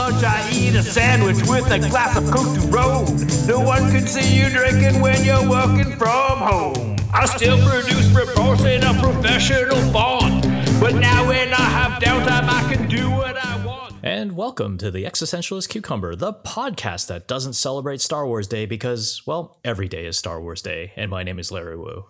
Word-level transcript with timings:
lunch, 0.00 0.24
I 0.24 0.50
eat 0.50 0.74
a 0.76 0.82
sandwich 0.82 1.36
with 1.46 1.70
a 1.70 1.78
glass 1.78 2.16
of 2.16 2.24
Coke 2.30 2.54
to 2.54 2.66
roll. 2.68 3.04
No 3.46 3.60
one 3.60 3.90
can 3.90 4.06
see 4.06 4.34
you 4.34 4.48
drinking 4.48 5.02
when 5.02 5.22
you're 5.24 5.46
working 5.46 5.94
from 5.98 6.38
home. 6.38 6.96
I 7.12 7.26
still 7.26 7.58
produce 7.68 8.08
reports 8.08 8.64
in 8.64 8.82
a 8.82 8.94
professional 8.94 9.76
font. 9.92 10.44
But 10.80 10.94
now 10.94 11.28
when 11.28 11.52
I 11.52 11.66
have 11.76 12.02
downtime, 12.02 12.48
I 12.48 12.72
can 12.72 12.88
do 12.88 13.10
what 13.10 13.36
I 13.36 13.66
want. 13.66 13.96
And 14.02 14.34
welcome 14.34 14.78
to 14.78 14.90
the 14.90 15.04
Existentialist 15.04 15.68
Cucumber, 15.68 16.16
the 16.16 16.32
podcast 16.32 17.08
that 17.08 17.28
doesn't 17.28 17.52
celebrate 17.52 18.00
Star 18.00 18.26
Wars 18.26 18.48
Day 18.48 18.64
because, 18.64 19.20
well, 19.26 19.58
every 19.66 19.88
day 19.88 20.06
is 20.06 20.16
Star 20.16 20.40
Wars 20.40 20.62
Day. 20.62 20.94
And 20.96 21.10
my 21.10 21.22
name 21.24 21.38
is 21.38 21.52
Larry 21.52 21.76
Wu. 21.76 22.06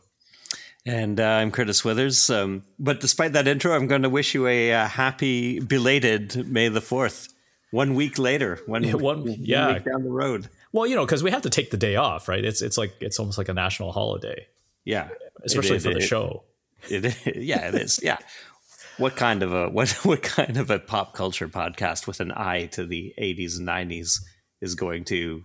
And 0.87 1.19
uh, 1.19 1.25
I'm 1.25 1.51
Curtis 1.51 1.85
Withers. 1.85 2.31
Um, 2.31 2.63
but 2.79 3.01
despite 3.01 3.33
that 3.33 3.49
intro, 3.49 3.75
I'm 3.75 3.89
going 3.89 4.03
to 4.03 4.09
wish 4.09 4.33
you 4.33 4.47
a 4.47 4.73
uh, 4.73 4.87
happy 4.87 5.59
belated 5.59 6.47
May 6.47 6.69
the 6.69 6.81
4th. 6.81 7.31
One 7.71 7.95
week 7.95 8.19
later, 8.19 8.59
one, 8.67 8.83
Yeah, 8.83 8.95
one- 8.95 9.25
one 9.25 9.37
yeah. 9.41 9.75
week 9.75 9.85
down 9.85 10.03
the 10.03 10.11
road. 10.11 10.49
Well, 10.73 10.87
you 10.87 10.97
know, 10.97 11.05
because 11.05 11.23
we 11.23 11.31
have 11.31 11.43
to 11.43 11.51
take 11.51 11.71
the 11.71 11.77
day 11.77 11.97
off, 11.97 12.29
right? 12.29 12.45
It's 12.45 12.63
it's 12.63 12.77
like 12.79 12.95
it's 13.01 13.19
almost 13.19 13.39
like 13.39 13.49
a 13.49 13.55
national 13.55 13.93
holiday, 13.93 14.47
Yeah. 14.85 15.09
especially 15.45 15.77
It- 15.77 15.83
for 15.83 15.91
the 15.91 15.99
it- 15.99 16.03
show. 16.03 16.43
It, 16.89 17.37
yeah, 17.37 17.69
it 17.69 17.75
is. 17.75 18.01
Yeah. 18.03 18.19
What 18.97 19.15
kind 19.17 19.43
of 19.43 19.53
a 19.53 19.69
what 19.69 19.91
what 20.05 20.23
kind 20.23 20.57
of 20.57 20.71
a 20.71 20.79
pop 20.79 21.15
culture 21.15 21.49
podcast 21.49 22.07
with 22.07 22.21
an 22.21 22.33
eye 22.33 22.67
to 22.73 22.85
the 22.87 23.15
80s 23.19 23.59
and 23.59 23.67
90s 23.69 24.21
is 24.61 24.75
going 24.75 25.05
to 25.05 25.45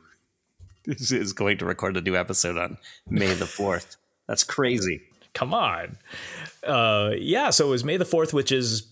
is, 0.86 1.12
is 1.12 1.34
going 1.34 1.58
to 1.60 1.66
record 1.66 1.98
a 1.98 2.02
new 2.02 2.16
episode 2.16 2.58
on 2.58 2.78
May 3.10 3.34
the 3.34 3.46
4th? 3.46 3.98
That's 4.28 4.44
crazy. 4.44 5.02
Come 5.34 5.54
on. 5.54 5.98
Uh, 6.66 7.12
yeah, 7.18 7.50
so 7.50 7.68
it 7.68 7.70
was 7.72 7.84
May 7.84 7.98
the 7.98 8.06
4th, 8.06 8.34
which 8.34 8.52
is, 8.52 8.88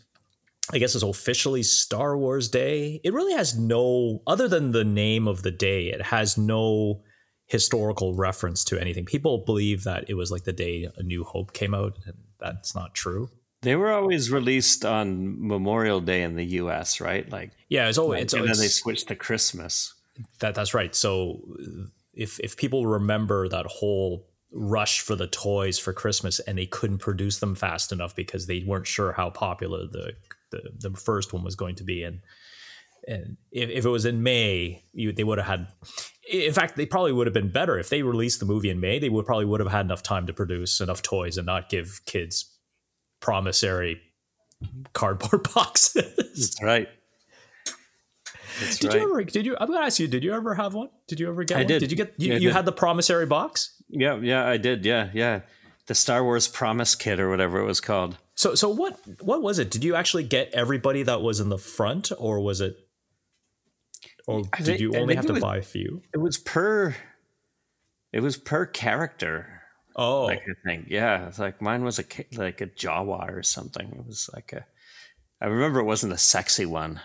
I 0.72 0.78
guess, 0.78 0.96
is 0.96 1.04
officially 1.04 1.64
Star 1.64 2.18
Wars 2.18 2.48
Day. 2.48 3.02
It 3.04 3.14
really 3.14 3.34
has 3.34 3.58
no, 3.58 4.22
other 4.26 4.48
than 4.48 4.72
the 4.72 4.86
name 4.86 5.28
of 5.28 5.44
the 5.44 5.52
day, 5.52 5.88
it 5.88 6.02
has 6.02 6.38
no 6.38 7.02
historical 7.46 8.16
reference 8.16 8.64
to 8.66 8.80
anything. 8.80 9.06
People 9.06 9.44
believe 9.46 9.84
that 9.84 10.06
it 10.08 10.14
was 10.14 10.32
like 10.32 10.46
the 10.46 10.54
day 10.54 10.90
A 10.96 11.04
New 11.04 11.24
Hope 11.24 11.54
came 11.54 11.74
out, 11.74 11.98
and 12.06 12.16
that's 12.40 12.74
not 12.74 12.94
true. 12.94 13.30
They 13.62 13.76
were 13.76 13.92
always 13.92 14.32
released 14.32 14.86
on 14.86 15.48
Memorial 15.48 16.02
Day 16.02 16.24
in 16.24 16.36
the 16.36 16.46
US, 16.46 17.00
right? 17.00 17.30
Like 17.30 17.52
Yeah, 17.70 17.88
it's 17.88 17.98
always, 17.98 18.24
it's, 18.24 18.34
and 18.34 18.48
then 18.48 18.58
they 18.58 18.68
switched 18.68 19.08
to 19.10 19.16
Christmas. 19.16 19.94
that 20.40 20.56
that's 20.56 20.74
right. 20.74 20.94
So 20.94 21.42
if 22.14 22.40
if 22.40 22.58
people 22.58 22.86
remember 22.86 23.48
that 23.50 23.66
whole 23.66 24.28
rush 24.52 25.02
for 25.02 25.16
the 25.16 25.28
toys 25.28 25.80
for 25.80 25.94
Christmas 25.94 26.40
and 26.40 26.58
they 26.58 26.66
couldn't 26.66 27.00
produce 27.00 27.40
them 27.40 27.56
fast 27.56 27.92
enough 27.92 28.16
because 28.16 28.46
they 28.46 28.64
weren't 28.68 28.86
sure 28.86 29.14
how 29.14 29.30
popular 29.30 29.88
the 29.88 30.14
the, 30.54 30.90
the 30.90 30.96
first 30.96 31.34
one 31.34 31.44
was 31.44 31.56
going 31.56 31.76
to 31.76 31.84
be 31.84 32.04
and 32.04 32.22
and 33.08 33.38
if, 33.52 33.70
if 33.70 33.86
it 33.86 33.90
was 33.90 34.06
in 34.06 34.24
May, 34.24 34.86
you, 34.94 35.12
they 35.12 35.24
would 35.24 35.38
have 35.38 35.48
had. 35.48 35.68
In 36.32 36.54
fact, 36.54 36.78
they 36.78 36.86
probably 36.86 37.12
would 37.12 37.28
have 37.28 37.34
been 37.34 37.52
better 37.52 37.78
if 37.78 37.90
they 37.90 38.02
released 38.02 38.40
the 38.40 38.46
movie 38.46 38.70
in 38.70 38.80
May. 38.80 38.98
They 39.00 39.10
would 39.10 39.26
probably 39.26 39.46
would 39.46 39.60
have 39.60 39.72
had 39.72 39.86
enough 39.86 40.04
time 40.04 40.26
to 40.28 40.34
produce 40.34 40.80
enough 40.80 41.02
toys 41.02 41.38
and 41.38 41.46
not 41.46 41.70
give 41.70 42.02
kids 42.06 42.58
promissory 43.20 44.00
cardboard 44.94 45.48
boxes. 45.56 46.16
That's 46.16 46.64
right. 46.64 46.88
That's 48.60 48.78
Did 48.78 48.94
right. 48.94 49.02
you 49.02 49.10
ever? 49.10 49.24
Did 49.24 49.46
you? 49.46 49.58
I'm 49.60 49.68
gonna 49.68 49.86
ask 49.86 50.00
you. 50.00 50.08
Did 50.08 50.24
you 50.24 50.34
ever 50.34 50.54
have 50.54 50.74
one? 50.74 50.90
Did 51.08 51.20
you 51.20 51.28
ever 51.28 51.44
get 51.44 51.58
I 51.58 51.62
one? 51.62 51.68
did. 51.68 51.80
Did 51.80 51.92
you 51.92 51.98
get? 51.98 52.14
You, 52.18 52.34
Yeah, 52.34 52.40
you 52.40 52.52
had 52.52 52.66
the 52.66 52.72
promissory 52.72 53.26
box. 53.26 53.82
Yeah, 53.90 54.16
yeah, 54.18 54.48
I 54.48 54.58
did. 54.58 54.86
Yeah, 54.86 55.10
yeah. 55.14 55.42
The 55.88 55.96
Star 55.96 56.24
Wars 56.24 56.48
Promise 56.48 56.96
Kit 56.96 57.20
or 57.20 57.30
whatever 57.30 57.60
it 57.60 57.66
was 57.66 57.82
called. 57.82 58.18
So, 58.36 58.56
so 58.56 58.70
what? 58.70 59.00
What 59.22 59.42
was 59.42 59.60
it? 59.60 59.70
Did 59.70 59.84
you 59.84 59.96
actually 59.96 60.24
get 60.24 60.52
everybody 60.54 61.04
that 61.04 61.22
was 61.22 61.40
in 61.40 61.50
the 61.50 61.58
front, 61.58 62.12
or 62.18 62.40
was 62.40 62.62
it? 62.62 62.78
Or 64.28 64.44
I 64.54 64.62
did 64.62 64.80
you 64.80 64.96
only 64.96 65.16
have 65.16 65.26
to 65.28 65.34
was- 65.34 65.42
buy 65.42 65.58
a 65.58 65.62
few? 65.62 66.02
It 66.14 66.18
was 66.18 66.38
per. 66.38 66.96
It 68.12 68.22
was 68.22 68.38
per 68.38 68.66
character. 68.66 69.62
Oh, 69.96 70.26
Like 70.26 70.42
I 70.50 70.54
think, 70.68 70.88
yeah. 70.90 71.28
It's 71.28 71.38
like 71.40 71.62
mine 71.62 71.84
was 71.84 72.00
a 72.00 72.04
like 72.36 72.62
a 72.62 72.68
Jawa 72.68 73.32
or 73.32 73.44
something. 73.44 73.88
It 73.88 74.06
was 74.08 74.30
like 74.34 74.54
a. 74.54 74.66
I 75.42 75.48
remember 75.48 75.80
it 75.80 75.84
wasn't 75.86 76.14
a 76.14 76.18
sexy 76.18 76.66
one. 76.66 77.00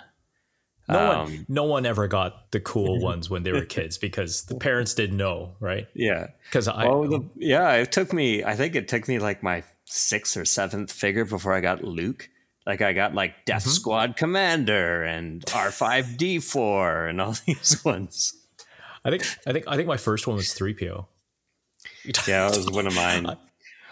no 0.89 0.99
um, 1.11 1.19
one, 1.19 1.47
no 1.49 1.65
one 1.65 1.85
ever 1.87 2.09
got 2.09 2.51
the 2.53 2.61
cool 2.61 3.01
ones 3.03 3.29
when 3.29 3.43
they 3.43 3.53
were 3.53 3.65
kids 3.65 3.99
because 3.99 4.45
the 4.45 4.55
parents 4.55 4.95
didn't 4.95 5.17
know, 5.19 5.57
right? 5.61 5.87
Yeah. 5.93 6.29
Because 6.45 6.69
I, 6.69 6.87
Oh, 6.87 7.07
the, 7.07 7.29
yeah. 7.37 7.73
It 7.75 7.93
took 7.93 8.13
me. 8.13 8.45
I 8.45 8.55
think 8.55 8.75
it 8.75 8.89
took 8.89 9.07
me 9.09 9.19
like 9.19 9.43
my 9.43 9.65
sixth 9.89 10.37
or 10.37 10.45
seventh 10.45 10.93
figure 10.93 11.25
before 11.25 11.53
I 11.55 11.61
got 11.61 11.83
Luke. 11.85 12.29
Like 12.67 12.83
I 12.83 12.93
got 12.93 13.15
like 13.15 13.45
Death 13.47 13.63
Mm-hmm. 13.63 13.71
Squad 13.71 14.17
Commander 14.17 15.03
and 15.03 15.43
R 15.55 15.71
five 15.71 16.17
D 16.17 16.39
four 16.39 17.07
and 17.07 17.21
all 17.21 17.35
these 17.47 17.83
ones. 17.85 18.35
I 19.05 19.11
think, 19.11 19.25
I 19.47 19.53
think, 19.53 19.65
I 19.69 19.77
think 19.77 19.89
my 19.89 19.97
first 19.97 20.27
one 20.27 20.37
was 20.37 20.53
three 20.53 20.75
PO. 20.75 21.07
Yeah, 22.05 22.49
that 22.49 22.57
was 22.57 22.71
one 22.71 22.87
of 22.87 22.95
mine. 22.95 23.37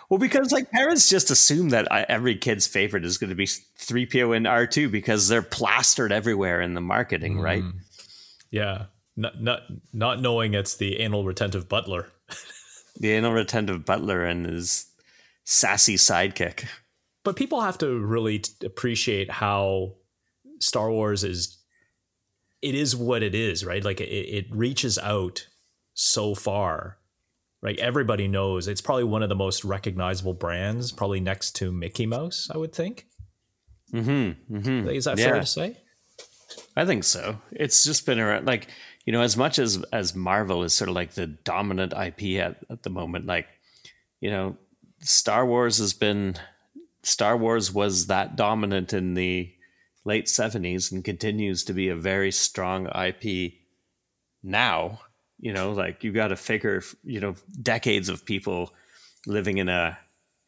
Well, 0.09 0.19
because 0.19 0.53
like 0.53 0.71
parents 0.71 1.09
just 1.09 1.33
assume 1.33 1.71
that 1.71 1.91
uh, 1.91 2.05
every 2.09 2.37
kid's 2.37 2.65
favorite 2.69 3.05
is 3.05 3.19
going 3.19 3.31
to 3.31 3.35
be 3.35 3.47
3PO 3.47 4.37
and 4.37 4.47
R2 4.47 4.89
because 4.89 5.27
they're 5.27 5.43
plastered 5.43 6.12
everywhere 6.12 6.61
in 6.61 6.75
the 6.75 6.81
marketing, 6.81 7.41
right? 7.41 7.65
Mm. 7.65 7.81
Yeah, 8.53 8.85
not 9.17 9.43
not 9.43 9.62
not 9.93 10.21
knowing 10.23 10.55
it's 10.55 10.77
the 10.77 11.01
anal 11.01 11.25
retentive 11.25 11.69
butler. 11.69 12.12
The 13.01 13.11
anal 13.11 13.33
retentive 13.33 13.85
butler 13.85 14.25
and 14.25 14.47
his 14.47 14.87
sassy 15.47 15.95
sidekick. 15.97 16.67
but 17.25 17.37
people 17.37 17.62
have 17.62 17.79
to 17.79 17.99
really 17.99 18.41
t- 18.41 18.67
appreciate 18.67 19.31
how 19.31 19.95
Star 20.61 20.91
Wars 20.91 21.25
is 21.25 21.59
it 22.62 22.75
is 22.75 22.95
what 22.97 23.23
it 23.23 23.34
is, 23.34 23.65
right? 23.65 23.85
Like 23.85 24.01
it, 24.01 24.05
it 24.05 24.47
reaches 24.51 24.99
out 24.99 25.47
so 25.95 26.35
far. 26.35 26.99
Like 27.62 27.79
everybody 27.79 28.29
knows 28.29 28.69
it's 28.69 28.81
probably 28.81 29.05
one 29.05 29.23
of 29.23 29.29
the 29.29 29.35
most 29.35 29.65
recognizable 29.65 30.35
brands, 30.35 30.93
probably 30.93 31.21
next 31.21 31.53
to 31.56 31.73
Mickey 31.73 32.06
Mouse, 32.06 32.49
I 32.53 32.59
would 32.59 32.75
think. 32.75 33.06
Mm-hmm. 33.93 34.56
mm-hmm. 34.56 34.89
Is 34.89 35.05
that 35.05 35.19
Yeah. 35.19 35.27
fair 35.27 35.41
to 35.41 35.47
say? 35.47 35.77
I 36.77 36.85
think 36.85 37.05
so. 37.05 37.41
It's 37.53 37.85
just 37.85 38.05
been 38.06 38.19
around, 38.19 38.47
like 38.47 38.69
you 39.05 39.12
know, 39.12 39.21
as 39.23 39.37
much 39.37 39.59
as 39.59 39.83
as 39.93 40.15
Marvel 40.17 40.65
is 40.65 40.75
sort 40.75 40.89
of 40.89 40.97
like 40.97 41.12
the 41.12 41.27
dominant 41.27 41.93
IP 41.93 42.41
at, 42.41 42.59
at 42.71 42.83
the 42.83 42.91
moment. 42.91 43.27
Like, 43.27 43.47
you 44.21 44.31
know, 44.31 44.56
Star 45.06 45.47
Wars 45.47 45.78
has 45.78 45.93
been 45.93 46.34
Star 47.03 47.37
Wars 47.37 47.72
was 47.72 48.09
that 48.09 48.34
dominant 48.34 48.93
in 48.93 49.15
the 49.15 49.53
late 50.05 50.28
seventies 50.28 50.91
and 50.91 51.05
continues 51.05 51.62
to 51.65 51.72
be 51.72 51.89
a 51.89 51.97
very 51.97 52.33
strong 52.33 52.89
IP 52.89 53.55
now. 54.43 55.00
You 55.39 55.53
know, 55.53 55.72
like 55.72 56.03
you 56.03 56.12
got 56.12 56.28
to 56.28 56.37
figure, 56.37 56.83
you 57.05 57.21
know, 57.21 57.37
decades 57.62 58.09
of 58.09 58.25
people 58.25 58.72
living 59.27 59.59
in 59.59 59.69
a 59.69 59.97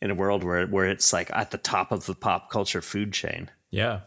in 0.02 0.10
a 0.10 0.14
world 0.14 0.42
where 0.42 0.66
where 0.66 0.86
it's 0.86 1.12
like 1.12 1.30
at 1.32 1.52
the 1.52 1.58
top 1.58 1.92
of 1.92 2.06
the 2.06 2.14
pop 2.14 2.50
culture 2.50 2.82
food 2.82 3.12
chain. 3.12 3.50
Yeah. 3.70 4.00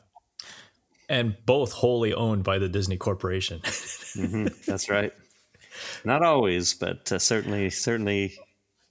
And 1.08 1.36
both 1.46 1.72
wholly 1.72 2.14
owned 2.14 2.44
by 2.44 2.58
the 2.58 2.70
Disney 2.70 2.98
Corporation. 2.98 3.62
hmm 4.14 4.48
That's 4.66 4.90
right. 4.90 5.14
Not 6.04 6.24
always, 6.24 6.74
but 6.74 7.12
uh, 7.12 7.20
certainly, 7.20 7.70
certainly 7.70 8.34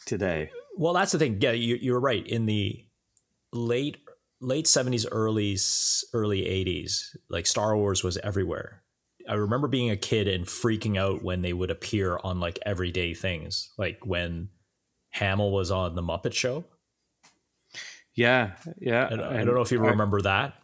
today. 0.06 0.50
Well, 0.76 0.94
that's 0.94 1.12
the 1.12 1.18
thing. 1.18 1.38
Yeah, 1.40 1.52
you, 1.52 1.76
you're 1.76 2.00
right. 2.00 2.26
In 2.26 2.46
the 2.46 2.84
late 3.52 3.98
late 4.40 4.66
seventies, 4.66 5.06
early 5.06 5.58
early 6.12 6.46
eighties, 6.46 7.16
like 7.28 7.46
Star 7.46 7.76
Wars 7.76 8.02
was 8.02 8.16
everywhere. 8.18 8.82
I 9.28 9.34
remember 9.34 9.68
being 9.68 9.90
a 9.90 9.96
kid 9.96 10.26
and 10.28 10.46
freaking 10.46 10.98
out 10.98 11.22
when 11.22 11.42
they 11.42 11.52
would 11.52 11.70
appear 11.70 12.18
on 12.24 12.40
like 12.40 12.58
everyday 12.64 13.14
things, 13.14 13.70
like 13.78 14.04
when 14.04 14.48
Hamill 15.10 15.52
was 15.52 15.70
on 15.70 15.94
the 15.94 16.02
Muppet 16.02 16.32
Show. 16.32 16.64
Yeah, 18.14 18.52
yeah. 18.78 19.08
I, 19.10 19.40
I 19.40 19.44
don't 19.44 19.54
know 19.54 19.60
if 19.60 19.70
you 19.70 19.78
uh, 19.78 19.90
remember 19.90 20.20
that. 20.22 20.54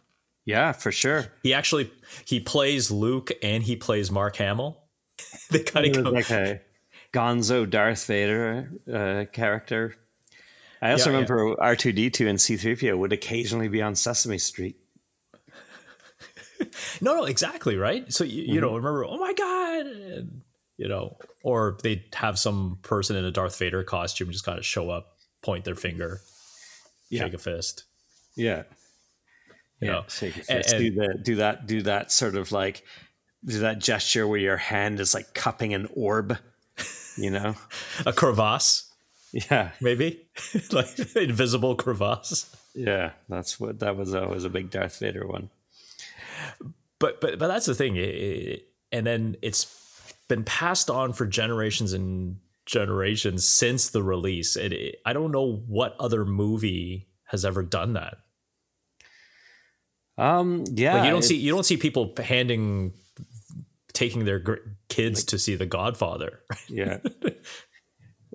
Yeah, 0.45 0.71
for 0.71 0.91
sure. 0.91 1.25
He 1.43 1.53
actually 1.53 1.91
he 2.25 2.39
plays 2.39 2.89
Luke 2.89 3.31
and 3.43 3.63
he 3.63 3.75
plays 3.75 4.09
Mark 4.11 4.37
Hamill. 4.37 4.81
they 5.49 5.59
kind 5.59 5.95
of 5.95 6.03
go, 6.03 6.09
like 6.11 6.27
Gonzo 7.13 7.69
Darth 7.69 8.05
Vader 8.05 8.69
uh, 8.91 9.25
character. 9.31 9.95
I 10.81 10.91
also 10.91 11.09
Yeah, 11.09 11.15
remember 11.17 11.59
R 11.61 11.75
two 11.75 11.91
D 11.91 12.09
two 12.09 12.27
and 12.27 12.39
C 12.39 12.55
three 12.57 12.75
PO 12.75 12.97
would 12.97 13.13
occasionally 13.13 13.67
be 13.67 13.81
on 13.81 13.95
Sesame 13.95 14.37
Street. 14.37 14.77
No, 17.01 17.15
no, 17.15 17.25
exactly 17.25 17.75
right. 17.77 18.11
So 18.11 18.23
you, 18.23 18.43
Mm-hmm. 18.43 18.53
you 18.53 18.61
know, 18.61 18.75
remember, 18.75 19.05
oh 19.05 19.17
my 19.17 19.33
god, 19.33 19.85
and, 19.85 20.41
you 20.77 20.87
know, 20.87 21.17
or 21.43 21.77
they'd 21.83 22.03
have 22.15 22.39
some 22.39 22.79
person 22.81 23.15
in 23.15 23.23
a 23.25 23.31
Darth 23.31 23.57
Vader 23.59 23.83
costume 23.83 24.31
just 24.31 24.43
kind 24.43 24.57
of 24.57 24.65
show 24.65 24.89
up, 24.89 25.17
point 25.43 25.65
their 25.65 25.75
finger, 25.75 26.19
Yeah. 27.09 27.23
shake 27.25 27.35
a 27.35 27.37
fist. 27.37 27.83
Yeah, 28.35 28.63
You 29.79 29.87
yeah. 29.87 29.91
know, 29.91 30.03
Shake 30.07 30.35
and- 30.37 30.45
fist. 30.45 30.73
and- 30.73 30.79
do 30.83 30.91
that. 31.01 31.23
Do 31.23 31.35
that. 31.35 31.67
Do 31.67 31.81
that 31.83 32.11
sort 32.11 32.35
of 32.35 32.51
like 32.51 32.83
do 33.45 33.59
that 33.59 33.77
gesture 33.79 34.27
where 34.27 34.39
your 34.39 34.57
hand 34.57 34.99
is 34.99 35.13
like 35.13 35.33
cupping 35.35 35.73
an 35.75 35.87
orb. 35.93 36.37
You 37.17 37.31
know. 37.31 37.55
a 38.05 38.13
crevasse, 38.13 38.91
Yeah. 39.31 39.71
maybe 39.81 40.27
like 40.71 40.97
invisible 41.15 41.75
crevasse. 41.75 42.55
Yeah, 42.75 43.11
that's 43.27 43.59
what 43.59 43.79
that 43.79 43.97
was 43.97 44.13
always 44.13 44.43
a 44.43 44.49
big 44.49 44.69
Darth 44.69 44.99
Vader 44.99 45.25
one. 45.27 45.49
but 46.99 47.19
but 47.21 47.39
but 47.39 47.47
that's 47.47 47.65
the 47.65 47.75
thing. 47.75 47.97
And 48.91 49.05
then 49.07 49.35
it's 49.41 50.13
been 50.27 50.43
passed 50.43 50.89
on 50.89 51.13
for 51.13 51.25
generations 51.25 51.93
and 51.93 52.37
generations 52.65 53.45
since 53.47 53.89
the 53.89 54.03
release. 54.03 54.55
It, 54.55 54.73
it, 54.73 54.95
I 55.05 55.13
don't 55.13 55.31
know 55.31 55.63
what 55.67 55.95
other 55.99 56.23
movie 56.25 57.07
has 57.25 57.43
ever 57.45 57.63
done 57.63 57.93
that. 57.93 58.17
Um, 60.17 60.63
yeah, 60.73 60.95
Like 60.95 61.05
you 61.05 61.11
don't 61.11 61.23
see 61.23 61.37
you 61.37 61.51
don't 61.53 61.65
see 61.65 61.77
people 61.77 62.13
handing 62.17 62.93
taking 63.97 64.25
their 64.25 64.37
gr- 64.39 64.55
kids 64.89 65.23
to 65.25 65.39
see 65.39 65.55
The 65.55 65.65
Godfather. 65.65 66.39
yeah. 66.69 66.99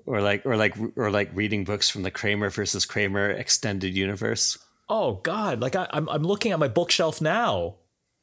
Or 0.05 0.19
like, 0.21 0.45
or 0.45 0.57
like, 0.57 0.75
or 0.97 1.09
like 1.09 1.31
reading 1.33 1.63
books 1.63 1.89
from 1.89 2.03
the 2.03 2.11
Kramer 2.11 2.49
versus 2.49 2.85
Kramer 2.85 3.29
extended 3.29 3.95
universe. 3.95 4.57
Oh 4.89 5.13
God! 5.23 5.61
Like 5.61 5.77
I, 5.77 5.87
I'm 5.91 6.09
I'm 6.09 6.23
looking 6.23 6.51
at 6.51 6.59
my 6.59 6.67
bookshelf 6.67 7.21
now, 7.21 7.75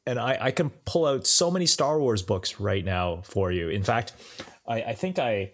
and 0.04 0.20
I 0.20 0.36
I 0.38 0.50
can 0.50 0.68
pull 0.84 1.06
out 1.06 1.26
so 1.26 1.50
many 1.50 1.64
Star 1.64 1.98
Wars 1.98 2.22
books 2.22 2.60
right 2.60 2.84
now 2.84 3.22
for 3.24 3.50
you. 3.50 3.70
In 3.70 3.82
fact, 3.82 4.12
I 4.68 4.82
I 4.82 4.94
think 4.94 5.18
I 5.18 5.52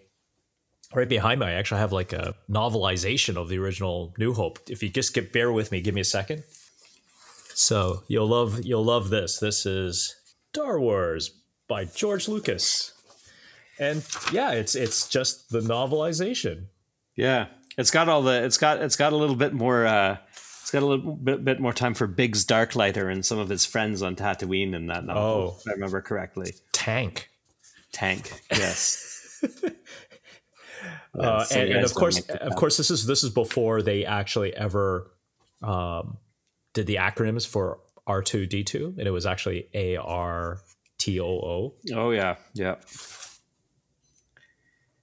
right 0.93 1.09
behind 1.09 1.39
me 1.39 1.47
I 1.47 1.53
actually 1.53 1.79
have 1.79 1.93
like 1.93 2.13
a 2.13 2.35
novelization 2.51 3.37
of 3.37 3.49
the 3.49 3.59
original 3.59 4.13
New 4.19 4.35
Hope. 4.35 4.59
If 4.69 4.83
you 4.83 4.89
just 4.89 5.15
get 5.15 5.33
bear 5.33 5.53
with 5.53 5.71
me, 5.71 5.81
give 5.81 5.95
me 5.95 6.01
a 6.01 6.05
second. 6.05 6.43
So 7.55 8.03
you'll 8.09 8.27
love 8.27 8.65
you'll 8.65 8.85
love 8.85 9.11
this. 9.11 9.39
This 9.39 9.65
is 9.65 10.13
Star 10.53 10.81
Wars 10.81 11.31
by 11.69 11.85
George 11.85 12.29
Lucas, 12.29 12.93
and 13.79 14.05
yeah, 14.33 14.53
it's 14.53 14.75
it's 14.75 15.09
just 15.09 15.51
the 15.51 15.61
novelization. 15.61 16.67
Yeah, 17.17 17.47
it's 17.79 17.91
got 17.91 18.09
all 18.09 18.23
the. 18.23 18.45
It's 18.45 18.59
got. 18.59 18.83
It's 18.83 18.97
got 18.97 19.13
a 19.13 19.17
little 19.17 19.37
bit 19.37 19.53
more. 19.53 19.87
uh 19.87 20.17
It's 20.63 20.71
got 20.71 20.83
a 20.83 20.87
little 20.87 21.15
bit, 21.15 21.45
bit 21.45 21.61
more 21.61 21.73
time 21.73 21.95
for 21.95 22.07
Biggs 22.07 22.45
Darklighter 22.45 23.11
and 23.11 23.25
some 23.25 23.39
of 23.39 23.49
his 23.49 23.65
friends 23.65 24.03
on 24.03 24.17
Tatooine 24.17 24.75
in 24.75 24.87
that 24.89 25.05
novel. 25.05 25.23
Oh. 25.23 25.57
if 25.61 25.69
I 25.69 25.73
remember 25.73 26.01
correctly. 26.01 26.55
Tank. 26.73 27.31
Tank. 27.93 28.43
Yes. 28.51 29.43
Uh, 31.19 31.43
So 31.45 31.59
and, 31.61 31.71
and 31.73 31.85
of 31.85 31.95
course, 31.95 32.21
don't 32.23 32.39
of 32.43 32.55
course, 32.57 32.77
this 32.77 32.91
is 32.91 33.07
this 33.07 33.25
is 33.25 33.31
before 33.31 33.81
they 33.81 34.05
actually 34.05 34.55
ever 34.55 35.11
um, 35.63 36.19
did 36.75 36.87
the 36.87 36.97
acronyms 36.97 37.47
for 37.47 37.81
R 38.07 38.23
two 38.23 38.45
D 38.47 38.63
two, 38.63 38.95
and 38.99 39.09
it 39.09 39.11
was 39.11 39.25
actually 39.25 39.69
A 39.73 39.97
R 39.97 40.61
T 40.99 41.21
O 41.21 41.27
O. 41.27 41.75
oh 41.95 42.11
yeah. 42.11 42.37
Yeah. 42.55 42.77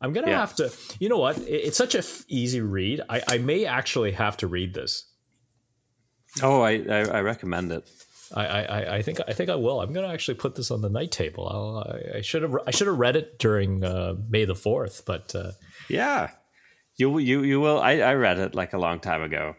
I'm 0.02 0.12
gonna 0.14 0.30
Yeah. 0.30 0.40
have 0.40 0.56
to. 0.56 0.72
You 1.00 1.10
know 1.10 1.18
what? 1.18 1.38
It- 1.38 1.64
it's 1.68 1.78
such 1.78 1.96
a 1.96 2.00
f- 2.00 2.26
easy 2.28 2.60
read. 2.62 3.02
I, 3.10 3.22
I 3.28 3.38
may 3.38 3.66
actually 3.66 4.12
have 4.12 4.36
to 4.38 4.48
read 4.48 4.74
this. 4.74 5.06
Oh, 6.42 6.62
I, 6.62 6.72
I 6.90 7.00
I 7.18 7.22
recommend 7.22 7.72
it. 7.72 7.90
I, 8.36 8.46
I, 8.46 8.96
I- 8.98 9.02
think 9.02 9.20
I 9.28 9.34
think 9.34 9.50
I 9.50 9.56
will. 9.56 9.80
I'm 9.80 9.94
gonna 9.94 10.12
actually 10.12 10.36
put 10.36 10.56
this 10.56 10.72
on 10.72 10.82
the 10.82 10.90
night 10.90 11.12
table. 11.12 11.48
I'll, 11.48 11.78
I, 12.14 12.18
I 12.18 12.22
should 12.22 12.42
have 12.42 12.56
I 12.68 12.72
should 12.72 12.88
have 12.88 12.98
read 13.00 13.16
it 13.16 13.40
during 13.40 13.84
uh, 13.84 14.16
May 14.30 14.46
the 14.46 14.56
fourth, 14.56 15.04
but 15.06 15.34
uh, 15.36 15.52
Yeah. 15.90 16.32
You 16.98 17.18
you 17.20 17.44
you 17.44 17.60
will. 17.62 17.80
I 17.80 18.00
I 18.00 18.14
read 18.16 18.40
it 18.40 18.54
like 18.56 18.74
a 18.74 18.78
long 18.78 19.00
time 19.00 19.24
ago. 19.24 19.56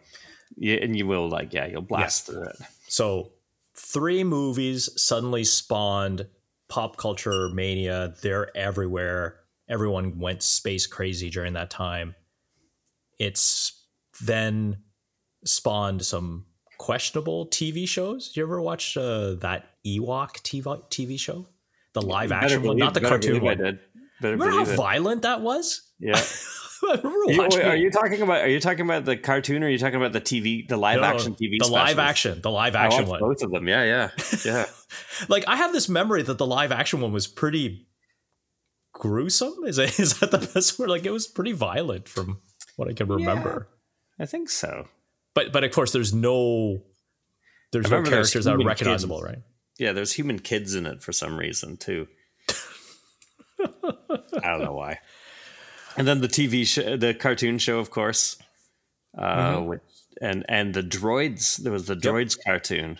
Yeah, 0.57 0.77
and 0.77 0.95
you 0.97 1.07
will 1.07 1.29
like 1.29 1.53
yeah. 1.55 1.67
You'll 1.67 1.83
blast 1.83 2.27
through 2.27 2.45
it. 2.45 2.57
So, 2.87 3.33
three 3.77 4.25
movies 4.25 4.89
suddenly 5.01 5.45
spawned 5.45 6.27
pop 6.69 6.97
culture 6.97 7.49
mania. 7.51 8.15
They're 8.23 8.57
everywhere. 8.57 9.41
Everyone 9.69 10.19
went 10.19 10.43
space 10.43 10.87
crazy 10.87 11.31
during 11.31 11.55
that 11.55 11.71
time. 11.71 12.15
It's 13.19 13.87
then 14.23 14.79
spawned 15.45 16.05
some 16.05 16.47
questionable 16.79 17.47
TV 17.47 17.89
shows. 17.89 18.33
You 18.35 18.43
ever 18.43 18.61
watch 18.61 18.97
uh, 18.97 19.35
that 19.37 19.67
Ewok 19.87 20.41
TV, 20.43 20.83
TV 20.89 21.19
show? 21.19 21.49
The 21.93 22.03
live 22.03 22.33
action 22.33 22.63
one, 22.63 22.77
not 22.77 22.95
the 22.95 23.01
cartoon 23.01 23.43
one. 23.43 23.53
I 23.53 23.55
did. 23.55 23.79
Remember 24.21 24.51
how 24.51 24.63
it. 24.63 24.77
violent 24.77 25.23
that 25.23 25.41
was? 25.41 25.83
Yeah. 25.99 26.21
You- 27.27 27.39
wait, 27.41 27.65
are 27.65 27.77
you 27.77 27.91
talking 27.91 28.21
about? 28.23 28.43
Are 28.43 28.49
you 28.49 28.61
talking 28.61 28.85
about 28.85 29.05
the 29.05 29.17
cartoon? 29.17 29.63
or 29.63 29.67
Are 29.67 29.71
you 29.71 29.79
talking 29.79 29.97
about 29.97 30.13
the 30.13 30.21
TV, 30.21 30.69
the 30.69 30.77
live 30.77 31.01
No, 31.01 31.07
action 31.07 31.35
TV? 31.35 31.57
The 31.59 31.69
live 31.69 31.99
action, 31.99 32.41
the 32.43 32.51
live 32.51 32.75
action 32.77 33.07
one. 33.07 33.21
both 33.21 33.43
of 33.43 33.51
them. 33.51 33.67
Yeah, 33.67 33.85
yeah, 33.85 34.11
yeah. 34.45 34.67
like 35.29 35.45
I 35.49 35.57
have 35.57 35.73
this 35.73 35.89
memory 35.89 36.23
that 36.23 36.39
the 36.39 36.47
live 36.47 36.71
action 36.73 37.01
one 37.01 37.13
was 37.13 37.27
pretty 37.27 37.87
gruesome. 38.93 39.55
Is 39.67 39.77
that, 39.77 39.99
is 39.99 40.19
that 40.21 40.31
the 40.31 40.39
best 40.39 40.79
word? 40.79 40.91
Like 40.91 41.05
it 41.07 41.11
was 41.13 41.27
pretty 41.27 41.53
violent 41.53 42.09
from 42.09 42.41
what 42.77 42.89
I 42.89 42.93
can 42.93 43.09
remember. 43.09 43.69
I 44.21 44.27
think 44.27 44.51
so. 44.51 44.89
But 45.35 45.53
but 45.53 45.65
of 45.65 45.73
course 45.73 45.93
there's 45.93 46.13
no 46.13 46.83
there's 47.73 47.91
no 47.91 48.03
characters 48.03 48.45
that 48.45 48.55
are 48.55 48.65
recognizable, 48.65 49.19
kids. 49.21 49.29
right? 49.29 49.39
Yeah, 49.79 49.93
there's 49.93 50.13
human 50.13 50.39
kids 50.39 50.75
in 50.75 50.87
it 50.87 51.03
for 51.03 51.13
some 51.13 51.37
reason 51.37 51.77
too. 51.77 52.07
I 53.61 54.51
don't 54.51 54.63
know 54.63 54.75
why. 54.75 54.99
And 55.97 56.07
then 56.09 56.21
the 56.21 56.29
TV 56.29 56.67
show, 56.67 56.97
the 56.97 57.15
cartoon 57.15 57.59
show, 57.59 57.79
of 57.79 57.91
course, 57.91 58.37
uh, 59.17 59.23
Mm-hmm. 59.57 59.67
which, 59.67 59.81
and 60.21 60.45
and 60.49 60.75
the 60.75 60.83
droids. 60.83 61.57
There 61.57 61.73
was 61.73 61.87
the 61.87 61.97
droids 61.97 62.37
cartoon. 62.43 62.99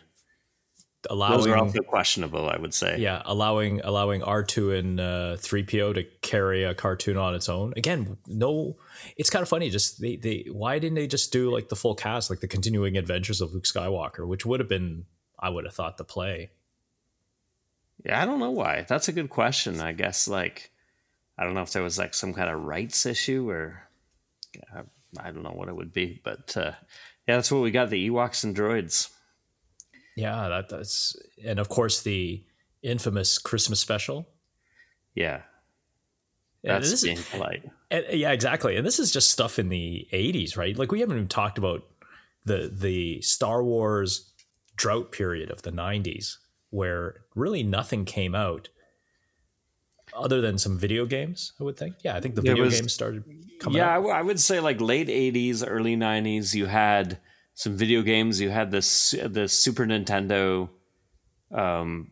Those 1.09 1.17
Allowing 1.19 1.51
are 1.51 1.57
also 1.59 1.81
questionable, 1.83 2.49
I 2.49 2.57
would 2.57 2.73
say. 2.73 2.99
yeah, 2.99 3.21
allowing 3.27 3.81
allowing 3.85 4.23
R2 4.23 4.79
and 4.79 4.99
uh, 5.01 5.37
3PO 5.37 5.95
to 5.95 6.05
carry 6.23 6.65
a 6.65 6.75
cartoon 6.75 7.19
on 7.19 7.35
its 7.35 7.49
own. 7.49 7.75
Again, 7.77 8.17
no 8.27 8.77
it's 9.19 9.29
kind 9.29 9.43
of 9.43 9.49
funny 9.51 9.69
just 9.69 10.01
they 10.01 10.17
they 10.17 10.47
why 10.51 10.79
didn't 10.79 10.95
they 10.95 11.07
just 11.07 11.31
do 11.31 11.51
like 11.53 11.69
the 11.69 11.77
full 11.77 11.95
cast 11.95 12.31
like 12.31 12.41
the 12.41 12.49
continuing 12.49 12.97
adventures 12.97 13.41
of 13.43 13.53
Luke 13.53 13.65
Skywalker, 13.65 14.27
which 14.27 14.47
would 14.47 14.61
have 14.61 14.69
been 14.69 15.05
I 15.39 15.51
would 15.51 15.65
have 15.67 15.75
thought 15.75 15.99
the 15.99 16.05
play. 16.05 16.51
Yeah, 18.05 18.21
I 18.23 18.25
don't 18.25 18.39
know 18.41 18.51
why. 18.51 18.87
That's 18.89 19.09
a 19.09 19.13
good 19.13 19.29
question. 19.29 19.81
I 19.81 19.93
guess 19.93 20.27
like 20.27 20.71
I 21.39 21.45
don't 21.45 21.55
know 21.55 21.63
if 21.63 21.73
there 21.73 21.83
was 21.83 21.99
like 21.99 22.15
some 22.15 22.33
kind 22.35 22.49
of 22.51 22.63
rights 22.63 23.07
issue 23.07 23.49
or 23.51 23.83
yeah, 24.55 24.83
I 25.19 25.31
don't 25.33 25.43
know 25.43 25.51
what 25.53 25.69
it 25.69 25.77
would 25.77 25.93
be, 25.93 26.21
but 26.25 26.57
uh, 26.57 26.73
yeah, 27.27 27.37
that's 27.37 27.51
what 27.51 27.63
we 27.63 27.71
got. 27.71 27.91
The 27.91 28.09
Ewoks 28.11 28.45
and 28.45 28.55
droids. 28.57 29.11
Yeah, 30.17 30.49
that 30.49 30.69
that's 30.69 31.17
and 31.45 31.59
of 31.59 31.69
course 31.69 32.03
the 32.03 32.45
infamous 32.83 33.39
Christmas 33.39 33.81
special. 33.81 34.29
Yeah, 35.15 35.43
And 36.63 36.75
that's 36.77 36.91
this 36.91 37.03
is- 37.03 37.05
being 37.05 37.23
polite. 37.31 37.65
and- 37.91 38.07
yeah, 38.13 38.31
exactly. 38.33 38.77
And 38.77 38.87
this 38.87 38.99
is 39.01 39.11
just 39.13 39.31
stuff 39.31 39.59
in 39.59 39.69
the 39.71 40.07
'80s, 40.13 40.57
right? 40.57 40.77
Like 40.79 40.93
we 40.93 41.01
haven't 41.01 41.17
even 41.17 41.29
talked 41.29 41.59
about 41.59 41.83
the 42.45 42.71
the 42.73 43.21
Star 43.23 43.63
Wars 43.65 44.33
drought 44.77 45.11
period 45.13 45.51
of 45.51 45.63
the 45.63 45.73
'90s, 45.73 46.37
where 46.71 47.23
really 47.35 47.63
nothing 47.65 48.05
came 48.05 48.35
out 48.37 48.69
other 50.17 50.41
than 50.41 50.59
some 50.59 50.79
video 50.79 51.07
games. 51.07 51.53
I 51.61 51.65
would 51.65 51.77
think. 51.77 51.97
Yeah, 52.03 52.17
I 52.17 52.21
think 52.21 52.35
the 52.35 52.43
video 52.43 52.65
was- 52.65 52.81
games 52.81 52.93
started 52.93 53.25
coming 53.61 53.79
Yeah, 53.79 53.89
I 53.89 53.93
out. 53.93 53.97
w- 53.97 54.15
I 54.15 54.23
would 54.23 54.41
say 54.41 54.61
like 54.61 54.81
late 54.81 55.09
'80s, 55.09 55.65
early 55.67 55.97
'90s. 55.97 56.55
You 56.55 56.67
had 56.67 57.19
some 57.55 57.77
video 57.77 58.03
games. 58.03 58.41
You 58.41 58.51
had 58.51 58.71
this 58.71 59.15
the 59.25 59.49
Super 59.49 59.87
Nintendo 59.87 60.69
um, 61.53 62.11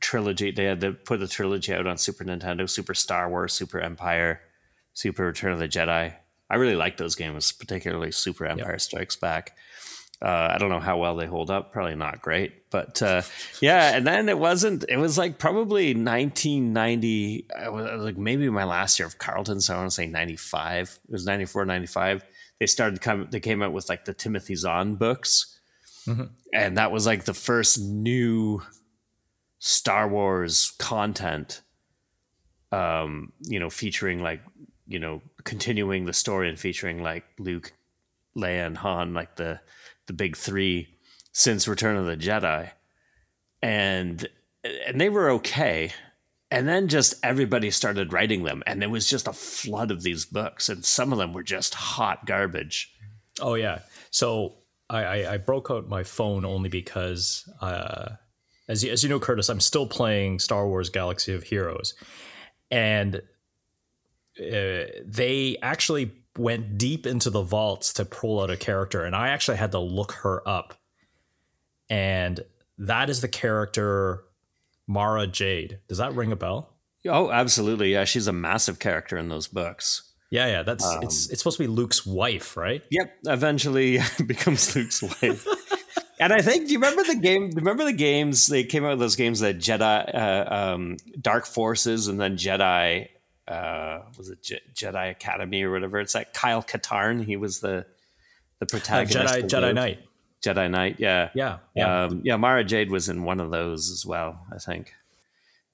trilogy. 0.00 0.50
They 0.50 0.64
had 0.64 0.80
to 0.82 0.92
put 0.92 1.20
the 1.20 1.28
trilogy 1.28 1.72
out 1.74 1.86
on 1.86 1.98
Super 1.98 2.24
Nintendo: 2.24 2.68
Super 2.68 2.94
Star 2.94 3.28
Wars, 3.28 3.52
Super 3.52 3.80
Empire, 3.80 4.40
Super 4.92 5.24
Return 5.26 5.52
of 5.52 5.58
the 5.58 5.68
Jedi. 5.68 6.14
I 6.48 6.54
really 6.56 6.76
like 6.76 6.96
those 6.96 7.16
games, 7.16 7.50
particularly 7.52 8.12
Super 8.12 8.46
Empire 8.46 8.78
Strikes 8.78 9.16
Back. 9.16 9.56
Uh, 10.22 10.52
I 10.54 10.58
don't 10.58 10.70
know 10.70 10.80
how 10.80 10.96
well 10.96 11.14
they 11.16 11.26
hold 11.26 11.50
up. 11.50 11.72
Probably 11.72 11.94
not 11.94 12.22
great, 12.22 12.70
but 12.70 13.02
uh, 13.02 13.22
yeah. 13.60 13.94
And 13.94 14.06
then 14.06 14.30
it 14.30 14.38
wasn't. 14.38 14.84
It 14.88 14.96
was 14.96 15.18
like 15.18 15.38
probably 15.38 15.88
1990. 15.88 17.48
I 17.58 17.68
was, 17.68 17.86
I 17.86 17.94
was 17.96 18.04
like 18.04 18.16
maybe 18.16 18.48
my 18.48 18.64
last 18.64 18.98
year 18.98 19.06
of 19.06 19.18
Carlton, 19.18 19.60
so 19.60 19.74
I 19.74 19.78
want 19.78 19.90
to 19.90 19.94
say 19.94 20.06
95. 20.06 20.98
It 21.04 21.12
was 21.12 21.26
94, 21.26 21.66
95. 21.66 22.24
They 22.58 22.66
started 22.66 23.02
come. 23.02 23.28
They 23.30 23.40
came 23.40 23.62
out 23.62 23.74
with 23.74 23.90
like 23.90 24.06
the 24.06 24.14
Timothy 24.14 24.54
Zahn 24.54 24.94
books, 24.94 25.58
and 26.54 26.78
that 26.78 26.90
was 26.92 27.06
like 27.06 27.24
the 27.24 27.34
first 27.34 27.78
new 27.78 28.62
Star 29.58 30.08
Wars 30.08 30.72
content. 30.78 31.60
Um, 32.72 33.32
you 33.40 33.60
know, 33.60 33.68
featuring 33.68 34.22
like 34.22 34.40
you 34.86 34.98
know 34.98 35.20
continuing 35.44 36.06
the 36.06 36.14
story 36.14 36.48
and 36.48 36.58
featuring 36.58 37.02
like 37.02 37.24
Luke, 37.38 37.72
Leia, 38.34 38.66
and 38.66 38.78
Han, 38.78 39.12
like 39.12 39.36
the 39.36 39.60
the 40.06 40.12
big 40.12 40.36
three 40.36 40.88
since 41.32 41.68
Return 41.68 41.96
of 41.96 42.06
the 42.06 42.16
Jedi, 42.16 42.70
and 43.62 44.28
and 44.64 45.00
they 45.00 45.08
were 45.08 45.30
okay. 45.30 45.92
And 46.48 46.68
then 46.68 46.86
just 46.86 47.14
everybody 47.24 47.72
started 47.72 48.12
writing 48.12 48.44
them, 48.44 48.62
and 48.66 48.80
there 48.80 48.88
was 48.88 49.10
just 49.10 49.26
a 49.26 49.32
flood 49.32 49.90
of 49.90 50.02
these 50.02 50.24
books, 50.24 50.68
and 50.68 50.84
some 50.84 51.12
of 51.12 51.18
them 51.18 51.32
were 51.32 51.42
just 51.42 51.74
hot 51.74 52.24
garbage. 52.24 52.94
Oh 53.40 53.54
yeah. 53.54 53.80
So 54.10 54.58
I, 54.88 55.02
I, 55.02 55.32
I 55.34 55.36
broke 55.38 55.70
out 55.70 55.88
my 55.88 56.04
phone 56.04 56.44
only 56.44 56.68
because, 56.68 57.48
uh, 57.60 58.10
as 58.68 58.84
you, 58.84 58.92
as 58.92 59.02
you 59.02 59.08
know, 59.08 59.18
Curtis, 59.18 59.48
I'm 59.48 59.60
still 59.60 59.86
playing 59.86 60.38
Star 60.38 60.68
Wars: 60.68 60.88
Galaxy 60.88 61.32
of 61.34 61.42
Heroes, 61.42 61.94
and 62.70 63.16
uh, 63.16 64.86
they 65.04 65.56
actually 65.62 66.12
went 66.38 66.78
deep 66.78 67.06
into 67.06 67.30
the 67.30 67.42
vaults 67.42 67.92
to 67.94 68.04
pull 68.04 68.40
out 68.40 68.50
a 68.50 68.56
character, 68.56 69.04
and 69.04 69.14
I 69.14 69.28
actually 69.28 69.56
had 69.56 69.72
to 69.72 69.78
look 69.78 70.12
her 70.12 70.46
up, 70.48 70.74
and 71.88 72.40
that 72.78 73.10
is 73.10 73.20
the 73.20 73.28
character 73.28 74.24
Mara 74.86 75.26
Jade. 75.26 75.80
Does 75.88 75.98
that 75.98 76.14
ring 76.14 76.32
a 76.32 76.36
bell? 76.36 76.72
Oh, 77.08 77.30
absolutely. 77.30 77.92
Yeah, 77.92 78.04
she's 78.04 78.26
a 78.26 78.32
massive 78.32 78.78
character 78.78 79.16
in 79.16 79.28
those 79.28 79.48
books. 79.48 80.12
Yeah, 80.30 80.46
yeah. 80.48 80.62
That's 80.62 80.84
Um, 80.84 81.02
it's 81.02 81.30
it's 81.30 81.40
supposed 81.40 81.58
to 81.58 81.62
be 81.62 81.68
Luke's 81.68 82.04
wife, 82.04 82.56
right? 82.56 82.82
Yep, 82.90 83.12
eventually 83.26 84.00
becomes 84.26 84.74
Luke's 84.74 85.02
wife. 85.02 85.46
and 86.20 86.32
I 86.32 86.42
think, 86.42 86.66
do 86.66 86.72
you 86.72 86.78
remember 86.78 87.04
the 87.04 87.16
game? 87.16 87.50
Remember 87.54 87.84
the 87.84 87.92
games? 87.92 88.46
They 88.46 88.64
came 88.64 88.84
out 88.84 88.90
with 88.90 88.98
those 88.98 89.16
games 89.16 89.40
that 89.40 89.58
Jedi, 89.58 90.14
uh, 90.14 90.54
um, 90.74 90.96
Dark 91.20 91.46
Forces, 91.46 92.08
and 92.08 92.20
then 92.20 92.36
Jedi. 92.36 93.08
Uh, 93.48 94.00
was 94.18 94.28
it 94.30 94.42
Je- 94.42 94.60
Jedi 94.74 95.10
Academy 95.10 95.62
or 95.62 95.70
whatever? 95.70 96.00
It's 96.00 96.14
like 96.14 96.32
Kyle 96.34 96.62
Katarn. 96.62 97.24
He 97.24 97.36
was 97.36 97.60
the 97.60 97.86
the 98.58 98.66
Uh, 98.66 98.68
protagonist. 98.68 99.34
Jedi 99.34 99.48
Jedi. 99.48 99.74
Knight. 99.74 99.98
Jedi 100.42 100.70
Knight. 100.70 100.96
Yeah, 100.98 101.30
Yeah, 101.34 101.58
yeah. 101.74 102.04
um, 102.04 102.20
yeah. 102.24 102.36
Mara 102.36 102.64
Jade 102.64 102.90
was 102.90 103.08
in 103.08 103.22
one 103.24 103.40
of 103.40 103.50
those 103.50 103.90
as 103.90 104.04
well. 104.06 104.40
I 104.54 104.58
think. 104.58 104.92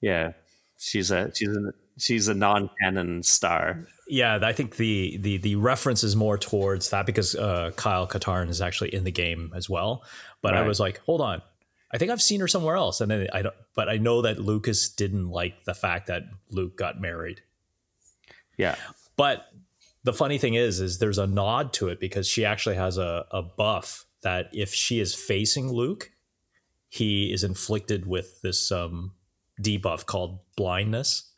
Yeah, 0.01 0.33
she's 0.77 1.11
a 1.11 1.31
she's 1.33 1.49
a 1.49 1.73
she's 1.97 2.27
a 2.27 2.33
non-canon 2.33 3.23
star. 3.23 3.87
Yeah, 4.07 4.39
I 4.41 4.51
think 4.53 4.75
the 4.75 5.17
the 5.17 5.37
the 5.37 5.55
reference 5.55 6.03
is 6.03 6.15
more 6.15 6.37
towards 6.37 6.89
that 6.89 7.05
because 7.05 7.35
uh, 7.35 7.71
Kyle 7.75 8.07
Katarn 8.07 8.49
is 8.49 8.61
actually 8.61 8.93
in 8.93 9.03
the 9.05 9.11
game 9.11 9.51
as 9.55 9.69
well. 9.69 10.03
But 10.41 10.55
I 10.55 10.61
was 10.67 10.79
like, 10.79 10.99
hold 11.05 11.21
on, 11.21 11.41
I 11.91 11.97
think 11.97 12.11
I've 12.11 12.21
seen 12.21 12.41
her 12.41 12.47
somewhere 12.49 12.75
else, 12.75 12.99
and 12.99 13.09
then 13.09 13.27
I 13.31 13.41
don't. 13.43 13.55
But 13.75 13.87
I 13.89 13.95
know 13.97 14.21
that 14.23 14.39
Lucas 14.39 14.89
didn't 14.89 15.29
like 15.29 15.63
the 15.63 15.73
fact 15.73 16.07
that 16.07 16.23
Luke 16.51 16.75
got 16.75 16.99
married. 16.99 17.41
Yeah. 18.57 18.75
But 19.15 19.47
the 20.03 20.13
funny 20.13 20.37
thing 20.37 20.55
is, 20.55 20.79
is 20.79 20.99
there's 20.99 21.17
a 21.17 21.27
nod 21.27 21.73
to 21.73 21.87
it 21.87 21.99
because 21.99 22.27
she 22.27 22.45
actually 22.45 22.75
has 22.75 22.97
a, 22.97 23.25
a 23.31 23.41
buff 23.41 24.05
that 24.21 24.49
if 24.53 24.73
she 24.73 24.99
is 24.99 25.15
facing 25.15 25.71
Luke, 25.71 26.11
he 26.89 27.31
is 27.31 27.43
inflicted 27.43 28.05
with 28.05 28.41
this 28.41 28.71
um, 28.71 29.13
debuff 29.61 30.05
called 30.05 30.39
blindness. 30.55 31.31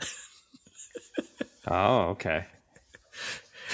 Oh, 1.68 2.10
okay. 2.10 2.46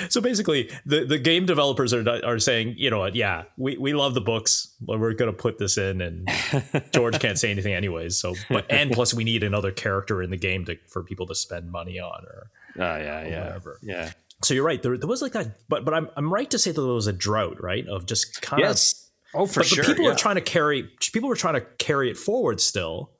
So 0.10 0.22
basically, 0.22 0.72
the, 0.86 1.04
the 1.04 1.18
game 1.18 1.46
developers 1.46 1.94
are 1.94 2.08
are 2.24 2.40
saying, 2.40 2.76
you 2.78 2.90
know 2.90 3.00
what, 3.00 3.14
yeah, 3.14 3.44
we, 3.58 3.78
we 3.78 3.94
love 3.94 4.14
the 4.14 4.22
books, 4.22 4.74
but 4.80 5.00
we're 5.00 5.14
gonna 5.14 5.34
put 5.34 5.58
this 5.58 5.78
in, 5.78 6.00
and 6.02 6.30
George 6.94 7.20
can't 7.20 7.38
say 7.38 7.52
anything 7.52 7.74
anyways. 7.74 8.18
So, 8.18 8.36
but 8.50 8.66
and 8.70 8.92
plus, 8.92 9.14
we 9.14 9.26
need 9.26 9.44
another 9.44 9.72
character 9.72 10.22
in 10.22 10.30
the 10.30 10.38
game 10.38 10.64
to 10.66 10.78
for 10.88 11.04
people 11.04 11.28
to 11.28 11.36
spend 11.36 11.72
money 11.72 12.00
on, 12.00 12.24
or 12.24 12.50
Oh, 12.78 12.82
yeah, 12.98 13.28
yeah, 13.28 13.44
whatever. 13.46 13.80
yeah. 13.82 14.12
so 14.44 14.54
you're 14.54 14.64
right. 14.66 14.82
There, 14.82 14.98
there 14.98 15.08
was 15.10 15.22
like 15.22 15.34
that, 15.34 15.58
but 15.70 15.84
but 15.86 15.94
I'm 15.94 16.10
I'm 16.16 16.32
right 16.34 16.50
to 16.52 16.60
say 16.60 16.72
that 16.72 16.82
there 16.82 16.94
was 16.94 17.08
a 17.08 17.14
drought, 17.14 17.62
right, 17.62 17.86
of 17.88 18.06
just 18.06 18.42
kind 18.42 18.62
of. 18.64 18.68
Yes. 18.70 19.10
Oh, 19.34 19.46
for 19.46 19.62
But, 19.62 19.68
sure. 19.68 19.84
but 19.84 19.88
people 19.92 20.06
yeah. 20.06 20.12
are 20.12 20.16
trying 20.16 20.36
to 20.36 20.42
carry. 20.42 20.90
People 21.14 21.30
were 21.30 21.36
trying 21.38 21.54
to 21.54 21.62
carry 21.78 22.10
it 22.12 22.18
forward. 22.18 22.60
Still, 22.60 23.12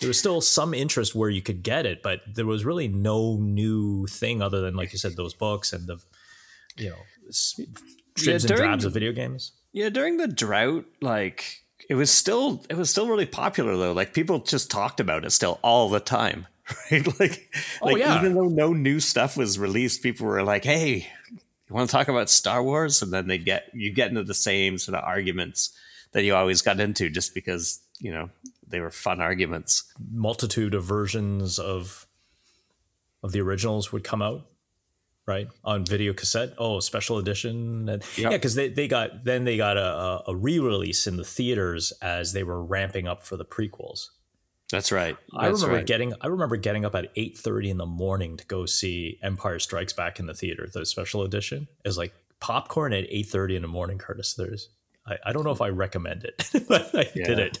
there 0.00 0.08
was 0.08 0.18
still 0.18 0.40
some 0.40 0.72
interest 0.72 1.14
where 1.14 1.28
you 1.28 1.42
could 1.42 1.62
get 1.62 1.84
it, 1.86 2.02
but 2.02 2.20
there 2.34 2.46
was 2.46 2.64
really 2.64 2.88
no 2.88 3.36
new 3.36 4.06
thing 4.06 4.40
other 4.40 4.60
than, 4.62 4.74
like 4.74 4.92
you 4.92 4.98
said, 4.98 5.16
those 5.16 5.34
books 5.34 5.72
and 5.74 5.86
the, 5.86 5.98
you 6.78 6.88
know, 6.90 6.96
s- 7.28 7.60
dribs 8.14 8.44
and 8.46 8.56
drabs 8.56 8.84
the- 8.84 8.88
of 8.88 8.94
video 8.94 9.12
games. 9.12 9.52
Yeah, 9.72 9.90
during 9.90 10.16
the 10.18 10.28
drought, 10.28 10.86
like 11.02 11.44
it 11.90 11.94
was 11.96 12.10
still 12.10 12.64
it 12.70 12.76
was 12.78 12.88
still 12.88 13.08
really 13.08 13.26
popular 13.26 13.76
though. 13.76 13.92
Like 13.92 14.14
people 14.14 14.38
just 14.38 14.70
talked 14.70 14.98
about 15.00 15.24
it 15.26 15.30
still 15.32 15.58
all 15.62 15.88
the 15.90 16.00
time. 16.00 16.46
Right? 16.90 17.20
Like, 17.20 17.54
Oh, 17.82 17.86
like 17.86 17.98
yeah. 17.98 18.18
even 18.18 18.34
though 18.34 18.48
no 18.48 18.72
new 18.72 19.00
stuff 19.00 19.36
was 19.36 19.58
released, 19.58 20.02
people 20.02 20.26
were 20.26 20.42
like, 20.42 20.64
Hey, 20.64 21.06
you 21.30 21.74
want 21.74 21.88
to 21.90 21.92
talk 21.96 22.08
about 22.08 22.30
Star 22.30 22.62
Wars? 22.62 23.02
And 23.02 23.12
then 23.12 23.26
they 23.28 23.38
get 23.38 23.70
you 23.74 23.92
get 23.92 24.08
into 24.08 24.22
the 24.22 24.34
same 24.34 24.78
sort 24.78 24.96
of 24.96 25.04
arguments 25.04 25.70
that 26.12 26.24
you 26.24 26.34
always 26.34 26.62
got 26.62 26.80
into 26.80 27.10
just 27.10 27.34
because, 27.34 27.80
you 28.00 28.12
know, 28.12 28.30
they 28.66 28.80
were 28.80 28.90
fun 28.90 29.20
arguments. 29.20 29.84
multitude 30.10 30.74
of 30.74 30.84
versions 30.84 31.58
of 31.58 32.06
of 33.22 33.32
the 33.32 33.40
originals 33.40 33.92
would 33.92 34.04
come 34.04 34.22
out 34.22 34.46
right 35.26 35.48
on 35.64 35.86
video 35.86 36.12
cassette 36.12 36.52
oh 36.58 36.80
special 36.80 37.16
edition 37.18 37.88
and 37.88 38.02
Yep. 38.16 38.18
yeah 38.18 38.28
because 38.36 38.54
they, 38.54 38.68
they 38.68 38.86
got 38.86 39.24
then 39.24 39.44
they 39.44 39.56
got 39.56 39.78
a, 39.78 39.80
a- 39.86 40.22
a 40.28 40.36
re-release 40.36 41.06
in 41.06 41.16
the 41.16 41.24
theaters 41.24 41.92
as 42.02 42.34
they 42.34 42.42
were 42.44 42.62
ramping 42.62 43.08
up 43.08 43.22
for 43.22 43.36
the 43.38 43.44
prequels 43.44 44.08
That's 44.74 44.92
right. 44.92 45.16
i 45.34 45.46
remember 45.46 45.76
right. 45.76 45.86
getting 45.86 46.14
i 46.20 46.26
remember 46.26 46.56
getting 46.56 46.84
up 46.84 46.94
at 46.94 47.14
8.30 47.14 47.70
in 47.70 47.78
the 47.78 47.86
morning 47.86 48.36
to 48.36 48.46
go 48.46 48.66
see 48.66 49.18
empire 49.22 49.58
strikes 49.58 49.92
back 49.92 50.18
in 50.18 50.26
the 50.26 50.34
theater 50.34 50.68
the 50.72 50.84
special 50.84 51.22
edition 51.22 51.68
is 51.84 51.96
like 51.96 52.12
popcorn 52.40 52.92
at 52.92 53.08
8.30 53.10 53.56
in 53.56 53.62
the 53.62 53.68
morning 53.68 53.98
curtis 53.98 54.34
there's 54.34 54.68
I, 55.06 55.16
I 55.26 55.32
don't 55.32 55.44
know 55.44 55.52
if 55.52 55.60
i 55.60 55.68
recommend 55.68 56.24
it 56.24 56.50
but 56.68 56.94
i 56.94 57.04
did 57.14 57.38
it 57.38 57.58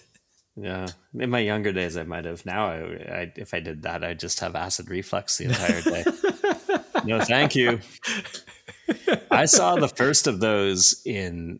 Yeah, 0.56 0.86
in 1.18 1.30
my 1.30 1.40
younger 1.40 1.72
days, 1.72 1.96
I 1.96 2.04
might 2.04 2.26
have. 2.26 2.46
Now, 2.46 2.68
I, 2.68 2.76
I 2.76 3.32
if 3.34 3.54
I 3.54 3.60
did 3.60 3.82
that, 3.82 4.04
I'd 4.04 4.20
just 4.20 4.38
have 4.40 4.54
acid 4.54 4.88
reflux 4.88 5.36
the 5.36 5.46
entire 5.46 5.82
day. 5.82 6.04
no, 7.04 7.20
thank 7.20 7.56
you. 7.56 7.80
I 9.30 9.46
saw 9.46 9.74
the 9.74 9.88
first 9.88 10.26
of 10.26 10.38
those 10.38 11.02
in 11.04 11.58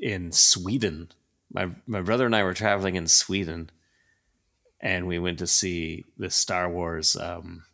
in 0.00 0.32
Sweden. 0.32 1.10
My 1.52 1.70
my 1.86 2.00
brother 2.00 2.24
and 2.24 2.34
I 2.34 2.44
were 2.44 2.54
traveling 2.54 2.96
in 2.96 3.08
Sweden, 3.08 3.70
and 4.84 5.06
we 5.06 5.18
went 5.18 5.38
to 5.38 5.46
see 5.46 6.04
the 6.18 6.30
Star 6.30 6.70
Wars, 6.70 7.16
um, 7.16 7.64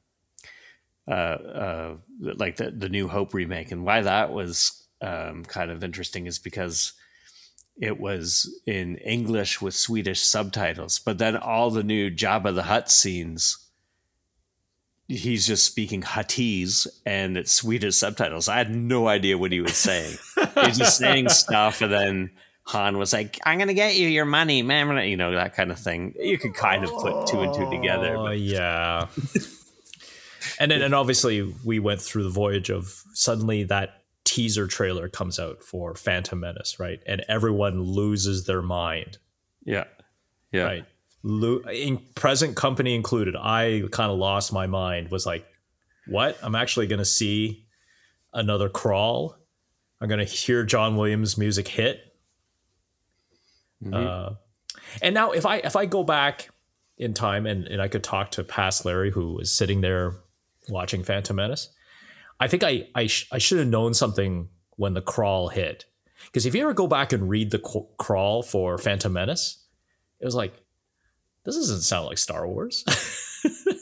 uh, 1.08 1.10
uh, 1.10 1.96
like 2.20 2.56
the 2.56 2.70
the 2.70 2.88
New 2.88 3.08
Hope 3.08 3.34
remake. 3.34 3.72
And 3.72 3.84
why 3.84 4.00
that 4.00 4.32
was 4.32 4.84
um, 5.02 5.44
kind 5.44 5.72
of 5.72 5.82
interesting 5.82 6.26
is 6.26 6.38
because 6.38 6.92
it 7.76 7.98
was 7.98 8.60
in 8.64 8.96
English 8.98 9.60
with 9.60 9.74
Swedish 9.74 10.20
subtitles, 10.20 11.00
but 11.00 11.18
then 11.18 11.36
all 11.36 11.70
the 11.70 11.82
new 11.82 12.10
Jabba 12.10 12.54
the 12.54 12.64
Hutt 12.64 12.90
scenes, 12.90 13.58
he's 15.08 15.46
just 15.46 15.64
speaking 15.64 16.02
Huttese 16.02 16.86
and 17.04 17.36
it's 17.36 17.52
Swedish 17.52 17.96
subtitles. 17.96 18.48
I 18.48 18.58
had 18.58 18.74
no 18.74 19.08
idea 19.08 19.36
what 19.36 19.50
he 19.50 19.60
was 19.60 19.76
saying. 19.76 20.16
He's 20.62 20.78
just 20.78 20.98
saying 20.98 21.28
stuff, 21.30 21.80
and 21.80 21.92
then 21.92 22.30
Han 22.64 22.98
was 22.98 23.12
like, 23.12 23.38
"I'm 23.44 23.58
gonna 23.58 23.74
get 23.74 23.96
you 23.96 24.08
your 24.08 24.24
money, 24.24 24.62
man," 24.62 25.08
you 25.08 25.16
know 25.16 25.32
that 25.32 25.54
kind 25.54 25.70
of 25.70 25.78
thing. 25.78 26.14
You 26.18 26.38
could 26.38 26.54
kind 26.54 26.84
of 26.84 26.90
put 26.90 27.26
two 27.26 27.40
and 27.40 27.52
two 27.54 27.68
together. 27.70 28.16
Oh 28.16 28.24
but- 28.26 28.38
yeah. 28.38 29.06
and 30.58 30.70
then 30.70 30.82
and 30.82 30.94
obviously 30.94 31.54
we 31.64 31.78
went 31.78 32.00
through 32.00 32.24
the 32.24 32.30
voyage 32.30 32.70
of 32.70 33.02
suddenly 33.12 33.64
that 33.64 34.02
teaser 34.24 34.66
trailer 34.68 35.08
comes 35.08 35.40
out 35.40 35.62
for 35.62 35.94
Phantom 35.94 36.38
Menace, 36.38 36.78
right? 36.78 37.00
And 37.06 37.24
everyone 37.28 37.82
loses 37.82 38.44
their 38.44 38.62
mind, 38.62 39.18
yeah, 39.64 39.84
yeah, 40.52 40.62
right? 40.64 40.84
Lo- 41.22 41.62
in 41.72 41.98
present 42.14 42.56
company 42.56 42.94
included, 42.94 43.34
I 43.36 43.82
kind 43.90 44.10
of 44.12 44.18
lost 44.18 44.52
my 44.52 44.66
mind. 44.66 45.10
Was 45.10 45.26
like, 45.26 45.44
what? 46.06 46.38
I'm 46.42 46.54
actually 46.54 46.86
going 46.86 47.00
to 47.00 47.04
see 47.04 47.66
another 48.32 48.68
crawl. 48.68 49.36
I'm 50.00 50.08
going 50.08 50.24
to 50.24 50.24
hear 50.24 50.62
John 50.64 50.96
Williams' 50.96 51.36
music 51.36 51.68
hit. 51.68 52.00
Uh, 53.92 54.34
and 55.02 55.14
now, 55.14 55.32
if 55.32 55.46
I 55.46 55.56
if 55.56 55.76
I 55.76 55.86
go 55.86 56.04
back 56.04 56.50
in 56.98 57.14
time 57.14 57.46
and, 57.46 57.66
and 57.66 57.80
I 57.80 57.88
could 57.88 58.04
talk 58.04 58.32
to 58.32 58.44
past 58.44 58.84
Larry, 58.84 59.10
who 59.10 59.34
was 59.34 59.50
sitting 59.50 59.80
there 59.80 60.16
watching 60.68 61.02
Phantom 61.02 61.36
Menace, 61.36 61.68
I 62.38 62.48
think 62.48 62.62
I 62.62 62.88
I, 62.94 63.06
sh- 63.06 63.28
I 63.32 63.38
should 63.38 63.58
have 63.58 63.68
known 63.68 63.94
something 63.94 64.48
when 64.76 64.94
the 64.94 65.02
crawl 65.02 65.48
hit. 65.48 65.86
Because 66.26 66.44
if 66.44 66.54
you 66.54 66.62
ever 66.62 66.74
go 66.74 66.86
back 66.86 67.12
and 67.12 67.30
read 67.30 67.50
the 67.50 67.58
qu- 67.58 67.88
crawl 67.96 68.42
for 68.42 68.76
Phantom 68.76 69.12
Menace, 69.12 69.64
it 70.20 70.24
was 70.26 70.34
like, 70.34 70.52
this 71.44 71.56
doesn't 71.56 71.80
sound 71.80 72.06
like 72.06 72.18
Star 72.18 72.46
Wars. 72.46 72.84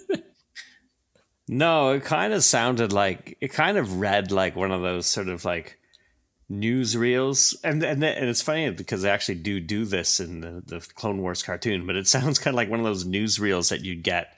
No, 1.49 1.93
it 1.93 2.05
kind 2.05 2.35
of 2.35 2.45
sounded 2.45 2.93
like 2.93 3.39
it 3.41 3.49
kind 3.49 3.79
of 3.79 4.01
read 4.01 4.31
like 4.31 4.55
one 4.55 4.71
of 4.71 4.83
those 4.83 5.07
sort 5.07 5.29
of 5.29 5.47
like 5.47 5.78
newsreels, 6.51 7.55
and 7.63 7.83
and 7.83 8.03
and 8.03 8.29
it's 8.29 8.43
funny 8.43 8.71
because 8.71 9.03
they 9.03 9.11
actually 9.11 9.37
do 9.37 9.61
do 9.61 9.85
this 9.85 10.21
in 10.21 10.41
the 10.41 10.63
the 10.65 10.81
Clone 10.95 11.21
Wars 11.21 11.43
cartoon, 11.43 11.87
but 11.87 11.97
it 11.97 12.07
sounds 12.09 12.39
kind 12.39 12.55
of 12.55 12.57
like 12.57 12.71
one 12.71 12.81
of 12.81 12.87
those 12.87 13.05
newsreels 13.05 13.71
that 13.71 13.85
you'd 13.85 14.03
get 14.03 14.35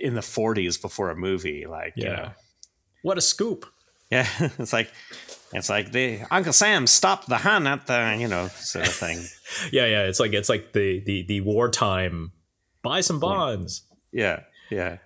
in 0.00 0.14
the 0.14 0.20
40s 0.20 0.80
before 0.80 1.10
a 1.10 1.16
movie, 1.16 1.66
like 1.66 1.92
you 1.96 2.04
know. 2.04 2.30
what 3.02 3.18
a 3.18 3.20
scoop. 3.20 3.66
yeah, 4.10 4.26
it's 4.58 4.72
like 4.72 4.90
it's 5.52 5.68
like 5.68 5.92
the 5.92 6.20
Uncle 6.30 6.52
Sam 6.52 6.86
stopped 6.86 7.28
the 7.28 7.38
hun 7.38 7.66
at 7.66 7.86
the 7.86 8.16
you 8.18 8.28
know 8.28 8.48
sort 8.48 8.86
of 8.86 8.94
thing. 8.94 9.24
Yeah, 9.70 9.86
yeah. 9.86 10.02
It's 10.02 10.18
like 10.18 10.32
it's 10.32 10.48
like 10.48 10.72
the 10.72 11.00
the 11.06 11.22
the 11.22 11.40
wartime. 11.40 12.32
Buy 12.82 13.00
some 13.00 13.20
bonds. 13.20 13.84
Yeah, 14.12 14.40
yeah. 14.70 14.98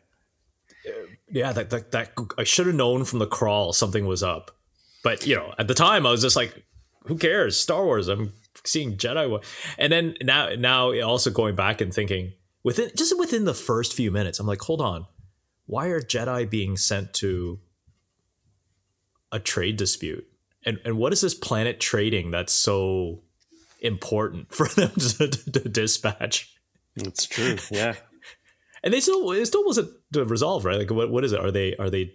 Yeah, 1.31 1.53
that 1.53 1.69
that, 1.71 1.93
that 1.93 2.13
I 2.39 2.45
should 2.45 2.67
have 2.67 2.75
known 2.75 3.05
from 3.05 3.19
the 3.19 3.27
crawl 3.27 3.75
something 3.75 4.07
was 4.07 4.23
up. 4.23 4.51
But 5.03 5.27
you 5.27 5.37
know, 5.37 5.55
at 5.59 5.69
the 5.69 5.75
time 5.75 6.07
I 6.07 6.11
was 6.11 6.23
just 6.23 6.37
like, 6.37 6.65
who 7.05 7.17
cares? 7.17 7.59
Star 7.59 7.85
Wars. 7.85 8.09
I'm 8.09 8.33
seeing 8.65 8.97
Jedi. 8.97 9.43
And 9.79 9.93
then 9.93 10.17
now 10.23 10.51
now 10.57 10.93
also 11.03 11.31
going 11.31 11.55
back 11.55 11.81
and 11.81 11.93
thinking 11.93 12.33
within 12.63 12.91
just 12.97 13.19
within 13.19 13.45
the 13.45 13.55
first 13.55 13.95
few 13.95 14.11
minutes, 14.11 14.39
I'm 14.39 14.47
like, 14.47 14.61
hold 14.63 14.81
on. 14.81 15.07
Why 15.67 15.87
are 15.89 16.01
Jedi 16.01 16.49
being 16.51 16.77
sent 16.77 17.15
to 17.15 17.61
a 19.33 19.39
trade 19.39 19.77
dispute? 19.77 20.27
And 20.65 20.79
and 20.85 20.99
what 20.99 21.13
is 21.13 21.21
this 21.21 21.35
planet 21.35 21.81
trading 21.81 22.31
that's 22.31 22.53
so 22.53 23.23
important 23.81 24.53
for 24.55 24.69
them 24.69 24.91
to, 24.91 25.29
to, 25.29 25.51
to 25.53 25.69
dispatch? 25.69 26.55
It's 26.97 27.27
true. 27.27 27.57
Yeah. 27.71 27.95
and 28.83 28.93
they 28.93 29.01
still 29.01 29.31
it 29.33 29.47
still 29.47 29.65
wasn't 29.65 29.91
resolved, 30.15 30.65
right? 30.65 30.79
Like, 30.79 30.91
what 30.91 31.11
what 31.11 31.25
is 31.25 31.33
it? 31.33 31.41
Are 31.41 31.51
they 31.51 31.75
are 31.77 31.91
they 31.91 32.13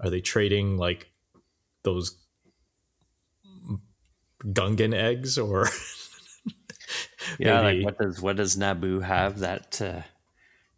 are 0.00 0.10
they 0.10 0.20
trading 0.20 0.76
like 0.76 1.09
those 1.82 2.16
Gungan 4.44 4.94
eggs 4.94 5.38
or? 5.38 5.68
yeah, 7.38 7.60
like 7.60 7.84
what 7.84 7.98
does 7.98 8.20
what 8.20 8.36
does 8.36 8.56
Naboo 8.56 9.02
have 9.02 9.40
that 9.40 9.80
uh, 9.80 10.02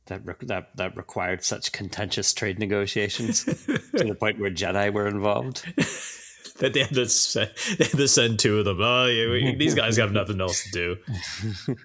that 0.07 0.27
re- 0.27 0.35
that 0.43 0.77
that 0.77 0.97
required 0.97 1.45
such 1.45 1.73
contentious 1.73 2.35
trade 2.35 2.59
negotiations 2.59 3.45
to 3.45 3.55
the 3.55 4.17
point 4.19 4.41
where 4.41 4.51
Jedi 4.51 4.93
were 4.93 5.07
involved? 5.07 5.65
that 6.59 6.73
they 6.75 6.81
had 6.81 6.95
to 6.95 7.09
send, 7.09 7.51
they 7.79 7.85
had 7.85 7.97
to 7.97 8.09
send 8.09 8.39
two 8.39 8.59
of 8.59 8.65
them. 8.65 8.79
Oh, 8.81 9.07
yeah, 9.07 9.31
we, 9.31 9.55
these 9.57 9.75
guys 9.75 9.97
have 9.97 10.13
nothing 10.13 10.41
else 10.41 10.65
to 10.65 10.71
do. 10.71 11.77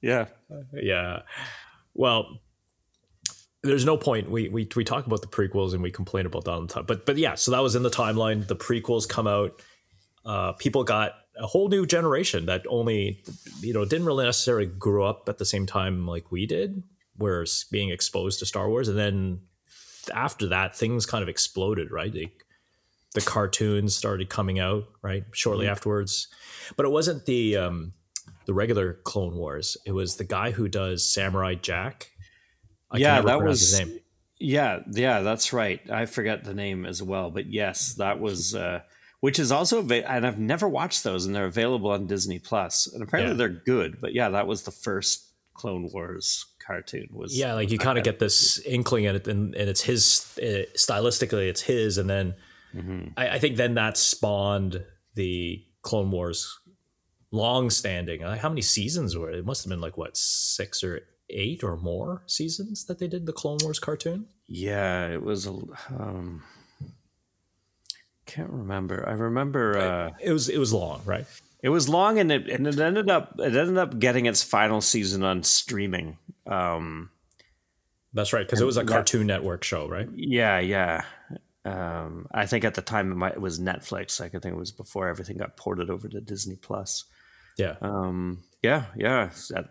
yeah, 0.00 0.26
yeah. 0.72 1.20
Well, 1.94 2.40
there's 3.62 3.84
no 3.84 3.96
point. 3.96 4.30
We 4.30 4.48
we 4.48 4.68
we 4.74 4.84
talk 4.84 5.06
about 5.06 5.20
the 5.20 5.28
prequels 5.28 5.72
and 5.72 5.82
we 5.82 5.90
complain 5.90 6.26
about 6.26 6.44
that 6.44 6.50
all 6.50 6.60
the 6.62 6.72
time. 6.72 6.84
But 6.86 7.06
but 7.06 7.16
yeah, 7.16 7.34
so 7.36 7.50
that 7.52 7.62
was 7.62 7.74
in 7.76 7.82
the 7.82 7.90
timeline. 7.90 8.46
The 8.46 8.56
prequels 8.56 9.08
come 9.08 9.26
out. 9.26 9.62
Uh, 10.24 10.52
people 10.52 10.84
got 10.84 11.12
a 11.38 11.46
whole 11.46 11.68
new 11.68 11.86
generation 11.86 12.46
that 12.46 12.64
only 12.68 13.22
you 13.60 13.72
know 13.72 13.84
didn't 13.84 14.06
really 14.06 14.24
necessarily 14.24 14.66
grow 14.66 15.06
up 15.06 15.28
at 15.28 15.38
the 15.38 15.44
same 15.44 15.66
time 15.66 16.06
like 16.06 16.32
we 16.32 16.46
did, 16.46 16.82
where 17.16 17.44
being 17.70 17.90
exposed 17.90 18.40
to 18.40 18.46
Star 18.46 18.68
Wars, 18.68 18.88
and 18.88 18.98
then 18.98 19.40
after 20.12 20.48
that, 20.48 20.76
things 20.76 21.06
kind 21.06 21.22
of 21.22 21.28
exploded. 21.28 21.92
Right, 21.92 22.12
they, 22.12 22.32
the 23.14 23.20
cartoons 23.20 23.94
started 23.94 24.28
coming 24.28 24.58
out 24.58 24.84
right 25.02 25.24
shortly 25.32 25.66
mm-hmm. 25.66 25.72
afterwards, 25.72 26.26
but 26.76 26.84
it 26.84 26.90
wasn't 26.90 27.26
the 27.26 27.56
um, 27.58 27.92
the 28.46 28.54
regular 28.54 28.94
Clone 29.04 29.36
Wars. 29.36 29.76
It 29.86 29.92
was 29.92 30.16
the 30.16 30.24
guy 30.24 30.50
who 30.50 30.66
does 30.66 31.06
Samurai 31.06 31.54
Jack 31.54 32.11
I 32.92 32.98
yeah, 32.98 33.20
that 33.22 33.42
was 33.42 33.82
Yeah, 34.38 34.80
yeah, 34.90 35.20
that's 35.20 35.52
right. 35.52 35.80
I 35.90 36.06
forget 36.06 36.44
the 36.44 36.54
name 36.54 36.84
as 36.84 37.02
well, 37.02 37.30
but 37.30 37.46
yes, 37.46 37.94
that 37.94 38.20
was 38.20 38.54
uh, 38.54 38.80
which 39.20 39.38
is 39.38 39.52
also 39.52 39.80
and 39.88 40.26
I've 40.26 40.38
never 40.38 40.68
watched 40.68 41.04
those, 41.04 41.26
and 41.26 41.34
they're 41.34 41.46
available 41.46 41.90
on 41.90 42.06
Disney 42.06 42.38
Plus, 42.38 42.86
and 42.86 43.02
apparently 43.02 43.34
yeah. 43.34 43.38
they're 43.38 43.60
good. 43.64 44.00
But 44.00 44.14
yeah, 44.14 44.30
that 44.30 44.46
was 44.46 44.62
the 44.62 44.70
first 44.72 45.28
Clone 45.54 45.88
Wars 45.92 46.46
cartoon. 46.58 47.08
Was 47.12 47.38
yeah, 47.38 47.54
like 47.54 47.70
you 47.70 47.78
kind 47.78 47.98
of 47.98 48.04
get 48.04 48.18
this 48.18 48.58
inkling 48.66 49.06
at 49.06 49.14
it, 49.14 49.28
and, 49.28 49.54
and 49.54 49.68
it's 49.68 49.82
his 49.82 50.26
uh, 50.38 50.66
stylistically, 50.76 51.48
it's 51.48 51.62
his, 51.62 51.98
and 51.98 52.10
then 52.10 52.34
mm-hmm. 52.74 53.08
I, 53.16 53.30
I 53.30 53.38
think 53.38 53.56
then 53.56 53.74
that 53.74 53.96
spawned 53.96 54.84
the 55.14 55.64
Clone 55.82 56.10
Wars 56.10 56.58
long 57.30 57.70
standing. 57.70 58.22
Like 58.22 58.40
how 58.40 58.48
many 58.48 58.62
seasons 58.62 59.16
were 59.16 59.30
it? 59.30 59.38
It 59.38 59.46
must 59.46 59.64
have 59.64 59.70
been 59.70 59.80
like 59.80 59.96
what 59.96 60.16
six 60.16 60.82
or 60.82 61.00
eight 61.32 61.62
or 61.62 61.76
more 61.76 62.22
seasons 62.26 62.84
that 62.86 62.98
they 62.98 63.08
did 63.08 63.26
the 63.26 63.32
Clone 63.32 63.58
Wars 63.62 63.78
cartoon. 63.78 64.26
Yeah, 64.46 65.08
it 65.08 65.22
was. 65.22 65.46
Um, 65.46 66.42
can't 68.26 68.50
remember. 68.50 69.08
I 69.08 69.12
remember 69.12 69.78
uh, 69.78 70.10
it 70.20 70.32
was 70.32 70.48
it 70.48 70.58
was 70.58 70.72
long, 70.72 71.02
right? 71.04 71.26
It 71.62 71.68
was 71.68 71.88
long, 71.88 72.18
and 72.18 72.32
it 72.32 72.48
and 72.48 72.66
it 72.66 72.78
ended 72.78 73.10
up 73.10 73.34
it 73.38 73.56
ended 73.56 73.78
up 73.78 73.98
getting 73.98 74.26
its 74.26 74.42
final 74.42 74.80
season 74.80 75.22
on 75.22 75.42
streaming. 75.42 76.18
Um, 76.46 77.10
That's 78.12 78.32
right, 78.32 78.46
because 78.46 78.60
it 78.60 78.64
was 78.64 78.76
a 78.76 78.84
Cartoon 78.84 79.26
Network 79.26 79.64
show, 79.64 79.88
right? 79.88 80.08
Yeah, 80.14 80.58
yeah. 80.58 81.02
Um, 81.64 82.26
I 82.32 82.46
think 82.46 82.64
at 82.64 82.74
the 82.74 82.82
time 82.82 83.12
it, 83.12 83.14
might, 83.14 83.34
it 83.34 83.40
was 83.40 83.60
Netflix. 83.60 84.20
Like 84.20 84.34
I 84.34 84.38
think 84.38 84.54
it 84.54 84.58
was 84.58 84.72
before 84.72 85.08
everything 85.08 85.36
got 85.36 85.56
ported 85.56 85.90
over 85.90 86.08
to 86.08 86.20
Disney 86.20 86.56
Plus. 86.56 87.04
Yeah. 87.56 87.76
Um, 87.80 88.42
yeah, 88.62 88.86
yeah, 88.96 89.30
at, 89.54 89.66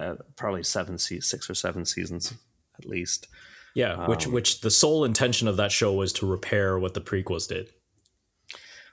at 0.00 0.36
probably 0.36 0.62
seven, 0.62 0.98
six 0.98 1.50
or 1.50 1.54
seven 1.54 1.84
seasons 1.84 2.34
at 2.78 2.88
least. 2.88 3.28
Yeah, 3.74 3.92
um, 3.92 4.10
which 4.10 4.26
which 4.26 4.60
the 4.62 4.70
sole 4.70 5.04
intention 5.04 5.46
of 5.46 5.56
that 5.58 5.70
show 5.70 5.92
was 5.92 6.12
to 6.14 6.26
repair 6.26 6.78
what 6.78 6.94
the 6.94 7.00
prequels 7.00 7.46
did. 7.46 7.70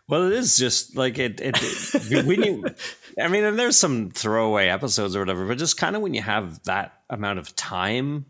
Well, 0.08 0.28
it 0.28 0.34
is 0.34 0.58
just 0.58 0.96
like 0.96 1.18
it. 1.18 1.42
it, 1.42 1.58
it 1.60 2.26
when 2.26 2.44
you, 2.44 2.66
I 3.20 3.28
mean, 3.28 3.44
and 3.44 3.58
there's 3.58 3.78
some 3.78 4.12
throwaway 4.12 4.68
episodes 4.68 5.16
or 5.16 5.20
whatever, 5.20 5.46
but 5.46 5.58
just 5.58 5.78
kind 5.78 5.96
of 5.96 6.02
when 6.02 6.14
you 6.14 6.22
have 6.22 6.64
that 6.64 6.94
amount 7.10 7.40
of 7.40 7.56
time, 7.56 8.26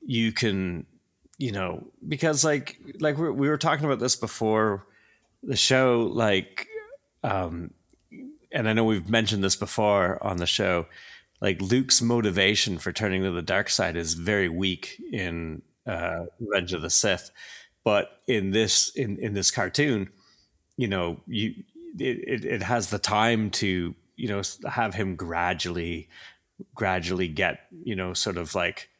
you 0.00 0.32
can, 0.32 0.86
you 1.38 1.52
know, 1.52 1.86
because 2.06 2.44
like 2.44 2.78
like 2.98 3.18
we, 3.18 3.30
we 3.30 3.48
were 3.48 3.58
talking 3.58 3.84
about 3.84 3.98
this 3.98 4.16
before 4.16 4.86
the 5.42 5.56
show, 5.56 6.10
like 6.12 6.66
um, 7.22 7.72
and 8.52 8.68
I 8.68 8.72
know 8.72 8.84
we've 8.84 9.08
mentioned 9.08 9.44
this 9.44 9.56
before 9.56 10.22
on 10.22 10.38
the 10.38 10.46
show, 10.46 10.86
like 11.40 11.60
Luke's 11.60 12.02
motivation 12.02 12.78
for 12.78 12.92
turning 12.92 13.22
to 13.22 13.30
the 13.30 13.42
dark 13.42 13.70
side 13.70 13.96
is 13.96 14.14
very 14.14 14.48
weak 14.48 15.00
in 15.12 15.62
uh, 15.86 16.26
Revenge 16.38 16.72
of 16.72 16.82
the 16.82 16.90
Sith, 16.90 17.30
but 17.84 18.20
in 18.26 18.50
this 18.50 18.90
in 18.90 19.18
in 19.18 19.34
this 19.34 19.50
cartoon, 19.50 20.10
you 20.76 20.88
know, 20.88 21.20
you 21.26 21.54
it, 21.98 22.44
it 22.44 22.62
has 22.62 22.90
the 22.90 22.98
time 22.98 23.50
to 23.50 23.94
you 24.16 24.28
know 24.28 24.42
have 24.68 24.94
him 24.94 25.16
gradually 25.16 26.08
gradually 26.74 27.28
get 27.28 27.60
you 27.84 27.96
know 27.96 28.12
sort 28.12 28.36
of 28.36 28.54
like 28.54 28.90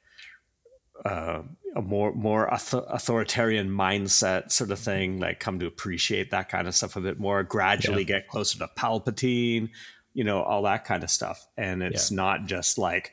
uh, 1.04 1.42
a 1.76 1.82
more 1.82 2.12
more 2.14 2.48
authoritarian 2.48 3.70
mindset 3.70 4.50
sort 4.50 4.70
of 4.70 4.78
thing 4.78 5.20
like 5.20 5.38
come 5.38 5.58
to 5.58 5.66
appreciate 5.66 6.30
that 6.30 6.48
kind 6.48 6.66
of 6.66 6.74
stuff 6.74 6.96
a 6.96 7.00
bit 7.00 7.18
more 7.20 7.42
gradually 7.42 8.02
yeah. 8.02 8.18
get 8.18 8.28
closer 8.28 8.58
to 8.58 8.68
palpatine 8.76 9.70
you 10.12 10.24
know 10.24 10.42
all 10.42 10.62
that 10.62 10.84
kind 10.84 11.04
of 11.04 11.10
stuff 11.10 11.46
and 11.56 11.82
it's 11.82 12.10
yeah. 12.10 12.16
not 12.16 12.46
just 12.46 12.78
like 12.78 13.12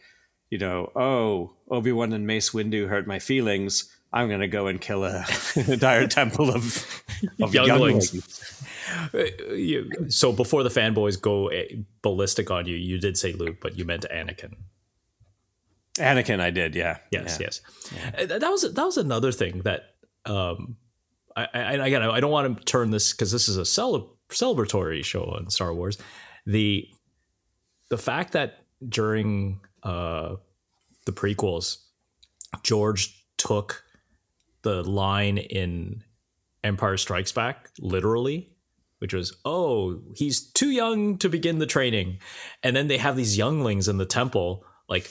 you 0.50 0.58
know 0.58 0.92
oh 0.96 1.54
obi-wan 1.70 2.14
and 2.14 2.26
mace 2.26 2.52
windu 2.52 2.88
hurt 2.88 3.06
my 3.06 3.20
feelings 3.20 3.96
i'm 4.12 4.28
going 4.28 4.40
to 4.40 4.48
go 4.48 4.68
and 4.68 4.82
kill 4.82 5.04
a 5.04 5.24
entire 5.68 6.08
temple 6.08 6.50
of, 6.50 7.04
of 7.42 7.54
younglings, 7.54 8.14
younglings. 8.14 8.64
Uh, 9.14 10.10
so 10.10 10.32
before 10.32 10.64
the 10.64 10.70
fanboys 10.70 11.22
go 11.22 11.50
eh, 11.50 11.68
ballistic 12.02 12.50
on 12.50 12.66
you 12.66 12.76
you 12.76 13.00
did 13.00 13.18
say 13.18 13.34
luke 13.34 13.58
but 13.62 13.78
you 13.78 13.86
meant 13.86 14.06
anakin 14.12 14.56
Anakin, 15.98 16.40
I 16.40 16.52
did, 16.52 16.76
yeah. 16.76 16.98
Yes, 17.12 17.38
yeah. 17.40 17.46
yes. 17.46 17.62
Yeah. 17.94 18.24
Uh, 18.24 18.40
that 18.40 18.50
was 18.50 18.74
that 18.74 18.86
was 18.86 18.98
another 18.98 19.32
thing 19.32 19.62
that 19.62 19.96
um, 20.26 20.78
I, 21.36 21.48
I 21.54 21.74
again 21.88 22.02
I 22.02 22.20
don't 22.20 22.32
want 22.32 22.58
to 22.58 22.64
turn 22.64 22.92
this 22.92 23.12
because 23.14 23.32
this 23.32 23.48
is 23.48 23.58
a 23.58 23.66
cele- 23.66 24.18
celebratory 24.30 25.04
show 25.04 25.24
on 25.24 25.50
Star 25.50 25.74
Wars. 25.74 25.98
The 26.46 26.88
the 27.90 27.98
fact 27.98 28.34
that 28.34 28.66
during 28.88 29.60
uh, 29.84 30.36
the 31.06 31.14
prequels, 31.14 31.78
George 32.64 33.26
took 33.38 33.84
the 34.64 34.84
line 34.84 35.38
in 35.38 36.04
Empire 36.64 36.98
Strikes 36.98 37.32
Back 37.32 37.70
literally, 37.80 38.50
which 39.00 39.14
was, 39.14 39.38
"Oh, 39.46 40.02
he's 40.16 40.52
too 40.52 40.70
young 40.70 41.18
to 41.20 41.30
begin 41.30 41.60
the 41.60 41.66
training," 41.66 42.20
and 42.64 42.76
then 42.76 42.88
they 42.88 42.98
have 42.98 43.16
these 43.16 43.38
younglings 43.38 43.88
in 43.88 43.98
the 43.98 44.06
temple, 44.06 44.66
like 44.90 45.10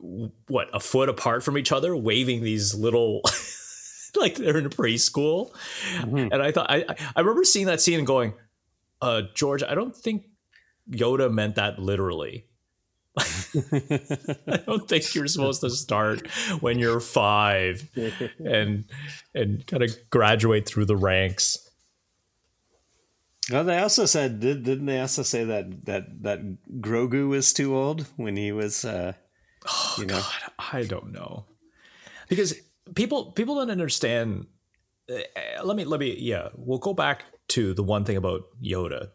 what 0.00 0.68
a 0.72 0.80
foot 0.80 1.08
apart 1.08 1.42
from 1.42 1.58
each 1.58 1.72
other, 1.72 1.96
waving 1.96 2.42
these 2.42 2.74
little 2.74 3.22
like 4.16 4.36
they're 4.36 4.58
in 4.58 4.68
preschool. 4.70 5.52
Mm-hmm. 5.96 6.32
And 6.32 6.42
I 6.42 6.52
thought 6.52 6.70
I 6.70 6.84
I 7.14 7.20
remember 7.20 7.44
seeing 7.44 7.66
that 7.66 7.80
scene 7.80 7.98
and 7.98 8.06
going, 8.06 8.34
uh, 9.00 9.22
George, 9.34 9.62
I 9.62 9.74
don't 9.74 9.94
think 9.94 10.24
Yoda 10.90 11.32
meant 11.32 11.56
that 11.56 11.78
literally. 11.78 12.46
I 13.16 14.56
don't 14.66 14.88
think 14.88 15.14
you're 15.14 15.28
supposed 15.28 15.60
to 15.60 15.70
start 15.70 16.26
when 16.60 16.78
you're 16.78 17.00
five 17.00 17.88
and 18.44 18.84
and 19.34 19.66
kind 19.66 19.84
of 19.84 19.96
graduate 20.10 20.66
through 20.66 20.86
the 20.86 20.96
ranks. 20.96 21.70
Well, 23.52 23.62
they 23.64 23.78
also 23.78 24.06
said 24.06 24.40
didn't 24.40 24.86
they 24.86 25.00
also 25.00 25.22
say 25.22 25.44
that 25.44 25.84
that 25.84 26.22
that 26.22 26.40
Grogu 26.80 27.28
was 27.28 27.52
too 27.52 27.76
old 27.76 28.06
when 28.16 28.36
he 28.36 28.50
was 28.50 28.84
uh, 28.84 29.12
Oh 29.66 29.96
you 29.98 30.06
know? 30.06 30.20
God, 30.20 30.52
I 30.72 30.84
don't 30.84 31.12
know 31.12 31.46
because 32.28 32.54
people 32.94 33.32
people 33.32 33.56
don't 33.56 33.70
understand. 33.70 34.46
Uh, 35.10 35.20
let 35.64 35.76
me 35.76 35.84
let 35.84 36.00
me 36.00 36.16
yeah. 36.18 36.48
We'll 36.54 36.78
go 36.78 36.94
back 36.94 37.24
to 37.48 37.74
the 37.74 37.82
one 37.82 38.04
thing 38.04 38.16
about 38.16 38.42
Yoda 38.62 39.10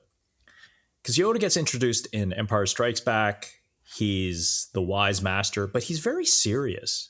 because 1.02 1.18
Yoda 1.18 1.40
gets 1.40 1.58
introduced 1.58 2.08
in 2.08 2.34
Empire 2.34 2.66
Strikes 2.66 3.00
Back. 3.00 3.54
He's 3.84 4.70
the 4.74 4.82
wise 4.82 5.22
master, 5.22 5.66
but 5.66 5.84
he's 5.84 6.00
very 6.00 6.26
serious. 6.26 7.10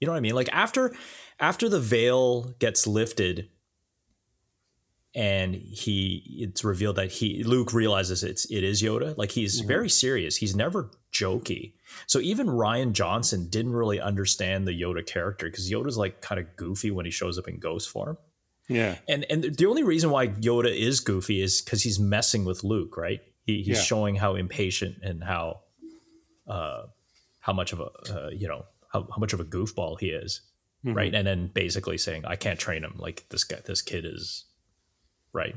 You 0.00 0.06
know 0.06 0.12
what 0.12 0.18
I 0.18 0.22
mean? 0.22 0.34
Like 0.34 0.50
after 0.52 0.94
after 1.40 1.68
the 1.68 1.80
veil 1.80 2.54
gets 2.58 2.86
lifted 2.86 3.48
and 5.14 5.54
he 5.54 6.22
it's 6.40 6.64
revealed 6.64 6.96
that 6.96 7.12
he 7.12 7.44
Luke 7.44 7.72
realizes 7.72 8.24
it's 8.24 8.44
it 8.46 8.64
is 8.64 8.82
Yoda. 8.82 9.16
Like 9.16 9.30
he's 9.30 9.58
mm-hmm. 9.58 9.68
very 9.68 9.88
serious. 9.88 10.36
He's 10.36 10.56
never 10.56 10.90
jokey. 11.12 11.74
So 12.06 12.18
even 12.18 12.48
Rian 12.48 12.92
Johnson 12.92 13.48
didn't 13.48 13.72
really 13.72 14.00
understand 14.00 14.66
the 14.66 14.72
Yoda 14.72 15.06
character 15.06 15.46
because 15.46 15.70
Yoda's 15.70 15.96
like 15.96 16.20
kind 16.20 16.40
of 16.40 16.56
goofy 16.56 16.90
when 16.90 17.04
he 17.04 17.12
shows 17.12 17.38
up 17.38 17.46
in 17.46 17.58
ghost 17.60 17.88
form. 17.88 18.18
Yeah. 18.68 18.96
And 19.08 19.24
and 19.30 19.44
the 19.56 19.66
only 19.66 19.84
reason 19.84 20.10
why 20.10 20.28
Yoda 20.28 20.74
is 20.74 20.98
goofy 21.00 21.40
is 21.40 21.62
because 21.62 21.82
he's 21.82 22.00
messing 22.00 22.44
with 22.44 22.64
Luke, 22.64 22.96
right? 22.96 23.20
He, 23.44 23.58
he's 23.58 23.76
yeah. 23.76 23.82
showing 23.82 24.16
how 24.16 24.34
impatient 24.34 24.96
and 25.02 25.22
how 25.22 25.60
uh 26.48 26.84
how 27.38 27.52
much 27.52 27.72
of 27.72 27.80
a 27.80 27.90
uh, 28.10 28.30
you 28.30 28.48
know 28.48 28.64
how, 28.92 29.02
how 29.02 29.18
much 29.18 29.32
of 29.32 29.40
a 29.40 29.44
goofball 29.44 30.00
he 30.00 30.08
is, 30.08 30.40
Mm-hmm. 30.84 30.96
right? 30.96 31.14
And 31.14 31.26
then 31.26 31.50
basically 31.54 31.96
saying, 31.96 32.26
"I 32.26 32.36
can't 32.36 32.58
train 32.58 32.84
him. 32.84 32.96
Like 32.98 33.24
this 33.30 33.42
guy, 33.44 33.56
this 33.64 33.80
kid 33.80 34.04
is 34.04 34.44
right." 35.34 35.54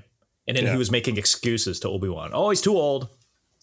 And 0.47 0.57
then 0.57 0.65
Yeah. 0.65 0.71
he 0.73 0.77
was 0.77 0.91
making 0.91 1.17
excuses 1.17 1.79
to 1.81 1.89
Obi 1.89 2.09
Wan. 2.09 2.31
Oh, 2.33 2.49
he's 2.49 2.61
too 2.61 2.75
old. 2.77 3.07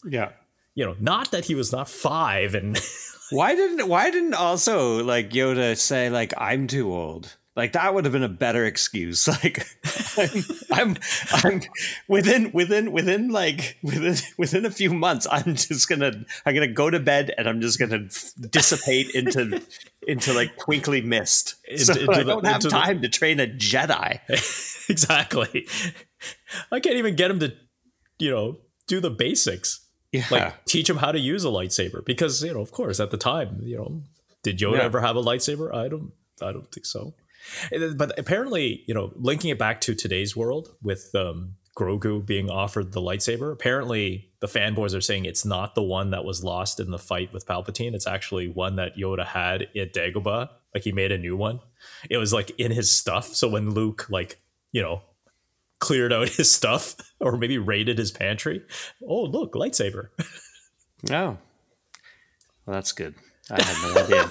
Yeah. 0.07 0.31
You 0.75 0.85
know, 0.87 0.97
not 1.01 1.31
that 1.33 1.45
he 1.47 1.55
was 1.55 1.73
not 1.73 1.89
five 1.89 2.55
and 2.55 2.79
Why 3.31 3.55
didn't 3.55 3.89
Why 3.89 4.11
didn't 4.11 4.35
also 4.35 5.03
like 5.03 5.31
Yoda 5.31 5.77
say 5.79 6.11
like 6.11 6.35
I'm 6.37 6.67
too 6.67 6.93
old? 6.93 7.37
Like 7.57 7.73
that 7.73 7.95
would 7.95 8.05
have 8.05 8.13
been 8.13 8.23
a 8.25 8.29
better 8.29 8.65
excuse. 8.65 9.27
Like 9.45 9.67
I'm, 10.17 10.45
I'm, 10.73 10.97
I'm 11.43 11.63
within 12.09 12.53
within 12.53 12.93
within 12.93 13.31
like 13.31 13.79
within 13.83 14.15
within 14.39 14.65
a 14.67 14.71
few 14.71 14.93
months. 14.95 15.27
I'm 15.31 15.55
just 15.57 15.89
gonna 15.89 16.13
I'm 16.47 16.55
gonna 16.55 16.69
go 16.69 16.91
to 16.91 17.01
bed 17.01 17.33
and 17.39 17.49
I'm 17.49 17.61
just 17.61 17.79
gonna 17.81 18.09
dissipate 18.51 19.11
into 19.15 19.61
into 20.07 20.33
like 20.35 20.57
twinkly 20.59 21.01
mist. 21.01 21.55
Into- 21.69 21.85
so 21.85 21.93
into 22.01 22.13
I 22.13 22.23
don't 22.25 22.45
have 22.47 22.57
into 22.57 22.69
the- 22.69 22.73
time 22.75 23.03
to 23.03 23.09
train 23.09 23.41
a 23.41 23.47
Jedi. 23.47 24.21
exactly. 24.89 25.67
I 26.71 26.81
can't 26.81 26.97
even 26.97 27.17
get 27.17 27.31
him 27.31 27.41
to, 27.41 27.53
you 28.19 28.31
know, 28.31 28.59
do 28.87 29.01
the 29.01 29.11
basics. 29.11 29.81
Yeah. 30.13 30.25
Like 30.31 30.65
teach 30.67 30.89
him 30.89 30.99
how 30.99 31.11
to 31.13 31.19
use 31.19 31.45
a 31.45 31.49
lightsaber 31.49 32.05
because 32.05 32.43
you 32.43 32.55
know, 32.55 32.61
of 32.61 32.71
course, 32.71 33.01
at 33.01 33.11
the 33.11 33.17
time, 33.17 33.59
you 33.63 33.77
know, 33.77 34.03
did 34.43 34.59
Yoda 34.59 34.77
Yeah. 34.77 34.85
ever 34.85 35.01
have 35.01 35.17
a 35.17 35.23
lightsaber? 35.23 35.75
I 35.75 35.89
don't. 35.89 36.13
I 36.43 36.53
don't 36.53 36.71
think 36.71 36.87
so. 36.87 37.15
But 37.97 38.19
apparently, 38.19 38.85
you 38.87 38.95
know, 38.95 39.13
linking 39.17 39.51
it 39.51 39.59
back 39.59 39.81
to 39.83 39.95
today's 39.95 40.35
world 40.37 40.69
with 40.83 41.11
um, 41.15 41.57
Grogu 41.77 42.25
being 42.25 42.49
offered 42.51 42.93
the 42.93 43.01
lightsaber, 43.01 43.53
apparently 43.53 44.31
the 44.41 44.47
fanboys 44.47 44.97
are 44.97 45.01
saying 45.01 45.25
it's 45.25 45.45
not 45.45 45.75
the 45.75 45.83
one 45.83 46.11
that 46.11 46.25
was 46.25 46.43
lost 46.45 46.81
in 46.81 46.91
the 46.91 46.99
fight 46.99 47.33
with 47.33 47.47
Palpatine. 47.47 47.95
It's 47.95 48.07
actually 48.07 48.49
one 48.49 48.77
that 48.77 48.97
Yoda 48.97 49.27
had 49.27 49.63
at 49.77 49.93
Dagobah. 49.93 50.49
Like 50.75 50.85
he 50.85 50.93
made 50.93 51.13
a 51.13 51.19
new 51.19 51.37
one. 51.37 51.61
It 52.09 52.17
was 52.17 52.33
like 52.33 52.51
in 52.59 52.73
his 52.73 52.91
stuff. 52.91 53.35
So 53.35 53.49
when 53.49 53.71
Luke, 53.75 54.07
like, 54.11 54.41
you 54.75 54.83
know, 54.83 55.01
cleared 55.79 56.13
out 56.13 56.29
his 56.41 56.53
stuff 56.53 56.97
or 57.21 57.39
maybe 57.39 57.57
raided 57.57 57.97
his 57.97 58.11
pantry, 58.11 58.61
oh 59.09 59.23
look, 59.23 59.55
lightsaber. 59.55 60.09
Oh, 61.11 61.37
well, 62.65 62.77
that's 62.77 62.93
good. 62.93 63.15
I 63.51 63.63
had 63.63 63.77
no 63.83 64.03
idea. 64.05 64.31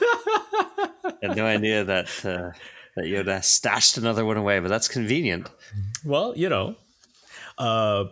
I 1.04 1.14
had 1.22 1.38
no 1.38 1.46
idea 1.46 1.84
that 1.84 2.08
uh, 2.26 2.58
that 2.96 3.06
Yoda 3.06 3.44
stashed 3.44 4.00
another 4.00 4.26
one 4.26 4.38
away, 4.38 4.58
but 4.60 4.70
that's 4.70 4.88
convenient. 4.88 5.52
Well, 6.04 6.34
you 6.36 6.50
know, 6.50 6.76
uh, 7.60 8.06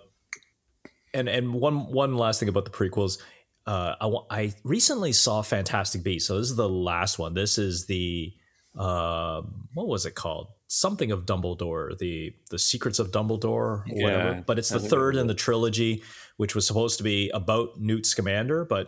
and 1.12 1.28
and 1.28 1.56
one 1.56 1.92
one 1.92 2.16
last 2.18 2.40
thing 2.40 2.50
about 2.50 2.66
the 2.66 2.70
prequels, 2.70 3.18
uh, 3.66 3.96
I 4.00 4.12
I 4.30 4.54
recently 4.64 5.14
saw 5.14 5.42
Fantastic 5.42 6.04
Beasts. 6.04 6.28
So 6.28 6.38
this 6.38 6.52
is 6.52 6.56
the 6.56 6.70
last 6.70 7.18
one. 7.18 7.34
This 7.34 7.58
is 7.58 7.88
the 7.88 8.32
uh, 8.78 9.42
what 9.74 9.88
was 9.88 10.06
it 10.06 10.14
called? 10.14 10.50
Something 10.74 11.12
of 11.12 11.26
Dumbledore, 11.26 11.98
the 11.98 12.34
the 12.50 12.58
Secrets 12.58 12.98
of 12.98 13.12
Dumbledore, 13.12 13.44
or 13.46 13.86
Yeah, 13.88 14.04
whatever. 14.04 14.44
But 14.48 14.58
it's 14.58 14.70
the 14.70 14.80
third 14.80 15.18
in 15.18 15.28
the 15.28 15.34
trilogy, 15.34 16.02
which 16.38 16.56
was 16.56 16.66
supposed 16.66 16.98
to 17.00 17.04
be 17.04 17.30
about 17.32 17.78
Newt 17.78 18.06
Scamander, 18.06 18.64
but 18.64 18.88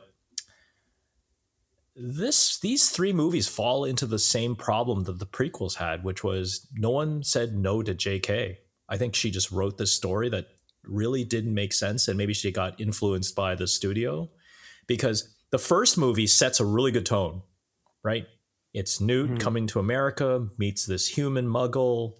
this 1.93 2.57
these 2.59 2.89
three 2.89 3.11
movies 3.11 3.49
fall 3.49 3.83
into 3.83 4.05
the 4.05 4.17
same 4.17 4.55
problem 4.55 5.03
that 5.03 5.19
the 5.19 5.25
prequels 5.25 5.75
had, 5.75 6.05
which 6.05 6.23
was 6.23 6.65
no 6.73 6.89
one 6.89 7.21
said 7.21 7.53
no 7.53 7.83
to 7.83 7.93
J.K. 7.93 8.59
I 8.87 8.97
think 8.97 9.13
she 9.13 9.29
just 9.29 9.51
wrote 9.51 9.77
this 9.77 9.91
story 9.91 10.29
that 10.29 10.47
really 10.85 11.25
didn't 11.25 11.53
make 11.53 11.73
sense, 11.73 12.07
and 12.07 12.17
maybe 12.17 12.33
she 12.33 12.49
got 12.49 12.79
influenced 12.79 13.35
by 13.35 13.55
the 13.55 13.67
studio 13.67 14.29
because 14.87 15.35
the 15.51 15.59
first 15.59 15.97
movie 15.97 16.27
sets 16.27 16.61
a 16.61 16.65
really 16.65 16.91
good 16.91 17.05
tone, 17.05 17.41
right? 18.03 18.25
It's 18.73 18.99
Newt 18.99 19.29
Hmm. 19.31 19.37
coming 19.37 19.67
to 19.67 19.79
America, 19.79 20.47
meets 20.57 20.85
this 20.85 21.07
human 21.09 21.47
muggle, 21.47 22.15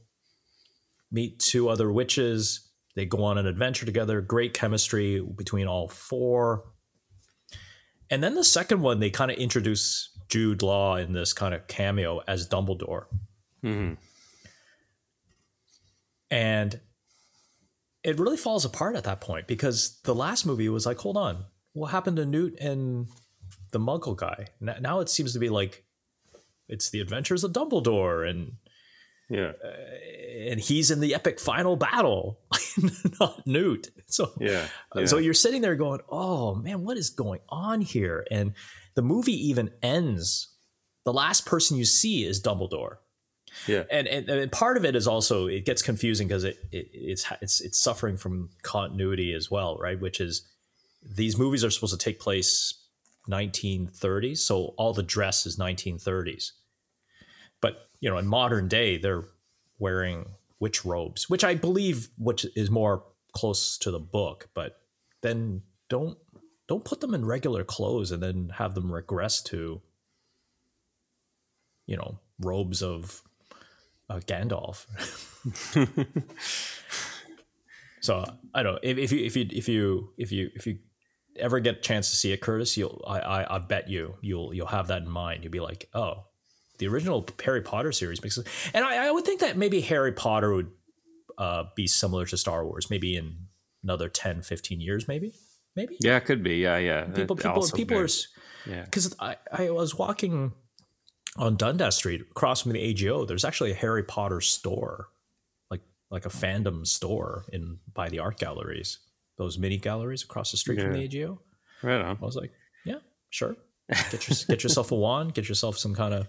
meet 1.11 1.39
two 1.39 1.67
other 1.69 1.91
witches. 1.91 2.69
They 2.95 3.05
go 3.05 3.23
on 3.23 3.37
an 3.39 3.47
adventure 3.47 3.85
together. 3.85 4.21
Great 4.21 4.53
chemistry 4.53 5.19
between 5.19 5.67
all 5.67 5.87
four. 5.87 6.71
And 8.09 8.23
then 8.23 8.35
the 8.35 8.43
second 8.43 8.81
one, 8.81 8.99
they 8.99 9.09
kind 9.09 9.31
of 9.31 9.37
introduce 9.37 10.15
Jude 10.29 10.61
Law 10.61 10.95
in 10.97 11.13
this 11.13 11.33
kind 11.33 11.55
of 11.55 11.67
cameo 11.67 12.19
as 12.27 12.47
Dumbledore. 12.47 13.05
Mhm. 13.63 13.97
And 16.29 16.79
it 18.03 18.19
really 18.19 18.37
falls 18.37 18.65
apart 18.65 18.95
at 18.95 19.03
that 19.05 19.21
point 19.21 19.47
because 19.47 19.99
the 20.03 20.15
last 20.15 20.45
movie 20.45 20.69
was 20.69 20.85
like, 20.85 20.97
hold 20.99 21.17
on, 21.17 21.45
what 21.73 21.87
happened 21.91 22.17
to 22.17 22.25
Newt 22.25 22.57
and 22.59 23.07
the 23.71 23.79
Muggle 23.79 24.15
guy? 24.15 24.47
Now 24.59 24.99
it 24.99 25.09
seems 25.09 25.33
to 25.33 25.39
be 25.39 25.49
like 25.49 25.82
it's 26.67 26.89
the 26.89 27.01
adventures 27.01 27.43
of 27.43 27.51
Dumbledore 27.51 28.27
and 28.29 28.53
Yeah, 29.29 29.53
uh, 29.63 30.49
and 30.49 30.59
he's 30.59 30.91
in 30.91 30.99
the 30.99 31.15
epic 31.15 31.39
final 31.39 31.75
battle, 31.75 32.39
not 33.19 33.45
Newt. 33.45 33.89
So 34.07 34.31
yeah, 34.39 34.67
uh, 34.91 35.05
so 35.05 35.17
you're 35.17 35.33
sitting 35.33 35.61
there 35.61 35.75
going, 35.75 36.01
"Oh 36.09 36.55
man, 36.55 36.83
what 36.83 36.97
is 36.97 37.09
going 37.09 37.41
on 37.49 37.81
here?" 37.81 38.25
And 38.29 38.53
the 38.95 39.01
movie 39.01 39.47
even 39.49 39.71
ends. 39.81 40.49
The 41.05 41.13
last 41.13 41.45
person 41.45 41.77
you 41.77 41.85
see 41.85 42.25
is 42.25 42.41
Dumbledore, 42.41 42.97
yeah, 43.67 43.83
and 43.91 44.07
and, 44.07 44.29
and 44.29 44.51
part 44.51 44.77
of 44.77 44.85
it 44.85 44.95
is 44.95 45.07
also 45.07 45.47
it 45.47 45.65
gets 45.65 45.81
confusing 45.81 46.27
because 46.27 46.43
it, 46.43 46.57
it 46.71 46.89
it's 46.93 47.25
it's 47.41 47.61
it's 47.61 47.79
suffering 47.79 48.17
from 48.17 48.49
continuity 48.61 49.33
as 49.33 49.49
well, 49.51 49.77
right? 49.77 49.99
Which 49.99 50.19
is 50.19 50.47
these 51.03 51.37
movies 51.37 51.63
are 51.63 51.69
supposed 51.69 51.97
to 51.97 52.03
take 52.03 52.19
place 52.19 52.73
1930s, 53.29 54.39
so 54.39 54.73
all 54.77 54.93
the 54.93 55.03
dress 55.03 55.45
is 55.45 55.57
1930s, 55.57 56.51
but 57.61 57.89
you 57.99 58.09
know 58.09 58.17
in 58.17 58.27
modern 58.27 58.67
day 58.67 58.97
they're 58.97 59.25
wearing 59.79 60.25
witch 60.59 60.85
robes, 60.85 61.29
which 61.29 61.43
I 61.43 61.55
believe 61.55 62.09
which 62.17 62.45
is 62.55 62.69
more 62.69 63.03
close 63.33 63.77
to 63.79 63.91
the 63.91 63.99
book, 63.99 64.49
but 64.53 64.77
then 65.21 65.61
don't 65.89 66.17
don't 66.67 66.85
put 66.85 67.01
them 67.01 67.13
in 67.13 67.25
regular 67.25 67.63
clothes 67.63 68.11
and 68.11 68.23
then 68.23 68.51
have 68.55 68.73
them 68.75 68.91
regress 68.91 69.41
to 69.43 69.81
you 71.85 71.97
know 71.97 72.19
robes 72.39 72.81
of 72.81 73.21
uh, 74.09 74.19
Gandalf. 74.19 74.85
so 78.01 78.23
I 78.53 78.63
don't 78.63 78.73
know 78.73 78.79
if, 78.83 78.97
if 78.97 79.11
you 79.11 79.25
if 79.25 79.35
you 79.35 79.47
if 79.51 79.67
you 79.67 80.09
if 80.17 80.31
you 80.31 80.49
if 80.55 80.67
you 80.67 80.79
ever 81.37 81.59
get 81.59 81.77
a 81.77 81.81
chance 81.81 82.09
to 82.11 82.15
see 82.15 82.31
it, 82.31 82.41
Curtis, 82.41 82.77
you'll 82.77 83.03
I, 83.07 83.19
I 83.19 83.55
I 83.55 83.59
bet 83.59 83.89
you 83.89 84.15
you'll 84.21 84.53
you'll 84.53 84.67
have 84.67 84.87
that 84.87 85.03
in 85.03 85.09
mind. 85.09 85.43
You'll 85.43 85.51
be 85.51 85.59
like, 85.59 85.89
oh, 85.93 86.25
the 86.77 86.87
original 86.87 87.27
Harry 87.43 87.61
Potter 87.61 87.91
series 87.91 88.21
makes 88.21 88.35
sense, 88.35 88.47
and 88.73 88.83
I, 88.85 89.07
I 89.07 89.11
would 89.11 89.25
think 89.25 89.41
that 89.41 89.57
maybe 89.57 89.81
Harry 89.81 90.11
Potter 90.11 90.53
would 90.53 90.71
uh, 91.37 91.65
be 91.75 91.87
similar 91.87 92.25
to 92.25 92.37
Star 92.37 92.65
Wars, 92.65 92.89
maybe 92.89 93.15
in 93.15 93.47
another 93.83 94.09
10, 94.09 94.41
15 94.41 94.79
years, 94.79 95.07
maybe, 95.07 95.33
maybe. 95.75 95.97
yeah. 95.99 96.17
It 96.17 96.25
could 96.25 96.43
be. 96.43 96.57
Yeah, 96.57 96.77
yeah. 96.77 97.03
People, 97.05 97.35
It 97.35 97.43
people, 97.43 97.67
people 97.73 97.97
are 97.97 98.07
Yeah, 98.65 98.83
because 98.85 99.15
I, 99.19 99.37
I 99.51 99.69
was 99.69 99.95
walking 99.95 100.53
on 101.37 101.55
Dundas 101.55 101.95
Street 101.95 102.21
across 102.21 102.61
from 102.61 102.71
the 102.71 102.79
AGO. 102.79 103.25
There's 103.25 103.45
actually 103.45 103.71
a 103.71 103.75
Harry 103.75 104.03
Potter 104.03 104.41
store, 104.41 105.09
like 105.69 105.81
like 106.09 106.25
a 106.25 106.29
fandom 106.29 106.87
store 106.87 107.45
in 107.51 107.79
by 107.93 108.09
the 108.09 108.19
art 108.19 108.39
galleries, 108.39 108.99
those 109.37 109.57
mini 109.57 109.77
galleries 109.77 110.23
across 110.23 110.51
the 110.51 110.57
street 110.57 110.79
from 110.79 110.93
the 110.93 111.03
AGO. 111.03 111.41
right 111.81 112.01
on. 112.01 112.17
I 112.21 112.25
was 112.25 112.35
like, 112.35 112.51
yeah, 112.85 112.99
sure. 113.29 113.55
Get 114.11 114.29
your, 114.29 114.37
get 114.47 114.63
yourself 114.63 114.91
a 114.91 114.95
wand. 114.95 115.33
Get 115.33 115.49
yourself 115.49 115.77
some 115.77 115.93
kind 115.93 116.13
of, 116.13 116.27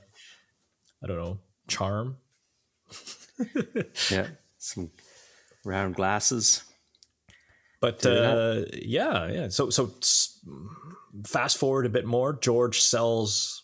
I 1.03 1.07
don't 1.07 1.17
know, 1.17 1.39
charm. 1.69 2.17
Yeah, 4.11 4.27
some 4.59 4.91
round 5.65 5.95
glasses. 5.95 6.65
But 7.81 8.05
uh, 8.05 8.63
yeah, 8.73 9.31
yeah. 9.31 9.49
So 9.49 9.71
so 9.71 9.93
fast 11.27 11.59
forward 11.59 11.87
a 11.87 11.91
bit 11.91 12.07
more. 12.07 12.33
George 12.33 12.81
sells 12.81 13.63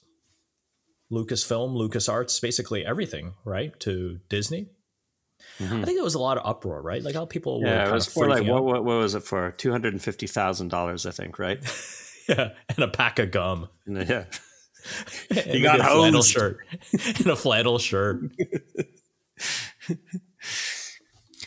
Lucasfilm, 1.11 1.74
LucasArts, 1.74 2.40
basically 2.40 2.87
everything, 2.87 3.35
right, 3.44 3.79
to 3.81 4.20
Disney. 4.29 4.68
I 5.58 5.84
think 5.84 5.96
there 5.96 6.04
was 6.04 6.14
a 6.14 6.20
lot 6.20 6.38
of 6.38 6.46
uproar, 6.46 6.80
right? 6.80 7.02
Like 7.02 7.14
how 7.14 7.26
people 7.26 7.60
were 7.60 7.66
Yeah, 7.66 7.88
it 7.88 7.92
was 7.92 8.06
for 8.06 8.28
like 8.28 8.46
what, 8.46 8.64
what? 8.64 8.84
What 8.84 8.98
was 8.98 9.14
it 9.14 9.22
for? 9.22 9.50
Two 9.52 9.70
hundred 9.70 9.92
and 9.92 10.02
fifty 10.02 10.26
thousand 10.26 10.68
dollars, 10.68 11.06
I 11.06 11.10
think. 11.10 11.38
Right? 11.38 11.58
yeah, 12.28 12.50
and 12.68 12.78
a 12.78 12.88
pack 12.88 13.18
of 13.18 13.30
gum. 13.30 13.68
And, 13.86 14.08
yeah. 14.08 14.24
And 15.28 15.46
maybe 15.46 15.60
got 15.60 15.78
a 15.78 15.84
flannel 15.84 16.22
shirt 16.22 16.60
and 17.18 17.26
a 17.26 17.36
flannel 17.36 17.78
shirt. 17.78 18.22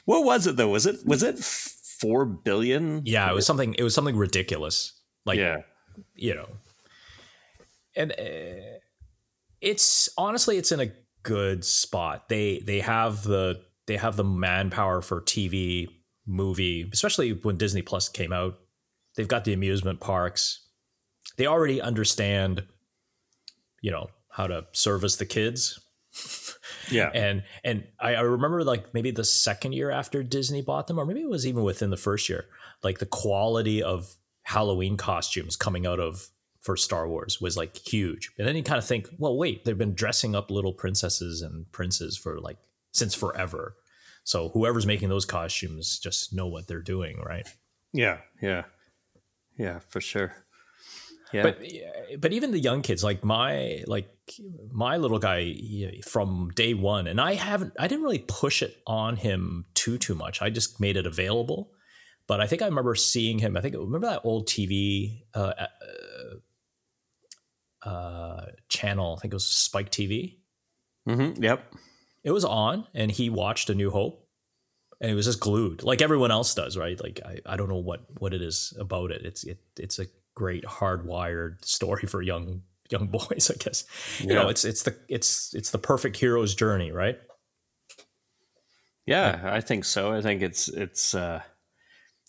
What 0.05 0.23
was 0.23 0.45
it 0.45 0.55
though? 0.55 0.67
Was 0.67 0.85
it 0.85 0.97
was 1.03 1.23
it 1.23 1.39
four 1.39 2.25
billion? 2.25 3.01
Yeah, 3.05 3.31
it 3.31 3.33
was 3.33 3.47
something. 3.47 3.73
It 3.73 3.81
was 3.81 3.95
something 3.95 4.15
ridiculous. 4.15 4.93
Like 5.25 5.39
yeah. 5.39 5.63
you 6.13 6.35
know 6.35 6.47
and 7.95 8.11
uh, 8.11 8.79
it's 9.61 10.09
honestly 10.17 10.57
it's 10.57 10.71
in 10.71 10.79
a 10.79 10.91
good 11.23 11.63
spot 11.63 12.27
they 12.29 12.59
they 12.65 12.79
have 12.79 13.23
the 13.23 13.61
they 13.87 13.97
have 13.97 14.15
the 14.15 14.23
manpower 14.23 15.01
for 15.01 15.21
tv 15.21 15.87
movie 16.25 16.89
especially 16.93 17.31
when 17.31 17.57
disney 17.57 17.81
plus 17.81 18.07
came 18.09 18.31
out 18.31 18.59
they've 19.15 19.27
got 19.27 19.43
the 19.43 19.53
amusement 19.53 19.99
parks 19.99 20.67
they 21.37 21.47
already 21.47 21.81
understand 21.81 22.63
you 23.81 23.91
know 23.91 24.07
how 24.33 24.47
to 24.47 24.65
service 24.71 25.15
the 25.15 25.25
kids. 25.25 25.79
Yeah. 26.91 27.09
And 27.13 27.43
and 27.63 27.85
I, 27.99 28.15
I 28.15 28.21
remember 28.21 28.63
like 28.63 28.93
maybe 28.93 29.09
the 29.09 29.23
second 29.23 29.71
year 29.71 29.89
after 29.89 30.21
Disney 30.21 30.61
bought 30.61 30.87
them, 30.87 30.99
or 30.99 31.05
maybe 31.05 31.21
it 31.21 31.29
was 31.29 31.47
even 31.47 31.63
within 31.63 31.91
the 31.91 31.97
first 31.97 32.27
year, 32.27 32.45
like 32.83 32.99
the 32.99 33.05
quality 33.05 33.81
of 33.81 34.15
Halloween 34.43 34.97
costumes 34.97 35.55
coming 35.55 35.87
out 35.87 35.99
of 35.99 36.29
for 36.59 36.75
Star 36.75 37.07
Wars 37.07 37.39
was 37.39 37.55
like 37.55 37.77
huge. 37.77 38.31
And 38.37 38.45
then 38.45 38.57
you 38.57 38.63
kind 38.63 38.77
of 38.77 38.85
think, 38.85 39.09
well, 39.17 39.37
wait, 39.37 39.63
they've 39.63 39.77
been 39.77 39.95
dressing 39.95 40.35
up 40.35 40.51
little 40.51 40.73
princesses 40.73 41.41
and 41.41 41.71
princes 41.71 42.17
for 42.17 42.39
like 42.39 42.57
since 42.93 43.13
forever. 43.13 43.75
So 44.23 44.49
whoever's 44.49 44.85
making 44.85 45.09
those 45.09 45.25
costumes 45.25 45.99
just 45.99 46.33
know 46.33 46.47
what 46.47 46.67
they're 46.67 46.81
doing, 46.81 47.19
right? 47.25 47.47
Yeah. 47.91 48.19
Yeah. 48.41 48.63
Yeah, 49.57 49.79
for 49.89 49.99
sure. 49.99 50.33
Yeah. 51.33 51.43
But 51.43 51.61
but 52.19 52.31
even 52.31 52.51
the 52.51 52.59
young 52.59 52.83
kids, 52.83 53.03
like 53.03 53.23
my 53.23 53.83
like 53.87 54.07
my 54.71 54.97
little 54.97 55.17
guy 55.19 55.55
from 56.05 56.51
day 56.55 56.75
one, 56.75 57.07
and 57.07 57.19
I 57.19 57.33
haven't 57.33 57.73
I 57.79 57.87
didn't 57.87 58.03
really 58.03 58.23
push 58.27 58.61
it 58.61 58.77
on 58.85 59.15
him 59.15 59.65
too 59.73 59.97
too 59.97 60.13
much. 60.13 60.41
I 60.41 60.51
just 60.51 60.79
made 60.79 60.95
it 60.95 61.07
available. 61.07 61.71
But 62.27 62.39
I 62.39 62.47
think 62.47 62.61
I 62.61 62.65
remember 62.65 62.95
seeing 62.95 63.39
him. 63.39 63.57
I 63.57 63.61
think 63.61 63.75
remember 63.75 64.07
that 64.07 64.21
old 64.23 64.47
TV 64.47 65.23
uh, 65.33 65.53
uh, 67.83 67.89
uh, 67.89 68.45
channel. 68.69 69.15
I 69.17 69.21
think 69.21 69.33
it 69.33 69.35
was 69.35 69.45
Spike 69.45 69.89
TV. 69.89 70.37
Mm-hmm. 71.07 71.43
Yep. 71.43 71.73
It 72.23 72.31
was 72.31 72.45
on, 72.45 72.87
and 72.93 73.11
he 73.11 73.29
watched 73.29 73.69
A 73.69 73.75
New 73.75 73.91
Hope, 73.91 74.27
and 75.01 75.09
he 75.09 75.15
was 75.15 75.25
just 75.25 75.39
glued, 75.39 75.83
like 75.83 76.01
everyone 76.01 76.31
else 76.31 76.55
does, 76.55 76.77
right? 76.77 77.01
Like 77.01 77.19
I, 77.25 77.39
I 77.45 77.57
don't 77.57 77.69
know 77.69 77.77
what 77.77 78.05
what 78.19 78.33
it 78.33 78.41
is 78.41 78.73
about 78.79 79.11
it. 79.11 79.25
It's 79.25 79.43
it 79.43 79.59
it's 79.77 79.99
a 79.99 80.07
great 80.35 80.63
hardwired 80.63 81.63
story 81.65 82.07
for 82.07 82.21
young 82.21 82.61
young 82.89 83.07
boys, 83.11 83.51
I 83.51 83.55
guess. 83.55 83.83
You 84.19 84.33
know, 84.33 84.47
it's 84.49 84.63
it's 84.63 84.83
the 84.83 84.95
it's 85.09 85.53
it's 85.53 85.71
the 85.71 85.77
perfect 85.77 86.17
hero's 86.17 86.55
journey, 86.55 86.91
right? 86.91 87.19
Yeah, 89.05 89.41
I 89.43 89.59
think 89.59 89.83
so. 89.83 90.13
I 90.13 90.21
think 90.21 90.41
it's 90.41 90.69
it's 90.69 91.13
uh 91.13 91.41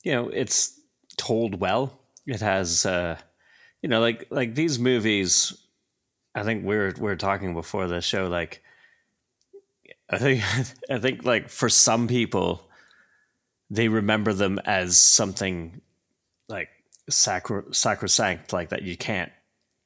you 0.02 0.12
know, 0.12 0.28
it's 0.28 0.78
told 1.16 1.60
well. 1.60 2.00
It 2.26 2.40
has 2.40 2.84
uh 2.84 3.16
you 3.82 3.88
know, 3.88 4.00
like 4.00 4.26
like 4.30 4.54
these 4.54 4.78
movies 4.78 5.56
I 6.34 6.42
think 6.42 6.64
we 6.64 6.74
are 6.76 6.92
we 6.98 7.10
are 7.10 7.16
talking 7.16 7.54
before 7.54 7.86
the 7.86 8.00
show 8.00 8.26
like 8.26 8.62
I 10.10 10.18
think 10.18 10.42
I 10.90 10.98
think 10.98 11.24
like 11.24 11.48
for 11.48 11.68
some 11.68 12.08
people 12.08 12.68
they 13.70 13.88
remember 13.88 14.32
them 14.32 14.58
as 14.64 14.98
something 14.98 15.80
like 16.48 16.68
sacro- 17.08 17.70
sacrosanct 17.72 18.52
like 18.52 18.70
that 18.70 18.82
you 18.82 18.96
can't 18.96 19.32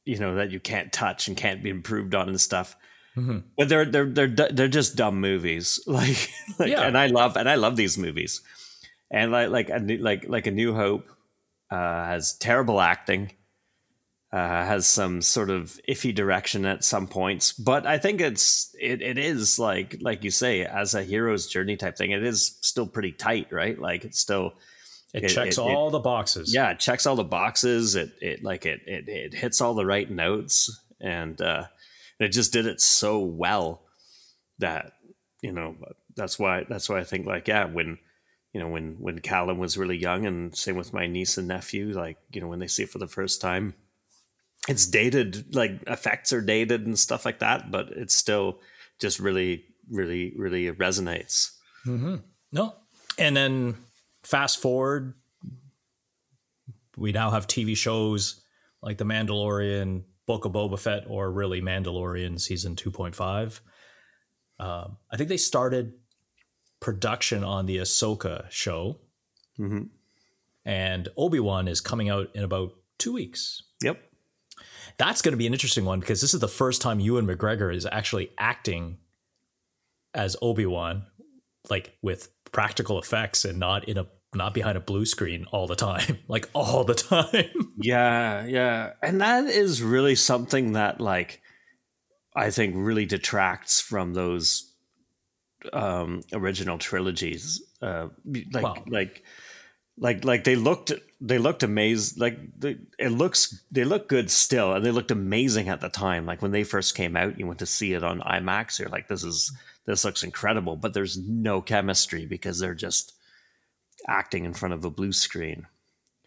you 0.05 0.19
know 0.19 0.37
that 0.37 0.51
you 0.51 0.61
can't 0.61 0.93
touch 0.93 1.29
and 1.29 1.37
can't 1.37 1.63
be 1.63 1.71
improved 1.71 2.15
on 2.15 2.29
and 2.29 2.41
stuff 2.41 2.77
mm-hmm. 3.17 3.39
but 3.57 3.69
they're 3.69 3.85
they're 3.85 4.07
they're 4.07 4.29
they're 4.29 4.69
just 4.69 4.97
dumb 4.97 5.21
movies 5.21 5.81
like, 5.87 6.31
like 6.59 6.71
yeah. 6.71 6.83
and 6.83 6.99
i 6.99 7.07
love 7.07 7.37
and 7.37 7.49
i 7.49 7.55
love 7.55 7.77
these 7.77 7.97
movies 7.99 8.41
and 9.11 9.33
like 9.33 9.51
like 9.51 9.71
a 9.71 9.79
new, 9.79 9.99
like 9.99 10.29
like 10.29 10.47
a 10.47 10.51
new 10.51 10.75
hope 10.75 11.09
uh, 11.71 12.07
has 12.07 12.33
terrible 12.35 12.81
acting 12.81 13.31
uh, 14.31 14.37
has 14.37 14.87
some 14.87 15.23
sort 15.23 15.49
of 15.49 15.81
iffy 15.88 16.14
direction 16.14 16.67
at 16.67 16.85
some 16.85 17.07
points 17.07 17.53
but 17.53 17.87
i 17.87 17.97
think 17.97 18.21
it's 18.21 18.75
it, 18.79 19.01
it 19.01 19.17
is 19.17 19.59
like 19.59 19.97
like 20.03 20.23
you 20.23 20.31
say 20.31 20.64
as 20.64 20.95
a 20.95 21.03
hero's 21.03 21.47
journey 21.47 21.77
type 21.77 21.97
thing 21.97 22.11
it 22.11 22.23
is 22.23 22.59
still 22.61 22.87
pretty 22.87 23.12
tight 23.12 23.51
right 23.51 23.79
like 23.79 24.05
it's 24.05 24.19
still 24.19 24.53
it, 25.14 25.25
it 25.25 25.29
checks 25.29 25.57
it, 25.57 25.61
all 25.61 25.91
the 25.91 25.99
boxes. 25.99 26.55
Yeah, 26.55 26.71
it 26.71 26.81
checks 26.81 27.07
all 27.07 27.17
the 27.17 27.25
boxes. 27.25 27.95
It 27.97 28.12
it 28.21 28.45
like 28.45 28.67
it 28.67 28.81
it, 28.87 29.09
it 29.09 29.35
hits 29.35 29.61
all 29.61 29.75
the 29.75 29.87
right 29.87 30.11
notes, 30.11 30.83
and 31.01 31.41
uh, 31.41 31.64
it 32.21 32.29
just 32.29 32.53
did 32.53 32.67
it 32.67 32.81
so 32.81 33.21
well 33.21 33.83
that 34.59 34.93
you 35.43 35.53
know 35.53 35.77
that's 36.14 36.38
why 36.38 36.64
that's 36.69 36.88
why 36.88 36.99
I 36.99 37.05
think 37.05 37.27
like 37.27 37.49
yeah 37.49 37.64
when 37.64 37.99
you 38.53 38.61
know 38.61 38.69
when 38.69 38.97
when 39.01 39.21
Callum 39.21 39.59
was 39.59 39.79
really 39.79 39.97
young, 39.97 40.27
and 40.27 40.55
same 40.55 40.77
with 40.77 40.93
my 40.93 41.07
niece 41.07 41.38
and 41.38 41.49
nephew, 41.49 41.95
like 41.95 42.19
you 42.33 42.43
know 42.43 42.49
when 42.49 42.59
they 42.59 42.67
see 42.67 42.83
it 42.83 42.91
for 42.91 42.99
the 42.99 43.09
first 43.09 43.41
time, 43.41 43.75
it's 44.66 44.87
dated 44.87 45.55
like 45.55 45.83
effects 45.87 46.33
are 46.33 46.40
dated 46.40 46.87
and 46.87 46.99
stuff 46.99 47.25
like 47.25 47.38
that, 47.38 47.71
but 47.71 47.88
it's 47.90 48.14
still 48.14 48.61
just 48.99 49.18
really 49.21 49.64
really 49.90 50.35
really 50.37 50.71
resonates. 50.73 51.53
Mm-hmm. 51.87 52.16
No, 52.53 52.75
and 53.18 53.37
then 53.37 53.77
fast 54.23 54.61
forward, 54.61 55.14
we 56.97 57.12
now 57.12 57.31
have 57.31 57.47
TV 57.47 57.77
shows 57.77 58.42
like 58.83 58.99
The 58.99 59.05
Mandalorian, 59.05 60.03
Book 60.27 60.44
of 60.44 60.53
Boba 60.53 60.79
Fett, 60.79 61.05
or 61.09 61.31
really 61.31 61.61
Mandalorian 61.61 62.40
season 62.40 62.77
2.5. 62.77 63.61
Um, 64.61 64.97
I 65.11 65.16
think 65.16 65.29
they 65.29 65.37
started 65.37 65.94
production 66.81 67.44
on 67.44 67.66
the 67.66 67.79
Ahsoka 67.79 68.51
show. 68.51 68.99
Mm-hmm. 69.59 69.85
And 70.64 71.09
Obi 71.16 71.40
Wan 71.40 71.68
is 71.68 71.81
coming 71.81 72.09
out 72.09 72.29
in 72.35 72.44
about 72.44 72.75
two 72.99 73.12
weeks. 73.12 73.62
Yep. 73.83 74.01
That's 74.99 75.23
going 75.23 75.33
to 75.33 75.39
be 75.39 75.47
an 75.47 75.53
interesting 75.53 75.85
one 75.85 76.01
because 76.01 76.21
this 76.21 76.35
is 76.35 76.41
the 76.41 76.49
first 76.49 76.83
time 76.83 77.01
Ewan 77.01 77.27
McGregor 77.27 77.75
is 77.75 77.87
actually 77.87 78.33
acting 78.39 78.99
as 80.13 80.37
Obi 80.43 80.67
Wan, 80.67 81.05
like 81.71 81.97
with 82.03 82.29
practical 82.51 82.99
effects 82.99 83.45
and 83.45 83.59
not 83.59 83.89
in 83.89 83.99
a 83.99 84.07
not 84.35 84.53
behind 84.53 84.77
a 84.77 84.81
blue 84.81 85.07
screen 85.07 85.47
all 85.53 85.67
the 85.67 85.77
time, 85.77 86.19
like 86.29 86.49
all 86.53 86.85
the 86.85 86.95
time. 86.95 87.49
yeah, 87.77 88.45
yeah. 88.45 88.93
And 89.03 89.21
that 89.21 89.47
is 89.47 89.83
really 89.83 90.15
something 90.15 90.73
that 90.73 91.01
like 91.01 91.43
I 92.35 92.51
think 92.51 92.75
really 92.77 93.07
detracts 93.07 93.81
from 93.81 94.15
those 94.15 94.75
um 95.73 96.23
original 96.33 96.79
trilogies. 96.79 97.63
Uh 97.81 98.09
like 98.53 98.65
wow. 98.65 98.85
like 98.89 99.23
like 99.99 100.25
like 100.25 100.45
they 100.45 100.57
looked 100.57 100.93
they 101.21 101.39
looked 101.39 101.63
amazed 101.63 102.21
like 102.21 102.39
they, 102.59 102.77
it 102.99 103.11
looks 103.11 103.63
they 103.71 103.85
look 103.85 104.09
good 104.09 104.31
still 104.31 104.73
and 104.73 104.85
they 104.85 104.91
looked 104.91 105.11
amazing 105.11 105.69
at 105.69 105.81
the 105.81 105.89
time 105.89 106.25
like 106.25 106.41
when 106.41 106.53
they 106.53 106.63
first 106.63 106.95
came 106.95 107.17
out 107.17 107.39
you 107.39 107.47
went 107.47 107.59
to 107.59 107.67
see 107.67 107.93
it 107.93 108.05
on 108.05 108.21
IMAX 108.21 108.79
you're 108.79 108.89
like 108.89 109.09
this 109.09 109.25
is 109.25 109.53
this 109.87 110.05
looks 110.05 110.23
incredible 110.23 110.77
but 110.77 110.95
there's 110.95 111.19
no 111.19 111.61
chemistry 111.61 112.27
because 112.27 112.61
they're 112.61 112.75
just 112.75 113.19
acting 114.07 114.45
in 114.45 114.55
front 114.55 114.75
of 114.75 114.85
a 114.85 114.91
blue 114.91 115.13
screen. 115.13 115.67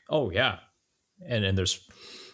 Oh 0.09 0.29
yeah, 0.29 0.59
and 1.25 1.45
and 1.45 1.57
there's 1.57 1.87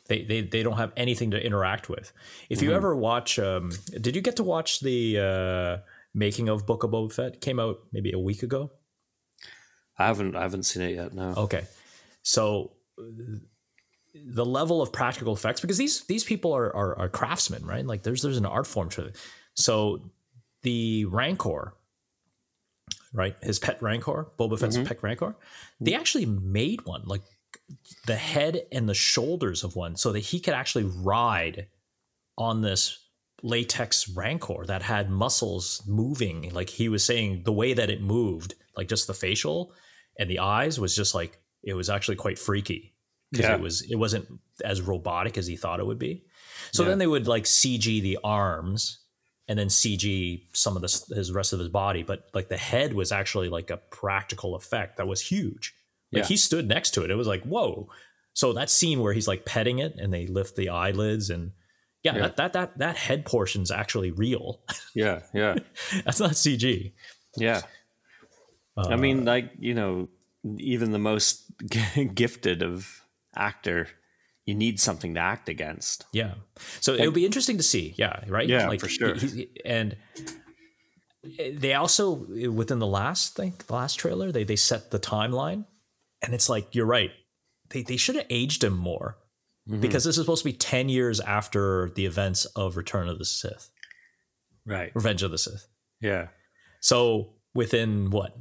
they 0.08 0.24
they 0.24 0.42
they 0.42 0.64
don't 0.64 0.78
have 0.78 0.94
anything 0.98 1.32
to 1.32 1.44
interact 1.44 1.90
with. 1.90 2.12
If 2.50 2.62
you 2.62 2.70
mm-hmm. 2.70 2.78
ever 2.78 2.96
watch, 2.96 3.38
um, 3.38 3.72
did 4.00 4.16
you 4.16 4.22
get 4.22 4.38
to 4.38 4.44
watch 4.44 4.80
the 4.80 5.20
uh, 5.20 5.78
making 6.14 6.50
of 6.50 6.66
Book 6.66 6.84
of 6.84 6.92
Boba 6.92 7.12
Fett? 7.12 7.42
Came 7.42 7.60
out 7.60 7.80
maybe 7.92 8.12
a 8.12 8.20
week 8.20 8.42
ago. 8.44 8.72
I 9.98 10.08
haven't 10.08 10.36
I 10.36 10.42
haven't 10.42 10.64
seen 10.64 10.84
it 10.84 10.96
yet. 10.96 11.14
No. 11.14 11.34
Okay, 11.38 11.66
so 12.24 12.72
the 14.14 14.46
level 14.46 14.82
of 14.82 14.92
practical 14.92 15.34
effects 15.34 15.62
because 15.62 15.78
these 15.78 16.02
these 16.06 16.24
people 16.24 16.54
are, 16.54 16.76
are, 16.76 16.98
are 16.98 17.10
craftsmen, 17.10 17.66
right? 17.66 17.86
Like 17.86 18.04
there's 18.04 18.22
there's 18.22 18.38
an 18.38 18.46
art 18.46 18.68
form 18.68 18.90
to 18.92 19.06
it. 19.06 19.16
So 19.56 20.12
the 20.64 21.06
Rancor 21.06 21.74
right? 23.14 23.36
His 23.42 23.60
pet 23.60 23.82
Rancor, 23.82 24.28
Boba 24.38 24.60
Fett's 24.60 24.78
mm-hmm. 24.78 24.86
pet 24.86 25.02
Rancor. 25.02 25.36
They 25.80 25.94
actually 25.94 26.26
made 26.26 26.86
one, 26.86 27.04
like 27.06 27.22
the 28.06 28.16
head 28.16 28.62
and 28.72 28.88
the 28.88 28.94
shoulders 28.94 29.64
of 29.64 29.76
one, 29.76 29.96
so 29.96 30.12
that 30.12 30.20
he 30.20 30.40
could 30.40 30.54
actually 30.54 30.86
ride 30.86 31.68
on 32.38 32.62
this 32.62 33.06
latex 33.44 34.08
Rancor 34.10 34.66
that 34.68 34.84
had 34.84 35.10
muscles 35.10 35.84
moving. 35.88 36.54
Like 36.54 36.70
he 36.70 36.90
was 36.90 37.04
saying, 37.04 37.44
the 37.44 37.52
way 37.52 37.74
that 37.74 37.90
it 37.90 38.02
moved, 38.02 38.56
like 38.76 38.88
just 38.88 39.08
the 39.08 39.14
facial 39.14 39.74
and 40.20 40.30
the 40.30 40.40
eyes, 40.40 40.80
was 40.80 40.96
just 40.96 41.16
like 41.16 41.40
it 41.64 41.74
was 41.74 41.90
actually 41.90 42.16
quite 42.16 42.40
freaky 42.40 42.94
because 43.32 43.46
yeah. 43.46 43.56
it 43.56 43.62
was 43.62 43.82
it 43.82 43.96
wasn't 43.96 44.28
as 44.64 44.82
robotic 44.82 45.38
as 45.38 45.48
he 45.48 45.56
thought 45.56 45.80
it 45.80 45.86
would 45.86 46.00
be. 46.00 46.24
So 46.72 46.84
yeah. 46.84 46.90
then 46.90 47.00
they 47.00 47.08
would 47.08 47.28
like 47.28 47.44
CG 47.44 48.02
the 48.02 48.20
arms 48.24 49.00
and 49.48 49.58
then 49.58 49.68
CG 49.68 50.44
some 50.54 50.76
of 50.76 50.82
the, 50.82 51.16
his 51.16 51.32
rest 51.32 51.54
of 51.54 51.60
his 51.60 51.70
body. 51.70 52.04
But 52.04 52.26
like 52.34 52.50
the 52.50 52.58
head 52.58 52.94
was 52.94 53.12
actually 53.12 53.50
like 53.50 53.70
a 53.70 53.78
practical 53.78 54.56
effect 54.56 54.98
that 54.98 55.08
was 55.08 55.22
huge. 55.22 55.74
Like 56.12 56.24
yeah. 56.24 56.28
he 56.28 56.38
stood 56.38 56.68
next 56.68 56.92
to 56.92 57.04
it. 57.04 57.12
It 57.12 57.16
was 57.16 57.28
like, 57.28 57.44
whoa. 57.44 57.90
So 58.34 58.54
that 58.54 58.70
scene 58.70 59.00
where 59.00 59.14
he's 59.14 59.28
like 59.28 59.46
petting 59.46 59.80
it 59.80 59.96
and 59.98 60.14
they 60.14 60.28
lift 60.28 60.56
the 60.56 60.70
eyelids 60.70 61.30
and 61.30 61.52
yeah, 62.04 62.16
yeah. 62.16 62.22
That, 62.22 62.38
that 62.38 62.54
that 62.54 62.78
that 62.78 62.96
head 62.96 63.26
portion's 63.26 63.72
actually 63.72 64.12
real. 64.12 64.62
Yeah, 64.96 65.22
yeah. 65.34 65.56
That's 66.06 66.20
not 66.20 66.32
CG. 66.32 66.94
Yeah. 67.36 67.62
Uh, 68.78 68.90
I 68.90 68.96
mean, 68.96 69.26
like, 69.26 69.52
you 69.60 69.74
know, 69.74 70.08
even 70.58 70.92
the 70.92 71.00
most 71.00 71.52
gifted 72.14 72.62
of 72.64 73.02
actor 73.36 73.88
you 74.46 74.56
need 74.56 74.80
something 74.80 75.14
to 75.16 75.20
act 75.20 75.50
against. 75.50 76.06
Yeah. 76.14 76.36
So 76.80 76.94
it'll 76.94 77.12
be 77.12 77.26
interesting 77.26 77.58
to 77.58 77.64
see. 77.64 77.94
Yeah. 77.98 78.22
Right. 78.28 78.48
Yeah, 78.48 78.70
like, 78.70 78.80
for 78.80 78.88
sure. 78.88 79.16
and 79.66 79.98
they 81.54 81.74
also 81.74 82.12
within 82.50 82.80
the 82.80 82.88
last 82.88 83.36
thing, 83.36 83.54
the 83.68 83.74
last 83.74 83.96
trailer, 83.96 84.32
they 84.32 84.46
they 84.46 84.56
set 84.56 84.90
the 84.92 85.00
timeline, 85.00 85.66
and 86.24 86.34
it's 86.34 86.48
like 86.48 86.74
you're 86.74 86.86
right. 86.86 87.12
They 87.70 87.84
they 87.84 87.98
should 87.98 88.16
have 88.16 88.26
aged 88.30 88.64
him 88.64 88.78
more. 88.78 89.18
because 89.82 90.06
this 90.06 90.18
is 90.18 90.24
supposed 90.24 90.44
to 90.44 90.50
be 90.50 90.54
10 90.54 90.88
years 90.88 91.20
after 91.20 91.90
the 91.94 92.06
events 92.06 92.46
of 92.56 92.78
Return 92.78 93.10
of 93.10 93.20
the 93.20 93.26
Sith, 93.26 93.70
Right. 94.66 94.94
Revenge 94.96 95.24
of 95.24 95.32
the 95.32 95.38
Sith. 95.38 95.68
Yeah. 96.00 96.28
So 96.80 97.34
within 97.54 98.12
what 98.12 98.34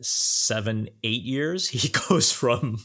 seven, 0.00 0.88
eight 1.04 1.22
years, 1.22 1.68
he 1.68 1.88
goes 2.08 2.32
from 2.32 2.78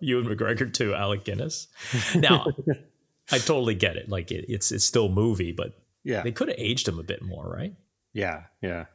Ewan 0.00 0.26
McGregor 0.26 0.72
to 0.74 0.94
Alec 0.94 1.24
Guinness. 1.24 1.68
Now, 2.14 2.46
I 3.30 3.38
totally 3.38 3.74
get 3.74 3.96
it. 3.96 4.08
Like 4.08 4.30
it, 4.30 4.46
it's 4.48 4.72
it's 4.72 4.84
still 4.84 5.06
a 5.06 5.10
movie, 5.10 5.52
but 5.52 5.74
Yeah. 6.04 6.22
they 6.22 6.32
could 6.32 6.48
have 6.48 6.58
aged 6.58 6.88
him 6.88 6.98
a 6.98 7.02
bit 7.02 7.22
more, 7.22 7.46
right? 7.48 7.74
Yeah. 8.12 8.44
Yeah. 8.62 8.86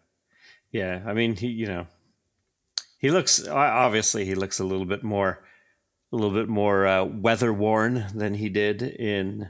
Yeah. 0.71 1.03
I 1.05 1.13
mean, 1.13 1.35
he, 1.35 1.47
you 1.47 1.67
know, 1.67 1.87
he 2.97 3.11
looks, 3.11 3.47
obviously, 3.47 4.25
he 4.25 4.33
looks 4.33 4.59
a 4.59 4.63
little 4.63 4.85
bit 4.85 5.03
more, 5.03 5.43
a 6.11 6.15
little 6.15 6.31
bit 6.33 6.47
more 6.49 6.87
uh, 6.87 7.03
weather 7.03 7.53
worn 7.53 8.05
than 8.15 8.33
he 8.35 8.49
did 8.49 8.81
in 8.81 9.49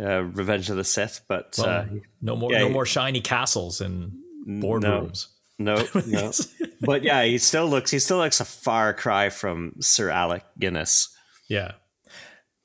uh, 0.00 0.22
Revenge 0.22 0.70
of 0.70 0.76
the 0.76 0.84
Sith, 0.84 1.22
but 1.28 1.54
Well, 1.58 1.68
uh, 1.68 1.86
no 2.22 2.36
more 2.36 2.52
yeah, 2.52 2.60
no 2.60 2.68
more 2.68 2.86
shiny 2.86 3.20
castles 3.20 3.80
and 3.80 4.12
boardrooms. 4.46 5.28
No, 5.58 5.86
no. 6.06 6.32
but 6.80 7.02
yeah, 7.02 7.22
he 7.24 7.38
still 7.38 7.66
looks, 7.66 7.90
he 7.90 7.98
still 7.98 8.18
looks 8.18 8.40
a 8.40 8.44
far 8.44 8.92
cry 8.94 9.28
from 9.28 9.74
Sir 9.80 10.10
Alec 10.10 10.44
Guinness. 10.58 11.14
Yeah. 11.48 11.72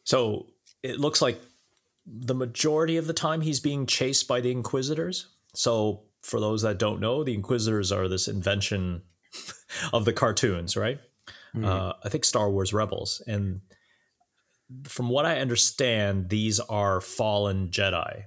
So 0.04 0.47
it 0.82 0.99
looks 0.99 1.21
like 1.21 1.39
the 2.06 2.36
majority 2.36 2.97
of 2.97 3.08
the 3.08 3.13
time 3.13 3.41
he's 3.41 3.60
being 3.60 3.86
chased 3.86 4.28
by 4.28 4.41
the 4.41 4.52
Inquisitors. 4.52 5.28
So 5.54 6.04
for 6.21 6.39
those 6.39 6.63
that 6.63 6.80
don't 6.80 6.99
know, 6.99 7.23
the 7.23 7.34
Inquisitors 7.34 7.91
are 7.91 8.08
this 8.08 8.28
invention 8.28 9.04
of 9.93 10.06
the 10.06 10.13
cartoons, 10.13 10.75
right? 10.75 10.99
Uh, 11.63 11.93
I 12.04 12.10
think 12.10 12.25
Star 12.25 12.49
Wars 12.49 12.73
Rebels. 12.73 13.23
And 13.25 13.62
from 14.84 15.10
what 15.10 15.25
I 15.25 15.39
understand, 15.39 16.30
these 16.30 16.60
are 16.60 17.02
fallen 17.02 17.69
Jedi 17.69 18.25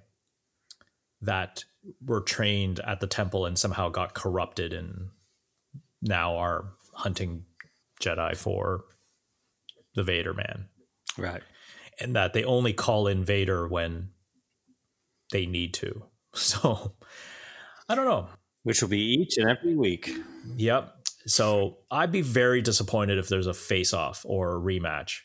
that 1.21 1.65
were 2.05 2.21
trained 2.21 2.81
at 2.81 3.01
the 3.01 3.07
temple 3.07 3.45
and 3.47 3.59
somehow 3.59 3.89
got 3.89 4.15
corrupted 4.15 4.73
and 4.73 5.09
now 6.01 6.37
are 6.37 6.73
hunting 6.95 7.45
Jedi 8.01 8.37
for 8.37 8.85
the 9.95 10.03
Vader 10.03 10.35
man 10.35 10.67
Right. 11.19 11.43
and 12.01 12.15
that 12.17 12.33
they 12.33 12.45
only 12.45 12.73
call 12.73 13.07
in 13.07 13.25
Vader 13.25 13.67
when 13.69 14.11
they 15.33 15.47
need 15.47 15.75
to. 15.75 16.05
So 16.35 16.95
I 17.89 17.95
don't 17.95 18.07
know. 18.07 18.27
Which 18.63 18.81
will 18.81 18.89
be 18.89 19.01
each 19.01 19.37
and 19.37 19.51
every 19.51 19.77
week. 19.77 20.11
Yep. 20.57 20.95
So 21.27 21.79
I'd 21.91 22.11
be 22.13 22.23
very 22.23 22.63
disappointed 22.63 23.19
if 23.19 23.29
there's 23.29 23.47
a 23.47 23.53
face 23.55 23.93
off 23.93 24.25
or 24.27 24.57
a 24.57 24.61
rematch. 24.61 25.19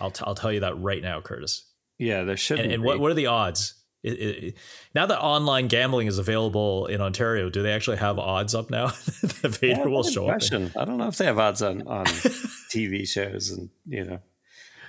I'll, 0.00 0.10
t- 0.10 0.24
I'll 0.26 0.34
tell 0.34 0.50
you 0.52 0.60
that 0.60 0.78
right 0.80 1.02
now, 1.02 1.20
Curtis. 1.20 1.70
Yeah, 1.98 2.24
there 2.24 2.36
should 2.38 2.58
And, 2.60 2.72
and 2.72 2.82
what, 2.82 3.00
what 3.00 3.10
are 3.10 3.14
the 3.14 3.26
odds? 3.26 3.74
It, 4.02 4.10
it, 4.10 4.54
now 4.94 5.06
that 5.06 5.20
online 5.20 5.66
gambling 5.66 6.06
is 6.06 6.18
available 6.18 6.86
in 6.86 7.00
Ontario, 7.00 7.50
do 7.50 7.62
they 7.62 7.72
actually 7.72 7.96
have 7.96 8.18
odds 8.18 8.54
up 8.54 8.70
now 8.70 8.86
that 9.42 9.58
Vader 9.60 9.88
will 9.88 10.04
show 10.04 10.26
up? 10.26 10.30
question. 10.30 10.72
I 10.76 10.84
don't 10.84 10.98
know 10.98 11.08
if 11.08 11.16
they 11.16 11.24
have 11.24 11.38
odds 11.38 11.62
on, 11.62 11.86
on 11.86 12.06
TV 12.72 13.08
shows 13.08 13.50
and, 13.50 13.70
you 13.86 14.04
know, 14.04 14.20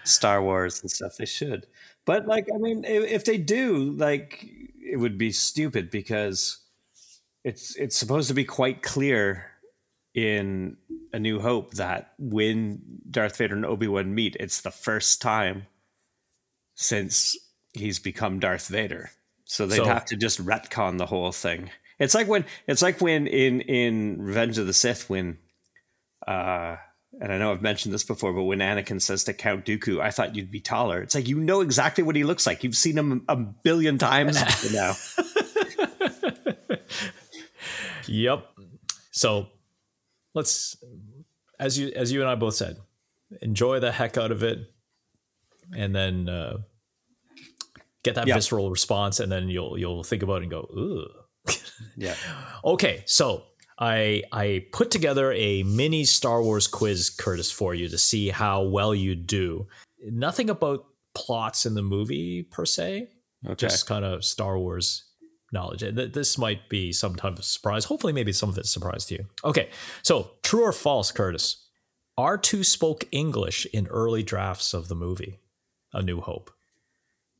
Star 0.04 0.43
Wars 0.43 0.82
and 0.82 0.91
stuff. 0.91 1.17
They 1.17 1.26
should. 1.26 1.65
But, 2.06 2.28
like, 2.28 2.48
I 2.54 2.58
mean, 2.58 2.86
if, 2.86 3.04
if 3.12 3.26
they 3.26 3.38
do, 3.38 3.95
like, 3.98 4.45
it 4.80 4.98
would 4.98 5.17
be 5.17 5.32
stupid 5.32 5.89
because 5.89 6.60
it's 7.43 7.76
it's 7.76 7.95
supposed 7.95 8.28
to 8.28 8.34
be 8.34 8.43
quite 8.43 8.82
clear 8.82 9.45
in 10.13 10.78
A 11.13 11.19
New 11.19 11.39
Hope 11.39 11.76
that 11.76 12.13
when 12.17 12.82
Darth 13.10 13.38
Vader 13.38 13.56
and 13.56 13.65
Obi 13.65 13.88
Wan 13.88 14.13
meet, 14.13 14.36
it's 14.39 14.62
the 14.62 14.72
first 14.72 15.22
time 15.22 15.67
since 16.76 17.38
he's 17.73 17.99
become 17.99 18.39
Darth 18.39 18.67
Vader. 18.67 19.12
So 19.45 19.65
they'd 19.65 19.77
So- 19.77 19.86
have 19.86 20.05
to 20.05 20.15
just 20.15 20.43
retcon 20.45 20.97
the 20.97 21.05
whole 21.08 21.32
thing. 21.32 21.71
It's 21.99 22.15
like 22.15 22.27
when 22.27 22.45
it's 22.67 22.82
like 22.82 23.01
when 23.01 23.27
in 23.27 23.62
in 23.62 24.21
Revenge 24.21 24.58
of 24.58 24.67
the 24.67 24.73
Sith 24.73 25.10
when 25.10 25.38
uh 26.25 26.77
and 27.19 27.34
I 27.34 27.38
know 27.39 27.51
I've 27.51 27.62
mentioned 27.62 27.93
this 27.93 28.03
before, 28.03 28.32
but 28.32 28.43
when 28.43 28.60
Anakin 28.60 29.01
says 29.01 29.23
to 29.25 29.34
Count 29.34 29.65
Dooku, 29.65 29.99
I 29.99 30.12
thought 30.12 30.36
you'd 30.36 30.51
be 30.51 30.62
taller. 30.62 31.01
It's 31.01 31.15
like 31.15 31.27
you 31.27 31.39
know 31.39 31.60
exactly 31.62 32.03
what 32.03 32.15
he 32.15 32.23
looks 32.23 32.45
like. 32.47 32.63
You've 32.63 32.77
seen 32.77 32.97
him 32.97 33.25
a 33.27 33.36
billion 33.36 33.97
times 33.97 34.38
now. 34.71 34.95
Yep. 38.08 38.47
So 39.12 39.47
let's 40.34 40.77
as 41.60 41.77
you 41.77 41.91
as 41.95 42.12
you 42.12 42.21
and 42.21 42.29
I 42.29 42.36
both 42.36 42.55
said, 42.55 42.77
enjoy 43.41 43.79
the 43.79 43.91
heck 43.91 44.17
out 44.17 44.32
of 44.32 44.41
it, 44.43 44.60
and 45.75 45.93
then 45.95 46.27
uh, 46.27 46.58
get 48.10 48.15
that 48.15 48.28
Yeah. 48.28 48.36
visceral 48.36 48.69
response, 48.69 49.19
and 49.19 49.32
then 49.32 49.50
you'll 49.50 49.78
you'll 49.78 50.04
think 50.04 50.24
about 50.24 50.38
it 50.41 50.43
and 50.43 50.52
go, 50.52 50.62
ooh. 50.78 51.08
Yeah. 51.98 52.15
Okay, 52.63 53.04
so 53.06 53.43
I 53.80 54.24
I 54.32 54.65
put 54.74 54.91
together 54.91 55.32
a 55.34 55.63
mini 55.63 56.04
Star 56.06 56.41
Wars 56.43 56.67
quiz, 56.67 57.10
Curtis, 57.10 57.52
for 57.52 57.74
you 57.74 57.88
to 57.89 57.98
see 57.98 58.30
how 58.30 58.63
well 58.63 58.93
you 58.93 59.15
do. 59.15 59.67
Nothing 60.04 60.50
about 60.50 60.86
plots 61.15 61.65
in 61.65 61.74
the 61.76 61.82
movie 61.82 62.43
per 62.43 62.65
se, 62.65 63.08
Okay. 63.48 63.67
just 63.67 63.86
kind 63.88 64.06
of 64.06 64.24
Star 64.24 64.58
Wars 64.60 65.06
knowledge. 65.52 65.82
This 66.13 66.38
might 66.38 66.69
be 66.69 66.91
some 66.93 67.15
type 67.15 67.38
of 67.39 67.43
surprise. 67.45 67.86
Hopefully, 67.86 68.13
maybe 68.13 68.32
some 68.34 68.50
of 68.50 68.58
it's 68.58 68.69
surprise 68.72 69.06
to 69.08 69.15
you. 69.15 69.26
Okay, 69.43 69.69
so 70.04 70.32
true 70.43 70.63
or 70.63 70.72
false, 70.74 71.12
Curtis? 71.12 71.65
R2 72.19 72.65
spoke 72.65 73.06
English 73.12 73.65
in 73.74 73.88
early 73.88 74.24
drafts 74.24 74.74
of 74.74 74.89
the 74.89 74.95
movie, 74.95 75.39
A 75.93 76.02
New 76.02 76.19
Hope. 76.22 76.52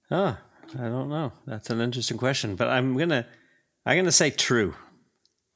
Huh. 0.10 0.38
I 0.77 0.84
don't 0.84 1.10
know. 1.10 1.32
That's 1.47 1.69
an 1.69 1.82
interesting 1.82 2.17
question, 2.17 2.55
but 2.55 2.67
I'm 2.67 2.97
gonna 2.97 3.25
I'm 3.86 3.97
gonna 3.97 4.12
say 4.12 4.29
true. 4.29 4.75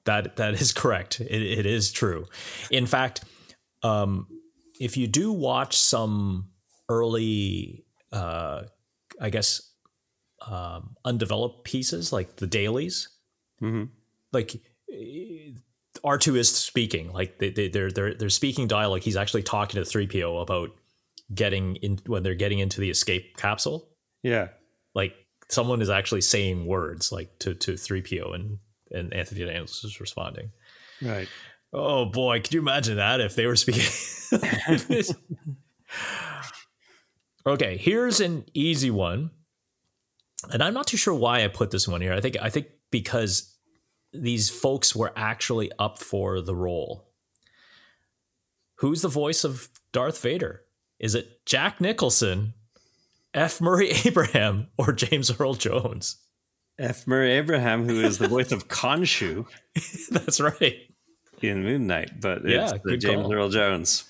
That 0.06 0.36
that 0.38 0.54
is 0.56 0.71
correct. 0.73 1.21
It, 1.21 1.41
it 1.41 1.65
is 1.65 1.91
true. 1.91 2.26
In 2.71 2.86
fact, 2.86 3.23
um, 3.84 4.28
if 4.80 4.97
you 4.97 5.08
do 5.08 5.32
watch 5.32 5.78
some 5.78 6.49
early, 6.89 7.86
uh, 8.12 8.63
I 9.21 9.30
guess, 9.30 9.62
um, 10.47 10.95
undeveloped 11.06 11.63
pieces 11.63 12.12
like 12.12 12.38
the 12.38 12.47
dailies, 12.47 13.10
Mhm. 13.62 13.89
like 14.32 14.56
R 16.04 16.17
two 16.17 16.36
is 16.36 16.54
speaking, 16.54 17.13
like 17.13 17.38
they, 17.39 17.49
they 17.52 17.67
they're 17.69 17.91
they're 17.91 18.13
they're 18.15 18.30
speaking 18.30 18.67
dialogue. 18.67 19.02
He's 19.02 19.15
actually 19.15 19.43
talking 19.43 19.80
to 19.82 19.86
three 19.86 20.08
PO 20.08 20.38
about 20.39 20.71
getting 21.34 21.76
in 21.78 21.99
when 22.08 22.23
they're 22.23 22.36
getting 22.36 22.60
into 22.60 22.82
the 22.82 22.89
escape 22.89 23.38
capsule. 23.38 23.88
Yeah. 24.23 24.49
Like 24.93 25.13
someone 25.49 25.82
is 25.82 25.89
actually 25.89 26.21
saying 26.21 26.65
words 26.65 27.12
like 27.12 27.39
to 27.39 27.53
to 27.56 27.77
three 27.77 28.01
PO 28.01 28.32
and 28.34 28.60
and 28.91 29.13
Anthony 29.13 29.45
Daniels 29.45 29.84
is 29.84 29.99
responding. 29.99 30.51
Right. 31.01 31.27
Oh 31.71 32.06
boy, 32.06 32.39
could 32.41 32.53
you 32.53 32.62
imagine 32.62 32.97
that 32.97 33.19
if 33.19 33.36
they 33.36 33.47
were 33.47 33.56
speaking? 33.56 33.84
okay, 37.45 37.77
here's 37.77 38.19
an 38.19 38.45
easy 38.53 38.91
one. 38.91 39.32
And 40.51 40.62
I'm 40.62 40.73
not 40.73 40.88
too 40.88 40.97
sure 40.97 41.13
why 41.13 41.43
I 41.43 41.47
put 41.47 41.71
this 41.71 41.88
one 41.88 42.01
here. 42.01 42.13
I 42.13 42.21
think 42.21 42.38
I 42.41 42.49
think 42.49 42.67
because 42.91 43.58
these 44.13 44.49
folks 44.49 44.95
were 44.95 45.12
actually 45.15 45.71
up 45.79 45.97
for 45.97 46.41
the 46.41 46.56
role. 46.56 47.10
Who's 48.75 49.01
the 49.01 49.08
voice 49.08 49.43
of 49.43 49.69
Darth 49.91 50.21
Vader? 50.21 50.62
Is 50.99 51.15
it 51.15 51.45
Jack 51.45 51.82
Nicholson, 51.82 52.53
F. 53.34 53.62
Murray 53.62 53.89
Abraham, 54.06 54.67
or 54.78 54.91
James 54.93 55.32
Earl 55.39 55.56
Jones? 55.56 56.17
F. 56.80 57.06
Murray 57.08 57.34
Abraham, 57.34 57.88
who 57.88 58.02
is 58.02 58.17
the 58.17 58.28
voice 58.28 58.52
of 58.52 58.67
Khonshu 58.67 59.46
That's 60.10 60.39
right. 60.39 60.76
in 61.41 61.63
Moon 61.63 61.88
Knight, 61.88 62.19
but 62.19 62.48
Yeah, 62.48 62.72
it's 62.72 62.84
the 62.84 62.98
James 62.98 63.24
call. 63.24 63.34
Earl 63.34 63.50
Jones. 63.50 64.06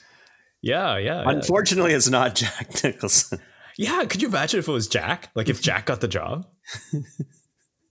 Yeah, 0.61 0.97
yeah. 0.97 1.23
yeah. 1.23 1.29
Unfortunately, 1.29 1.93
it's 1.93 2.09
not 2.09 2.35
Jack 2.35 2.69
Nicholson. 2.83 3.39
Yeah, 3.77 4.05
could 4.05 4.21
you 4.21 4.29
imagine 4.29 4.59
if 4.59 4.67
it 4.67 4.71
was 4.71 4.87
Jack? 4.87 5.29
Like 5.35 5.49
if 5.49 5.61
Jack 5.61 5.87
got 5.87 5.99
the 5.99 6.07
job? 6.07 6.47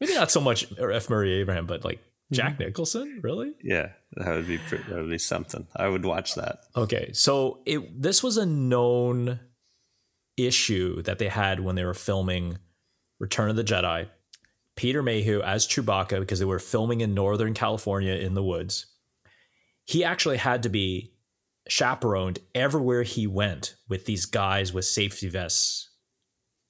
Maybe 0.00 0.14
not 0.14 0.30
so 0.30 0.40
much 0.40 0.66
F. 0.78 1.10
Murray 1.10 1.34
Abraham, 1.34 1.66
but 1.66 1.84
like 1.84 1.98
hmm. 1.98 2.34
Jack 2.34 2.58
Nicholson, 2.58 3.20
really? 3.22 3.52
Yeah, 3.62 3.90
that 4.16 4.34
would 4.34 4.48
be 4.48 4.58
pre- 4.58 4.78
that 4.78 4.96
would 4.96 5.10
be 5.10 5.18
something. 5.18 5.66
I 5.76 5.88
would 5.88 6.04
watch 6.04 6.34
that. 6.36 6.60
Okay, 6.76 7.10
so 7.12 7.60
it 7.66 8.00
this 8.00 8.22
was 8.22 8.36
a 8.36 8.46
known 8.46 9.40
issue 10.36 11.02
that 11.02 11.18
they 11.18 11.28
had 11.28 11.60
when 11.60 11.76
they 11.76 11.84
were 11.84 11.94
filming 11.94 12.58
Return 13.18 13.50
of 13.50 13.56
the 13.56 13.64
Jedi. 13.64 14.08
Peter 14.74 15.02
Mayhew 15.02 15.42
as 15.42 15.66
Chewbacca 15.66 16.18
because 16.20 16.38
they 16.38 16.44
were 16.44 16.58
filming 16.58 17.02
in 17.02 17.14
Northern 17.14 17.54
California 17.54 18.14
in 18.14 18.34
the 18.34 18.42
woods. 18.42 18.86
He 19.84 20.02
actually 20.02 20.38
had 20.38 20.62
to 20.62 20.68
be 20.68 21.12
chaperoned 21.68 22.38
everywhere 22.54 23.02
he 23.02 23.26
went 23.26 23.76
with 23.88 24.06
these 24.06 24.26
guys 24.26 24.72
with 24.72 24.84
safety 24.84 25.28
vests 25.28 25.90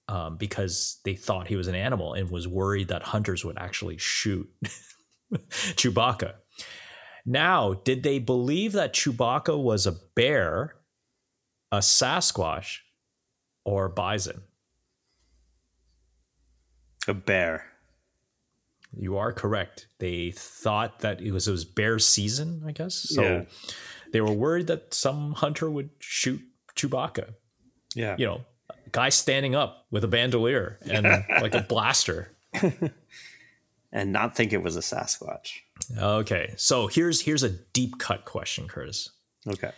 um, 0.09 0.37
because 0.37 1.01
they 1.05 1.15
thought 1.15 1.49
he 1.49 1.57
was 1.57 1.69
an 1.69 1.75
animal 1.75 2.13
and 2.13 2.31
was 2.31 2.49
worried 2.49 2.89
that 2.89 3.03
hunters 3.03 3.45
would 3.45 3.59
actually 3.59 3.99
shoot 3.99 4.49
Chewbacca. 5.33 6.35
Now, 7.25 7.75
did 7.75 8.03
they 8.03 8.19
believe 8.19 8.73
that 8.73 8.95
Chewbacca 8.95 9.61
was 9.61 9.87
a 9.87 9.97
bear, 10.15 10.75
a 11.71 11.79
Sasquatch, 11.79 12.79
or 13.65 13.89
bison? 13.89 14.43
A 17.09 17.15
bear. 17.15 17.67
You 18.97 19.17
are 19.17 19.33
correct. 19.33 19.87
They 19.99 20.31
thought 20.33 21.01
that 21.01 21.21
it 21.21 21.33
was 21.33 21.49
it 21.49 21.51
was 21.51 21.65
bear 21.65 21.99
season, 21.99 22.63
I 22.67 22.73
guess. 22.73 22.95
So 22.95 23.23
Yeah. 23.23 23.45
they 24.13 24.21
were 24.21 24.33
worried 24.33 24.67
that 24.69 24.93
some 24.95 25.33
hunter 25.33 25.71
would 25.71 25.91
shoot 25.99 26.41
Chewbacca. 26.77 27.35
Yeah. 27.95 28.17
You 28.19 28.27
know, 28.27 28.45
guy 28.93 29.09
standing 29.09 29.55
up 29.55 29.87
with 29.91 30.05
a 30.05 30.09
bandolier 30.09 30.79
and 30.89 31.07
like 31.41 31.55
a 31.55 31.63
blaster. 31.63 32.33
And 33.95 34.11
not 34.11 34.35
think 34.35 34.55
it 34.55 34.63
was 34.63 34.75
a 34.75 34.81
Sasquatch. 34.81 35.51
Okay, 35.99 36.55
so 36.57 36.87
here's 36.87 37.21
here's 37.21 37.43
a 37.43 37.51
deep 37.51 37.99
cut 37.99 38.25
question, 38.25 38.67
Curtis. 38.67 39.11
Okay. 39.47 39.71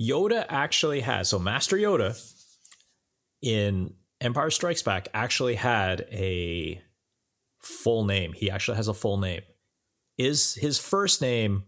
Yoda 0.00 0.46
actually 0.48 1.00
has 1.00 1.28
so 1.28 1.38
Master 1.38 1.76
Yoda 1.76 2.18
in 3.42 3.94
Empire 4.20 4.50
Strikes 4.50 4.82
Back 4.82 5.08
actually 5.12 5.56
had 5.56 6.06
a 6.10 6.80
full 7.58 8.04
name. 8.04 8.32
He 8.32 8.50
actually 8.50 8.76
has 8.76 8.88
a 8.88 8.94
full 8.94 9.18
name. 9.18 9.42
Is 10.16 10.54
his 10.54 10.78
first 10.78 11.20
name 11.20 11.64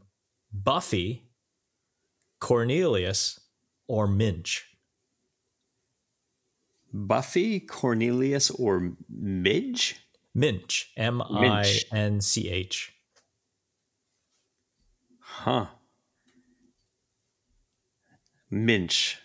Buffy, 0.53 1.25
Cornelius, 2.41 3.41
or 3.87 4.07
Minch? 4.07 4.67
Buffy, 6.93 7.61
Cornelius, 7.61 8.51
or 8.51 8.93
Midge? 9.09 9.97
Minch, 10.35 10.93
M 10.97 11.21
I 11.23 11.81
N 11.93 12.21
C 12.23 12.49
H. 12.49 12.95
Huh. 15.21 15.67
Minch. 18.53 19.19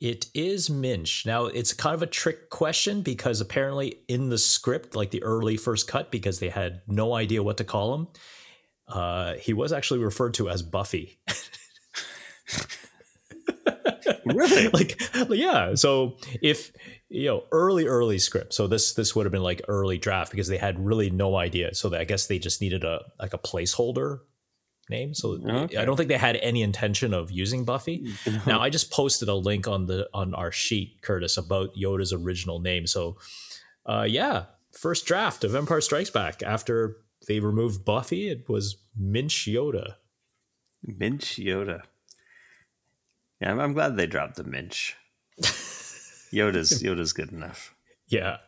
It 0.00 0.26
is 0.34 0.68
Minch. 0.68 1.24
Now, 1.24 1.46
it's 1.46 1.72
kind 1.72 1.94
of 1.94 2.02
a 2.02 2.06
trick 2.06 2.50
question 2.50 3.00
because 3.00 3.40
apparently 3.40 4.00
in 4.08 4.28
the 4.28 4.36
script, 4.36 4.94
like 4.94 5.10
the 5.10 5.22
early 5.22 5.56
first 5.56 5.88
cut, 5.88 6.10
because 6.10 6.38
they 6.38 6.50
had 6.50 6.82
no 6.86 7.14
idea 7.14 7.42
what 7.42 7.56
to 7.58 7.64
call 7.64 7.94
him, 7.94 8.08
uh, 8.88 9.34
he 9.34 9.54
was 9.54 9.72
actually 9.72 10.00
referred 10.00 10.34
to 10.34 10.50
as 10.50 10.62
Buffy. 10.62 11.18
Really? 14.24 14.68
like, 14.68 15.00
yeah. 15.30 15.74
So 15.74 16.16
if 16.42 16.72
you 17.08 17.26
know 17.26 17.44
early, 17.52 17.86
early 17.86 18.18
script, 18.18 18.54
so 18.54 18.66
this 18.66 18.92
this 18.92 19.14
would 19.14 19.24
have 19.24 19.32
been 19.32 19.42
like 19.42 19.62
early 19.68 19.98
draft 19.98 20.30
because 20.30 20.48
they 20.48 20.56
had 20.56 20.84
really 20.84 21.10
no 21.10 21.36
idea. 21.36 21.74
So 21.74 21.94
I 21.94 22.04
guess 22.04 22.26
they 22.26 22.38
just 22.38 22.60
needed 22.60 22.82
a 22.84 23.04
like 23.20 23.34
a 23.34 23.38
placeholder 23.38 24.20
name. 24.90 25.14
So 25.14 25.38
Okay. 25.44 25.76
I 25.76 25.84
don't 25.84 25.96
think 25.96 26.08
they 26.08 26.16
had 26.18 26.36
any 26.36 26.62
intention 26.62 27.12
of 27.14 27.30
using 27.30 27.64
Buffy. 27.64 28.12
Now 28.46 28.60
I 28.60 28.70
just 28.70 28.90
posted 28.90 29.28
a 29.28 29.34
link 29.34 29.66
on 29.68 29.86
the 29.86 30.08
on 30.14 30.34
our 30.34 30.52
sheet, 30.52 31.02
Curtis, 31.02 31.36
about 31.36 31.74
Yoda's 31.74 32.12
original 32.12 32.58
name. 32.60 32.86
So 32.86 33.16
uh 33.84 34.06
yeah, 34.08 34.44
first 34.72 35.06
draft 35.06 35.44
of 35.44 35.54
Empire 35.54 35.80
Strikes 35.80 36.10
Back 36.10 36.42
after 36.42 36.96
they 37.26 37.40
removed 37.40 37.84
Buffy, 37.84 38.28
it 38.28 38.48
was 38.48 38.76
Minch 38.96 39.46
Yoda. 39.46 39.94
Minch 40.82 41.36
Yoda. 41.36 41.82
Yeah, 43.40 43.50
I'm, 43.52 43.60
I'm 43.60 43.72
glad 43.72 43.96
they 43.96 44.06
dropped 44.06 44.36
the 44.36 44.44
Minch. 44.44 44.94
Yoda's 46.32 46.82
Yoda's 46.82 47.12
good 47.12 47.32
enough. 47.32 47.74
Yeah. 48.08 48.38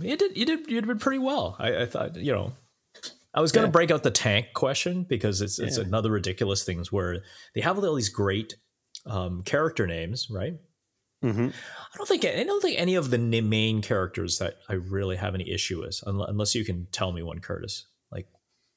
You 0.00 0.16
did 0.16 0.36
you 0.36 0.44
did 0.44 0.70
you 0.70 0.80
did 0.80 1.00
pretty 1.00 1.18
well. 1.18 1.56
I, 1.58 1.82
I 1.82 1.86
thought, 1.86 2.16
you 2.16 2.32
know. 2.32 2.52
I 3.34 3.40
was 3.40 3.52
gonna 3.52 3.66
Yeah. 3.68 3.72
break 3.72 3.90
out 3.90 4.02
the 4.02 4.10
tank 4.10 4.48
question 4.54 5.04
because 5.04 5.40
it's 5.40 5.58
it's 5.58 5.76
Yeah. 5.78 5.84
another 5.84 6.10
ridiculous 6.10 6.64
things 6.64 6.90
where 6.90 7.22
they 7.54 7.60
have 7.60 7.78
all 7.78 7.94
these 7.94 8.08
great 8.08 8.56
um, 9.06 9.42
character 9.42 9.86
names, 9.86 10.28
right? 10.30 10.54
Mm-hmm. 11.24 11.48
I 11.48 11.96
don't 11.96 12.06
think 12.08 12.24
I 12.24 12.42
don't 12.44 12.60
think 12.62 12.78
any 12.78 12.94
of 12.94 13.10
the 13.10 13.18
main 13.18 13.82
characters 13.82 14.38
that 14.38 14.56
I 14.68 14.74
really 14.74 15.16
have 15.16 15.34
any 15.34 15.50
issue 15.50 15.80
with, 15.80 16.00
unless 16.06 16.54
you 16.54 16.64
can 16.64 16.86
tell 16.92 17.12
me 17.12 17.22
one, 17.22 17.40
Curtis. 17.40 17.86
Like 18.10 18.28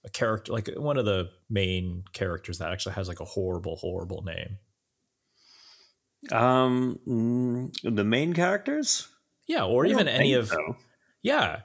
a 0.04 0.10
character, 0.10 0.52
like 0.52 0.68
one 0.76 0.97
of 0.97 1.06
the 1.06 1.30
main 1.49 2.04
characters 2.14 2.58
that 2.58 2.72
actually 2.72 2.95
has 2.95 3.08
like 3.08 3.20
a 3.20 3.26
horrible, 3.26 3.76
horrible 3.78 4.24
name. 4.24 4.58
Um, 6.32 7.72
the 7.84 8.04
main 8.04 8.34
characters, 8.34 9.08
Yeah, 9.47 9.66
or 9.66 9.86
even 9.86 10.08
any 10.08 10.34
of 10.34 10.49
so. 10.49 10.76
yeah. 11.24 11.62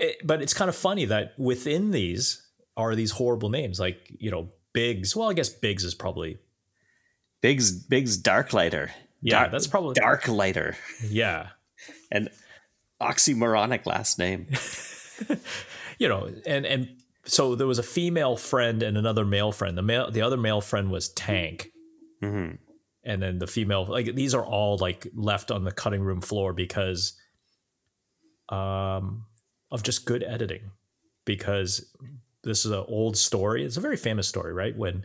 It- 0.00 0.26
but 0.26 0.42
it's 0.42 0.54
kind 0.54 0.68
of 0.68 0.76
funny 0.76 1.04
that 1.06 1.38
within 1.38 1.90
these 1.90 2.46
are 2.76 2.94
these 2.94 3.12
horrible 3.12 3.48
names, 3.50 3.80
like 3.80 3.98
you 4.18 4.30
know 4.30 4.48
Biggs. 4.72 5.16
Well, 5.16 5.30
I 5.30 5.34
guess 5.34 5.48
Biggs 5.48 5.84
is 5.84 5.94
probably 5.94 6.38
Biggs 7.40 7.72
Biggs 7.72 8.20
Darklighter. 8.22 8.90
yeah. 9.22 9.40
Dark- 9.40 9.52
that's 9.52 9.66
probably 9.66 9.94
Darklighter, 9.94 10.76
yeah. 11.08 11.48
an 12.12 12.28
oxymoronic 13.00 13.86
last 13.86 14.18
name. 14.18 14.46
you 15.98 16.08
know, 16.08 16.28
and 16.46 16.64
and 16.66 16.88
so 17.24 17.54
there 17.54 17.66
was 17.66 17.78
a 17.78 17.82
female 17.82 18.36
friend 18.36 18.82
and 18.82 18.96
another 18.96 19.24
male 19.24 19.52
friend. 19.52 19.76
The 19.76 19.82
male, 19.82 20.10
the 20.10 20.22
other 20.22 20.36
male 20.36 20.60
friend 20.60 20.90
was 20.90 21.08
Tank, 21.10 21.70
hmm 22.22 22.50
and 23.04 23.22
then 23.22 23.38
the 23.38 23.46
female, 23.46 23.86
like 23.86 24.14
these 24.16 24.34
are 24.34 24.44
all 24.44 24.76
like 24.76 25.06
left 25.14 25.50
on 25.50 25.64
the 25.64 25.72
cutting 25.72 26.02
room 26.02 26.20
floor 26.20 26.52
because, 26.52 27.14
um, 28.50 29.24
of 29.70 29.82
just 29.82 30.04
good 30.04 30.22
editing. 30.22 30.70
Because 31.24 31.94
this 32.42 32.64
is 32.64 32.70
an 32.70 32.84
old 32.88 33.16
story. 33.16 33.64
It's 33.64 33.76
a 33.76 33.80
very 33.82 33.96
famous 33.96 34.26
story, 34.26 34.52
right? 34.52 34.76
When 34.76 35.04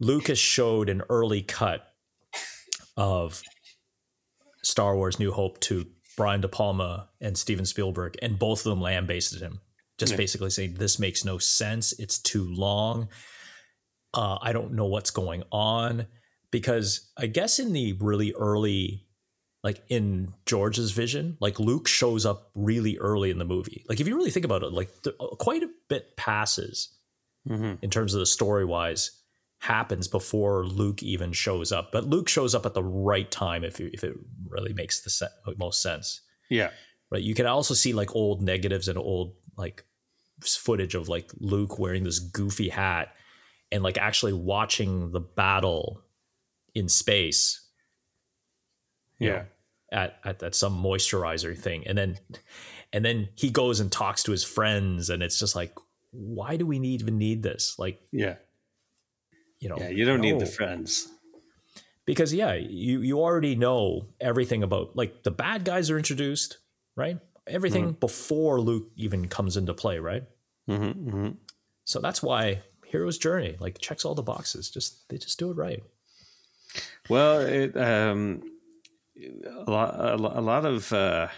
Lucas 0.00 0.38
showed 0.38 0.88
an 0.88 1.02
early 1.08 1.42
cut 1.42 1.86
of 2.96 3.42
Star 4.62 4.96
Wars: 4.96 5.18
New 5.18 5.30
Hope 5.32 5.60
to 5.60 5.86
Brian 6.16 6.40
De 6.40 6.48
Palma 6.48 7.08
and 7.20 7.38
Steven 7.38 7.66
Spielberg, 7.66 8.16
and 8.20 8.38
both 8.38 8.60
of 8.60 8.70
them 8.70 8.80
lambasted 8.80 9.40
him, 9.40 9.60
just 9.98 10.12
Yeah. 10.12 10.16
basically 10.16 10.50
saying 10.50 10.74
this 10.74 10.98
makes 10.98 11.24
no 11.24 11.38
sense. 11.38 11.92
It's 11.92 12.18
too 12.18 12.44
long. 12.52 13.08
Uh, 14.14 14.38
I 14.40 14.52
don't 14.52 14.72
know 14.72 14.86
what's 14.86 15.10
going 15.10 15.44
on 15.52 16.06
because 16.50 17.12
I 17.16 17.26
guess 17.26 17.58
in 17.58 17.72
the 17.72 17.92
really 17.94 18.32
early, 18.32 19.05
like 19.66 19.82
in 19.88 20.32
George's 20.46 20.92
vision, 20.92 21.36
like 21.40 21.58
Luke 21.58 21.88
shows 21.88 22.24
up 22.24 22.50
really 22.54 22.96
early 22.98 23.30
in 23.30 23.38
the 23.38 23.44
movie. 23.44 23.84
Like 23.88 23.98
if 24.00 24.06
you 24.06 24.14
really 24.16 24.30
think 24.30 24.46
about 24.46 24.62
it, 24.62 24.72
like 24.72 24.90
the, 25.02 25.10
quite 25.40 25.62
a 25.64 25.70
bit 25.88 26.16
passes 26.16 26.90
hmm 27.46 27.74
in 27.82 27.90
terms 27.90 28.14
of 28.14 28.20
the 28.20 28.26
story 28.26 28.64
wise 28.64 29.10
happens 29.58 30.06
before 30.08 30.64
Luke 30.66 31.02
even 31.02 31.32
shows 31.32 31.72
up. 31.72 31.90
But 31.90 32.04
Luke 32.04 32.28
shows 32.28 32.54
up 32.54 32.64
at 32.66 32.74
the 32.74 32.82
right 32.84 33.28
time 33.30 33.64
if 33.64 33.80
you, 33.80 33.90
if 33.92 34.04
it 34.04 34.14
really 34.48 34.72
makes 34.72 35.00
the 35.02 35.10
se- 35.10 35.34
most 35.58 35.82
sense. 35.82 36.20
Yeah. 36.48 36.70
Right? 37.10 37.22
You 37.22 37.34
can 37.34 37.46
also 37.46 37.74
see 37.74 37.92
like 37.92 38.14
old 38.14 38.42
negatives 38.42 38.86
and 38.88 38.98
old 38.98 39.34
like 39.56 39.84
footage 40.44 40.94
of 40.94 41.08
like 41.08 41.30
Luke 41.38 41.78
wearing 41.78 42.04
this 42.04 42.18
goofy 42.20 42.68
hat 42.68 43.08
and 43.72 43.82
like 43.82 43.98
actually 43.98 44.32
watching 44.34 45.10
the 45.12 45.20
battle 45.20 46.02
in 46.74 46.88
space 46.88 47.62
you 49.18 49.28
Yeah. 49.28 49.34
know, 49.34 49.44
at, 49.92 50.18
at 50.24 50.42
at 50.42 50.54
some 50.54 50.82
moisturizer 50.82 51.56
thing. 51.56 51.86
And 51.86 51.96
then 51.96 52.18
and 52.92 53.04
then 53.04 53.28
he 53.34 53.50
goes 53.50 53.80
and 53.80 53.90
talks 53.90 54.22
to 54.24 54.32
his 54.32 54.44
friends 54.44 55.10
and 55.10 55.22
it's 55.22 55.38
just 55.38 55.54
like 55.56 55.74
why 56.12 56.56
do 56.56 56.64
we 56.66 56.78
need 56.78 57.00
even 57.02 57.18
need 57.18 57.42
this? 57.42 57.78
Like 57.78 58.00
Yeah. 58.12 58.36
you 59.60 59.68
know 59.68 59.76
Yeah. 59.78 59.88
You 59.90 60.04
don't 60.04 60.20
need 60.20 60.38
the 60.40 60.46
friends. 60.46 61.08
because 62.06 62.32
yeah 62.32 62.54
you 62.54 63.00
you 63.00 63.20
already 63.20 63.54
know 63.56 64.06
everything 64.20 64.62
about 64.62 64.96
like 64.96 65.22
the 65.24 65.30
bad 65.30 65.64
guys 65.64 65.90
are 65.90 65.98
introduced 65.98 66.58
right? 66.96 67.18
Everything 67.46 67.92
before 67.92 68.60
luke 68.60 68.90
even 68.96 69.28
comes 69.28 69.56
into 69.56 69.74
play 69.74 69.98
right? 69.98 70.24
Hmm 70.66 70.90
hmm 70.92 71.28
so 71.84 72.00
that's 72.00 72.22
why 72.22 72.62
hero's 72.86 73.18
journey 73.18 73.56
like 73.60 73.78
checks 73.78 74.04
all 74.04 74.14
the 74.14 74.22
boxes. 74.22 74.70
Just 74.70 75.08
they 75.08 75.18
just 75.18 75.38
do 75.38 75.50
it 75.50 75.56
right. 75.56 75.82
Well, 77.08 77.40
it, 77.40 77.76
um, 77.76 78.42
a 79.66 79.70
lot, 79.70 79.94
a 79.94 80.40
lot 80.40 80.64
of 80.64 80.92
uh, 80.92 81.28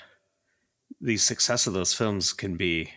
the 1.01 1.17
success 1.17 1.67
of 1.67 1.73
those 1.75 1.95
films 1.95 2.33
can 2.33 2.57
be 2.57 2.91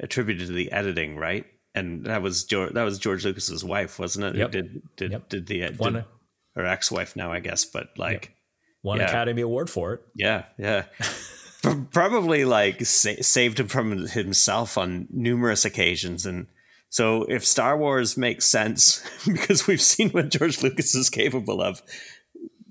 attributed 0.00 0.46
to 0.48 0.52
the 0.52 0.72
editing, 0.72 1.16
right? 1.16 1.46
And 1.74 2.04
that 2.06 2.22
was 2.22 2.44
George, 2.44 2.72
that 2.72 2.82
was 2.82 2.98
George 2.98 3.24
Lucas's 3.24 3.64
wife, 3.64 3.98
wasn't 3.98 4.26
it? 4.26 4.36
Yep. 4.36 4.50
Did 4.50 4.82
did 4.96 5.12
Yep. 5.12 5.28
did 5.28 5.46
the 5.46 5.60
did, 5.60 5.78
one 5.78 6.04
or 6.56 6.64
ex-wife 6.64 7.14
now, 7.16 7.30
I 7.32 7.40
guess, 7.40 7.64
but 7.64 7.90
like, 7.96 8.34
one 8.82 8.98
Yeah. 8.98 9.06
academy 9.08 9.42
award 9.42 9.68
for 9.70 9.92
it 9.94 10.00
yeah, 10.16 10.44
yeah. 10.58 10.84
Probably 11.92 12.44
like 12.46 12.84
sa- 12.86 13.20
saved 13.20 13.60
him 13.60 13.68
from 13.68 14.06
himself 14.08 14.78
on 14.78 15.06
numerous 15.10 15.64
occasions, 15.66 16.24
and 16.24 16.46
so 16.88 17.24
if 17.24 17.46
Star 17.46 17.76
Wars 17.76 18.16
makes 18.16 18.46
sense 18.46 19.04
because 19.26 19.66
we've 19.66 19.82
seen 19.82 20.08
what 20.10 20.30
George 20.30 20.62
Lucas 20.62 20.94
is 20.94 21.10
capable 21.10 21.60
of, 21.60 21.82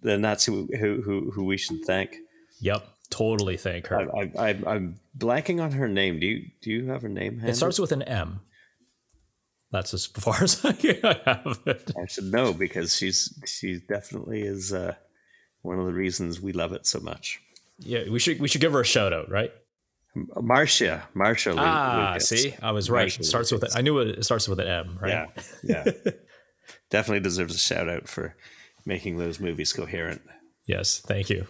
then 0.01 0.21
that's 0.21 0.45
who 0.45 0.67
who 0.79 1.01
who, 1.01 1.31
who 1.31 1.43
we 1.45 1.57
should 1.57 1.83
thank. 1.85 2.17
yep 2.59 2.85
totally 3.09 3.57
thank 3.57 3.87
her 3.87 4.07
I, 4.15 4.19
I, 4.21 4.49
I, 4.49 4.49
I'm 4.67 4.99
blanking 5.17 5.59
on 5.63 5.71
her 5.71 5.87
name. 5.87 6.19
Do 6.19 6.27
you 6.27 6.45
do 6.61 6.69
you 6.69 6.87
have 6.89 7.01
her 7.01 7.09
name? 7.09 7.41
it 7.43 7.55
starts 7.55 7.79
with 7.79 7.91
an 7.91 8.03
m 8.03 8.41
that's 9.71 9.93
as 9.93 10.05
far 10.25 10.43
as 10.43 10.63
i 10.63 10.71
have 11.25 11.59
it 11.65 11.91
I 11.99 12.05
should 12.07 12.25
know 12.25 12.53
because 12.53 12.95
she's 12.95 13.33
she 13.45 13.79
definitely 13.87 14.41
is 14.41 14.73
uh, 14.73 14.93
one 15.61 15.79
of 15.79 15.85
the 15.85 15.93
reasons 15.93 16.39
we 16.41 16.51
love 16.53 16.71
it 16.73 16.85
so 16.85 16.99
much. 16.99 17.41
Yeah, 17.79 18.09
we 18.09 18.19
should 18.19 18.39
we 18.39 18.47
should 18.47 18.61
give 18.61 18.73
her 18.73 18.81
a 18.81 18.85
shout 18.85 19.13
out, 19.13 19.29
right? 19.29 19.51
Marcia, 20.15 21.07
Marcia. 21.13 21.53
Ah, 21.57 22.11
Lucas. 22.13 22.29
see, 22.29 22.55
I 22.61 22.71
was 22.71 22.89
right. 22.89 23.03
Marcia 23.03 23.21
It 23.21 23.25
starts 23.25 23.51
with 23.51 23.63
it. 23.63 23.71
I 23.75 23.81
knew 23.81 23.99
it 23.99 24.23
starts 24.25 24.47
with 24.47 24.59
an 24.59 24.67
M, 24.67 24.97
right? 25.01 25.29
Yeah, 25.63 25.85
yeah. 25.85 26.11
Definitely 26.89 27.21
deserves 27.21 27.55
a 27.55 27.59
shout 27.59 27.87
out 27.89 28.07
for 28.07 28.35
making 28.89 29.17
those 29.17 29.39
movies 29.39 29.71
coherent. 29.71 30.21
Yes, 30.65 30.99
thank 30.99 31.29
you. 31.29 31.47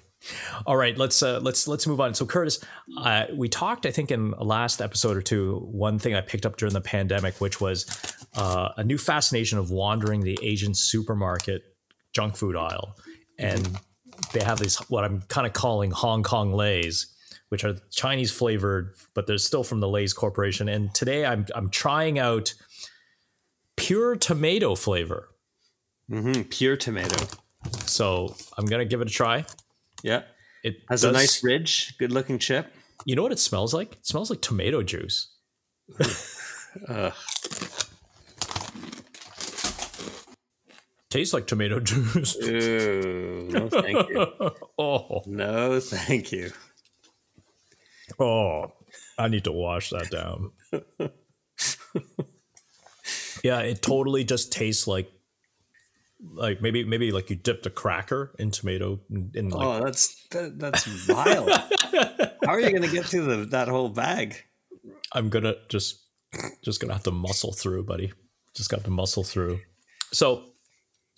All 0.68 0.76
right, 0.76 0.98
let's 0.98 1.24
uh, 1.24 1.40
let's 1.42 1.68
let's 1.68 1.88
move 1.88 2.02
on. 2.02 2.14
So, 2.14 2.26
Curtis, 2.26 2.60
uh, 2.98 3.26
we 3.34 3.48
talked, 3.48 3.86
I 3.86 3.92
think, 3.92 4.12
in 4.12 4.32
last 4.32 4.82
episode 4.82 5.16
or 5.16 5.22
two. 5.22 5.60
One 5.72 5.98
thing 5.98 6.14
I 6.14 6.22
picked 6.22 6.46
up 6.46 6.58
during 6.58 6.74
the 6.74 6.82
pandemic, 6.82 7.40
which 7.40 7.62
was 7.62 7.88
uh, 8.36 8.70
a 8.76 8.84
new 8.84 8.98
fascination 8.98 9.58
of 9.58 9.72
wandering 9.72 10.22
the 10.22 10.38
Asian 10.44 10.76
supermarket 10.76 11.64
junk 12.14 12.36
food 12.36 12.58
aisle, 12.58 12.98
and 13.38 13.80
they 14.34 14.44
have 14.44 14.60
these 14.60 14.76
what 14.90 15.06
I'm 15.06 15.22
kind 15.24 15.48
of 15.48 15.54
calling 15.54 15.92
Hong 15.92 16.22
Kong 16.22 16.52
Lays, 16.52 17.08
which 17.48 17.64
are 17.64 17.76
Chinese 17.90 18.32
flavored, 18.32 18.96
but 19.14 19.26
they're 19.26 19.38
still 19.38 19.64
from 19.64 19.80
the 19.80 19.88
Lay's 19.88 20.12
Corporation. 20.12 20.68
And 20.68 20.94
today, 20.94 21.26
I'm 21.26 21.46
I'm 21.56 21.70
trying 21.70 22.20
out 22.20 22.54
pure 23.78 24.18
tomato 24.18 24.76
flavor. 24.76 25.30
Hmm 26.10 26.42
Pure 26.50 26.78
tomato. 26.78 27.26
So 27.86 28.36
I'm 28.58 28.66
gonna 28.66 28.86
give 28.86 29.02
it 29.02 29.08
a 29.08 29.12
try. 29.12 29.46
Yeah, 30.04 30.24
It 30.64 30.78
has 30.90 31.04
a 31.04 31.12
nice 31.12 31.44
ridge, 31.44 31.98
good 31.98 32.12
looking 32.12 32.40
chip. 32.40 32.74
You 33.06 33.16
know 33.16 33.24
what 33.24 33.32
it 33.32 33.40
smells 33.40 33.74
like? 33.74 33.94
It 33.94 34.06
smells 34.06 34.30
like 34.30 34.42
tomato 34.42 34.82
juice. 34.84 35.30
Ugh. 36.88 37.14
Tastes 41.10 41.34
like 41.34 41.48
tomato 41.48 41.80
juice. 41.82 42.36
Ooh, 42.44 43.48
no, 43.50 43.68
thank 43.70 44.10
you. 44.10 44.28
oh, 44.78 45.22
No, 45.26 45.80
thank 45.80 46.32
you. 46.32 46.52
oh, 48.20 48.72
I 49.18 49.28
need 49.28 49.44
to 49.46 49.52
wash 49.52 49.90
that 49.90 50.10
down. 50.12 50.52
yeah, 53.44 53.60
it 53.62 53.82
totally 53.82 54.24
just 54.24 54.52
tastes 54.52 54.88
like, 54.88 55.12
like 56.22 56.62
maybe 56.62 56.84
maybe 56.84 57.12
like 57.12 57.30
you 57.30 57.36
dipped 57.36 57.66
a 57.66 57.70
cracker 57.70 58.36
in 58.40 58.52
tomato 58.52 59.00
in 59.34 59.50
like 59.50 59.66
oh, 59.66 59.84
that's 59.84 60.28
that, 60.32 60.60
that's 60.60 61.08
wild. 61.08 61.50
How 62.46 62.54
are 62.54 62.60
you 62.60 62.70
going 62.70 62.82
to 62.82 62.90
get 62.90 63.06
through 63.06 63.26
the, 63.26 63.46
that 63.48 63.68
whole 63.68 63.90
bag? 63.90 64.36
I'm 65.14 65.30
gonna 65.30 65.56
just 65.70 66.04
just 66.64 66.80
gonna 66.80 66.94
have 66.94 67.04
to 67.04 67.12
muscle 67.12 67.54
through, 67.54 67.84
buddy. 67.84 68.12
Just 68.56 68.70
got 68.70 68.84
to 68.84 68.92
muscle 68.92 69.24
through. 69.24 69.60
So 70.12 70.46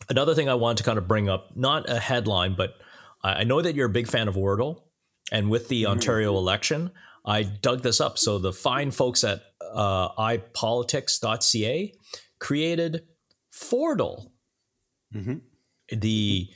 another 0.10 0.36
thing 0.36 0.50
I 0.50 0.56
want 0.56 0.78
to 0.80 0.84
kind 0.84 0.98
of 0.98 1.08
bring 1.08 1.30
up, 1.30 1.56
not 1.56 1.90
a 1.90 2.00
headline, 2.00 2.56
but 2.56 2.76
I 3.24 3.42
I 3.42 3.44
know 3.44 3.62
that 3.62 3.76
you're 3.76 3.88
a 3.88 3.90
big 3.90 4.08
fan 4.08 4.28
of 4.28 4.36
Wordle, 4.36 4.84
and 5.32 5.50
with 5.50 5.68
the 5.68 5.88
Ontario 5.88 6.38
election, 6.38 6.92
I 7.26 7.44
dug 7.44 7.82
this 7.82 8.02
up. 8.02 8.18
So 8.18 8.38
the 8.40 8.54
fine 8.54 8.92
folks 8.92 9.24
at 9.24 9.42
uh, 9.74 10.10
ipolitics.ca 10.14 11.94
created 12.40 13.04
Fordle, 13.54 14.32
Mhm. 15.14 15.42
the 15.90 16.50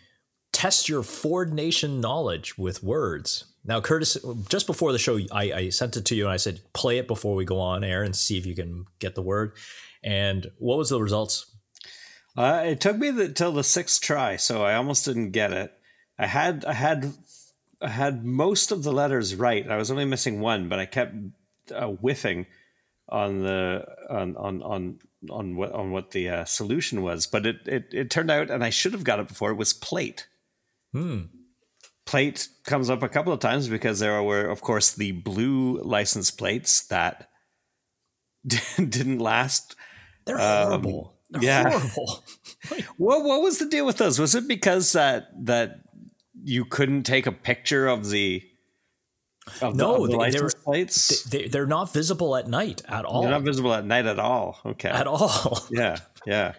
test 0.54 0.88
your 0.88 1.04
Ford 1.04 1.54
Nation 1.54 2.00
knowledge 2.00 2.58
with 2.58 2.82
words. 2.82 3.46
Now, 3.66 3.82
Curtis, 3.82 4.18
just 4.48 4.68
before 4.68 4.92
the 4.94 5.00
show, 5.00 5.20
I, 5.32 5.52
I 5.52 5.70
sent 5.70 5.98
it 5.98 6.06
to 6.06 6.16
you 6.16 6.24
and 6.26 6.32
I 6.32 6.38
said, 6.38 6.62
play 6.74 6.98
it 6.98 7.08
before 7.08 7.36
we 7.36 7.44
go 7.44 7.60
on 7.60 7.84
air 7.84 8.04
and 8.04 8.16
see 8.16 8.38
if 8.38 8.46
you 8.46 8.56
can 8.56 8.86
get 9.00 9.16
the 9.16 9.22
word. 9.22 9.54
And 10.04 10.52
what 10.60 10.78
was 10.78 10.90
the 10.90 11.02
results? 11.02 11.52
Uh, 12.38 12.62
it 12.66 12.80
took 12.80 12.98
me 12.98 13.10
the, 13.12 13.30
till 13.30 13.52
the 13.52 13.64
sixth 13.64 14.02
try, 14.02 14.36
so 14.38 14.64
I 14.64 14.76
almost 14.76 15.04
didn't 15.06 15.32
get 15.32 15.52
it. 15.52 15.74
I 16.18 16.28
had 16.28 16.64
I 16.66 16.74
had 16.74 17.14
I 17.82 17.90
had 17.90 18.24
most 18.24 18.72
of 18.72 18.84
the 18.84 18.92
letters 18.94 19.36
right. 19.36 19.70
I 19.70 19.78
was 19.78 19.92
only 19.92 20.06
missing 20.06 20.40
one, 20.40 20.70
but 20.70 20.80
I 20.80 20.86
kept 20.86 21.16
uh, 21.74 21.88
whiffing 21.88 22.46
on 23.10 23.42
the 23.44 23.86
on 24.10 24.36
on 24.36 24.62
on 24.64 25.00
on 25.30 25.56
what 25.56 25.72
on 25.72 25.92
what 25.92 26.12
the 26.12 26.30
uh, 26.30 26.46
solution 26.46 27.02
was. 27.02 27.28
But 27.28 27.46
it, 27.46 27.58
it 27.66 27.86
it 27.92 28.10
turned 28.10 28.32
out, 28.32 28.50
and 28.50 28.64
I 28.64 28.70
should 28.70 28.94
have 28.94 29.04
got 29.04 29.20
it 29.20 29.28
before. 29.28 29.52
It 29.52 29.56
was 29.58 29.74
plate. 29.74 30.28
Hmm. 30.94 31.22
Plate 32.06 32.48
comes 32.66 32.90
up 32.90 33.02
a 33.02 33.10
couple 33.10 33.34
of 33.34 33.40
times 33.40 33.68
because 33.68 34.00
there 34.00 34.22
were, 34.22 34.46
of 34.46 34.62
course, 34.62 34.92
the 34.94 35.12
blue 35.12 35.82
license 35.82 36.30
plates 36.30 36.86
that 36.88 37.30
didn't 38.46 39.20
last 39.20 39.76
They're 40.26 40.40
Um, 40.40 40.68
horrible. 40.68 41.18
They're 41.32 41.44
yeah. 41.44 41.70
horrible. 41.70 42.24
What 42.98 43.24
what 43.24 43.42
was 43.42 43.60
the 43.60 43.66
deal 43.68 43.86
with 43.86 43.98
those? 43.98 44.20
Was 44.20 44.36
it 44.36 44.48
because 44.48 44.94
that 44.94 45.28
that 45.46 45.82
you 46.44 46.66
couldn't 46.66 47.04
take 47.04 47.26
a 47.28 47.32
picture 47.32 47.88
of 47.88 48.10
the 48.10 48.44
of 49.62 49.76
No, 49.76 49.94
the, 49.94 50.00
the 50.00 50.08
they- 50.08 50.12
they 50.12 50.18
license 50.18 50.54
were- 50.56 50.62
plates? 50.64 51.24
they, 51.24 51.48
they're 51.48 51.66
not 51.68 51.94
visible 51.94 52.36
at 52.36 52.48
night 52.48 52.82
at 52.88 53.06
all. 53.06 53.22
They're 53.22 53.32
not 53.32 53.44
visible 53.44 53.74
at 53.74 53.86
night 53.86 54.06
at 54.06 54.20
all. 54.20 54.60
Okay. 54.66 54.90
at 54.90 55.08
all. 55.08 55.60
Yeah, 55.72 55.98
yeah, 56.26 56.54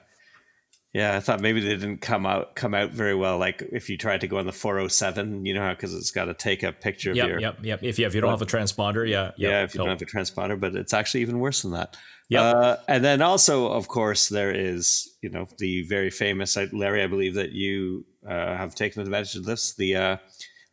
yeah. 0.93 1.17
I 1.17 1.21
thought 1.21 1.41
maybe 1.41 1.61
they 1.61 1.71
didn't 1.77 1.99
come 1.99 2.27
out 2.27 2.55
come 2.55 2.75
out 2.75 2.91
very 2.93 3.15
well. 3.15 3.39
Like 3.39 3.63
if 3.73 3.89
you 3.89 3.97
tried 3.99 4.21
to 4.23 4.29
go 4.29 4.39
on 4.39 4.47
the 4.47 4.53
407, 4.53 5.45
you 5.45 5.55
know 5.55 5.63
how 5.63 5.71
because 5.71 5.95
it's 5.95 6.11
got 6.11 6.27
to 6.27 6.35
take 6.35 6.63
a 6.63 6.73
picture 6.73 7.11
of 7.11 7.17
your 7.17 7.41
yep, 7.41 7.59
yep. 7.63 7.83
If 7.83 7.99
you, 7.99 8.07
if 8.07 8.15
you 8.15 8.21
don't 8.21 8.31
have 8.31 8.43
a 8.43 8.47
transponder, 8.47 9.09
yeah, 9.09 9.33
yeah. 9.37 9.63
if 9.65 9.75
you 9.75 9.79
don't 9.79 9.89
have 9.89 10.01
a 10.03 10.07
transponder, 10.07 10.59
but 10.59 10.75
it's 10.77 10.95
actually 10.95 11.23
even 11.23 11.39
worse 11.39 11.63
than 11.63 11.73
that. 11.73 11.97
Yeah. 12.29 12.43
Uh, 12.43 12.77
and 12.89 13.05
then 13.05 13.23
also, 13.23 13.69
of 13.69 13.87
course, 13.89 14.29
there 14.29 14.51
is 14.53 15.09
you 15.23 15.31
know 15.31 15.47
the 15.59 15.83
very 15.87 16.11
famous 16.11 16.57
Larry. 16.73 17.03
I 17.03 17.07
believe 17.09 17.35
that 17.35 17.53
you 17.53 18.05
uh, 18.29 18.57
have 18.57 18.75
taken 18.75 19.03
advantage 19.03 19.37
of 19.37 19.45
this. 19.45 19.75
The 19.75 19.97
uh, 19.97 20.17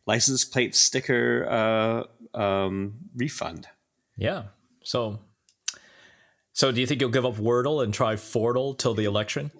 license 0.06 0.44
plate 0.44 0.74
sticker 0.74 1.46
uh, 1.48 2.38
um, 2.38 2.94
refund. 3.16 3.66
Yeah. 4.16 4.44
So, 4.82 5.20
so 6.52 6.72
do 6.72 6.80
you 6.80 6.86
think 6.86 7.00
you'll 7.00 7.10
give 7.10 7.26
up 7.26 7.36
Wordle 7.36 7.82
and 7.82 7.92
try 7.92 8.14
Fordle 8.14 8.76
till 8.76 8.94
the 8.94 9.04
election? 9.04 9.50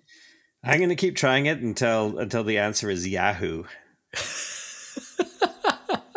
I'm 0.62 0.78
going 0.78 0.90
to 0.90 0.96
keep 0.96 1.16
trying 1.16 1.46
it 1.46 1.58
until 1.58 2.18
until 2.18 2.44
the 2.44 2.58
answer 2.58 2.88
is 2.88 3.06
Yahoo. 3.06 3.64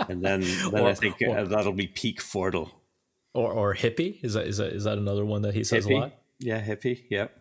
and 0.07 0.23
then, 0.23 0.41
then 0.71 0.85
I 0.85 0.93
think 0.93 1.17
or- 1.21 1.37
uh, 1.37 1.45
that'll 1.45 1.73
be 1.73 1.87
peak 1.87 2.21
Fordle. 2.21 2.71
Or 3.33 3.51
or 3.51 3.75
hippie? 3.75 4.23
Is 4.23 4.33
that 4.33 4.47
is 4.47 4.57
that 4.57 4.73
is 4.73 4.85
that 4.85 4.97
another 4.97 5.25
one 5.25 5.43
that 5.43 5.53
he 5.53 5.63
says 5.63 5.85
a 5.85 5.89
lot? 5.89 6.13
Yeah, 6.39 6.61
hippie. 6.61 7.03
Yep. 7.09 7.31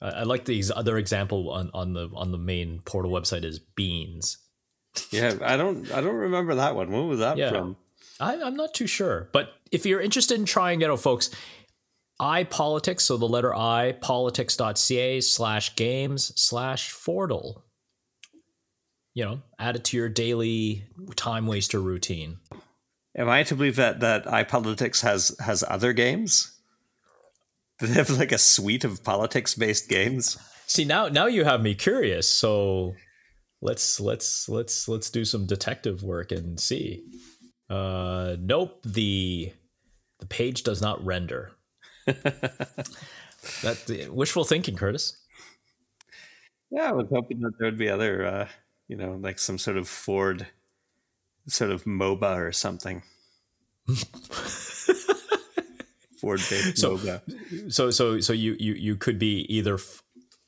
I, 0.00 0.08
I 0.08 0.22
like 0.22 0.44
these 0.44 0.70
other 0.70 0.96
example 0.98 1.50
on, 1.50 1.70
on 1.74 1.92
the 1.92 2.08
on 2.14 2.32
the 2.32 2.38
main 2.38 2.80
portal 2.84 3.12
website 3.12 3.44
is 3.44 3.58
beans. 3.58 4.38
Yeah, 5.10 5.34
I 5.42 5.56
don't 5.56 5.90
I 5.92 6.00
don't 6.00 6.14
remember 6.16 6.56
that 6.56 6.74
one. 6.74 6.90
When 6.90 7.08
was 7.08 7.20
that 7.20 7.36
Yeah. 7.36 7.50
from? 7.50 7.76
I, 8.18 8.36
I'm 8.42 8.54
not 8.56 8.74
too 8.74 8.86
sure, 8.86 9.28
but 9.32 9.52
if 9.72 9.86
you're 9.86 10.00
interested 10.00 10.38
in 10.38 10.44
trying 10.44 10.82
it 10.82 10.90
out, 10.90 11.00
folks, 11.00 11.30
iPolitics, 12.20 13.00
so 13.00 13.16
the 13.16 13.26
letter 13.28 13.54
I, 13.54 13.92
politics.ca 13.92 15.20
slash 15.22 15.74
games 15.76 16.32
slash 16.38 16.92
Fordle. 16.92 17.62
You 19.14 19.24
know, 19.24 19.42
add 19.58 19.76
it 19.76 19.84
to 19.84 19.96
your 19.96 20.08
daily 20.08 20.84
time 21.16 21.46
waster 21.46 21.80
routine. 21.80 22.38
Am 23.16 23.28
I 23.28 23.42
to 23.44 23.54
believe 23.56 23.76
that 23.76 24.00
that 24.00 24.24
iPolitics 24.26 25.02
has 25.02 25.34
has 25.40 25.64
other 25.66 25.92
games? 25.92 26.56
Do 27.78 27.86
they 27.88 27.94
have 27.94 28.10
like 28.10 28.32
a 28.32 28.38
suite 28.38 28.84
of 28.84 29.02
politics 29.02 29.54
based 29.54 29.88
games? 29.88 30.36
See 30.66 30.84
now 30.84 31.08
now 31.08 31.26
you 31.26 31.44
have 31.44 31.62
me 31.62 31.74
curious, 31.74 32.28
so 32.30 32.94
let's 33.62 34.00
let's 34.00 34.48
let's 34.48 34.88
let's 34.88 35.10
do 35.10 35.24
some 35.24 35.46
detective 35.46 36.02
work 36.02 36.32
and 36.32 36.58
see. 36.58 37.04
Uh 37.68 38.36
nope, 38.40 38.80
the 38.84 39.52
the 40.18 40.26
page 40.26 40.62
does 40.62 40.82
not 40.82 41.04
render. 41.04 41.52
that 42.06 44.08
wishful 44.12 44.44
thinking, 44.44 44.76
Curtis. 44.76 45.16
Yeah, 46.70 46.90
I 46.90 46.92
was 46.92 47.06
hoping 47.10 47.40
that 47.40 47.52
there 47.58 47.66
would 47.66 47.78
be 47.78 47.88
other, 47.88 48.24
uh, 48.24 48.48
you 48.86 48.96
know, 48.96 49.18
like 49.20 49.40
some 49.40 49.58
sort 49.58 49.76
of 49.76 49.88
Ford, 49.88 50.46
sort 51.48 51.72
of 51.72 51.84
MOBA 51.84 52.36
or 52.36 52.52
something. 52.52 53.02
Ford 56.20 56.40
based 56.50 56.78
So- 56.78 56.98
MOBA. 56.98 57.72
So 57.72 57.90
so 57.90 58.20
so 58.20 58.32
you 58.32 58.56
you 58.58 58.74
you 58.74 58.96
could 58.96 59.18
be 59.18 59.40
either 59.52 59.78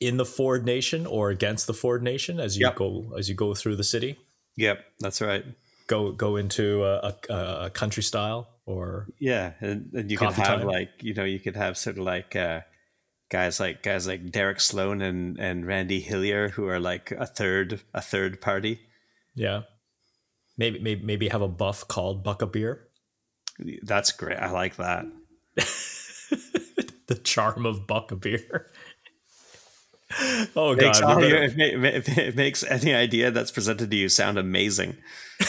in 0.05 0.17
the 0.17 0.25
Ford 0.25 0.65
Nation 0.65 1.05
or 1.05 1.29
against 1.29 1.67
the 1.67 1.73
Ford 1.73 2.03
Nation 2.03 2.39
as 2.39 2.57
you 2.57 2.65
Yep. 2.67 2.75
go 2.75 3.13
as 3.17 3.29
you 3.29 3.35
go 3.35 3.53
through 3.53 3.75
the 3.77 3.83
city. 3.83 4.17
Yep, 4.57 4.83
that's 4.99 5.21
right. 5.21 5.45
Go 5.87 6.11
go 6.11 6.35
into 6.37 6.83
a, 6.85 7.15
a, 7.29 7.33
a 7.65 7.69
country 7.69 8.03
style 8.03 8.47
or 8.65 9.07
Yeah, 9.19 9.53
and, 9.61 9.91
and 9.93 10.11
you 10.11 10.17
could 10.17 10.31
have 10.31 10.45
time. 10.59 10.67
like 10.67 10.89
you 11.01 11.13
know 11.13 11.23
you 11.25 11.39
could 11.39 11.55
have 11.55 11.77
sort 11.77 11.97
of 11.97 12.03
like 12.03 12.35
uh, 12.35 12.61
guys 13.29 13.59
like 13.59 13.81
guys 13.83 14.07
like 14.07 14.31
Derek 14.31 14.59
Sloan 14.59 15.01
and 15.01 15.37
and 15.39 15.65
Randy 15.67 15.99
Hillier 16.01 16.49
who 16.49 16.67
are 16.67 16.79
like 16.79 17.11
a 17.11 17.25
third 17.25 17.81
a 17.93 18.01
third 18.01 18.39
party. 18.41 18.79
yeah. 19.35 19.63
Maybe 20.57 20.77
maybe 20.79 21.03
maybe 21.03 21.29
have 21.29 21.41
a 21.41 21.47
buff 21.47 21.87
called 21.87 22.23
Buck 22.23 22.41
a 22.43 22.45
Beer. 22.45 22.87
That's 23.81 24.11
great. 24.11 24.37
I 24.37 24.51
like 24.51 24.75
that. 24.77 25.05
the 27.07 27.15
charm 27.23 27.65
of 27.65 27.87
Buck 27.87 28.11
a 28.11 28.15
Beer. 28.15 28.67
Oh 30.55 30.75
makes 30.75 30.99
god. 30.99 31.03
all 31.15 31.19
we 31.21 31.27
your- 31.29 31.47
better- 31.49 31.61
it, 31.61 31.77
ma- 31.77 31.89
ma- 31.89 32.21
it 32.21 32.35
makes 32.35 32.63
any 32.63 32.93
idea 32.93 33.31
that's 33.31 33.51
presented 33.51 33.89
to 33.91 33.97
you 33.97 34.09
sound 34.09 34.37
amazing. 34.37 34.97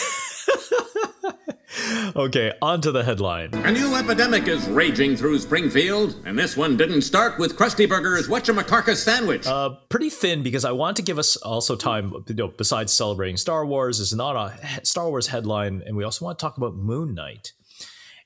Okay, 2.15 2.53
on 2.61 2.79
to 2.81 2.91
the 2.91 3.03
headline. 3.03 3.53
A 3.53 3.71
new 3.71 3.95
epidemic 3.95 4.47
is 4.47 4.65
raging 4.69 5.17
through 5.17 5.37
Springfield, 5.39 6.15
and 6.25 6.39
this 6.39 6.55
one 6.55 6.77
didn't 6.77 7.01
start 7.01 7.37
with 7.37 7.57
Krusty 7.57 7.87
Burger's 7.87 8.29
Whatchamacarcus 8.29 8.95
sandwich. 9.03 9.45
Uh, 9.45 9.71
pretty 9.89 10.09
thin 10.09 10.41
because 10.41 10.63
I 10.63 10.71
want 10.71 10.95
to 10.97 11.03
give 11.03 11.19
us 11.19 11.35
also 11.35 11.75
time. 11.75 12.13
You 12.27 12.35
know, 12.35 12.47
besides 12.47 12.93
celebrating 12.93 13.35
Star 13.35 13.65
Wars, 13.65 13.99
is 13.99 14.13
not 14.13 14.35
a 14.37 14.85
Star 14.85 15.09
Wars 15.09 15.27
headline, 15.27 15.83
and 15.85 15.97
we 15.97 16.05
also 16.05 16.23
want 16.23 16.39
to 16.39 16.43
talk 16.43 16.55
about 16.57 16.75
Moon 16.75 17.13
Knight. 17.13 17.51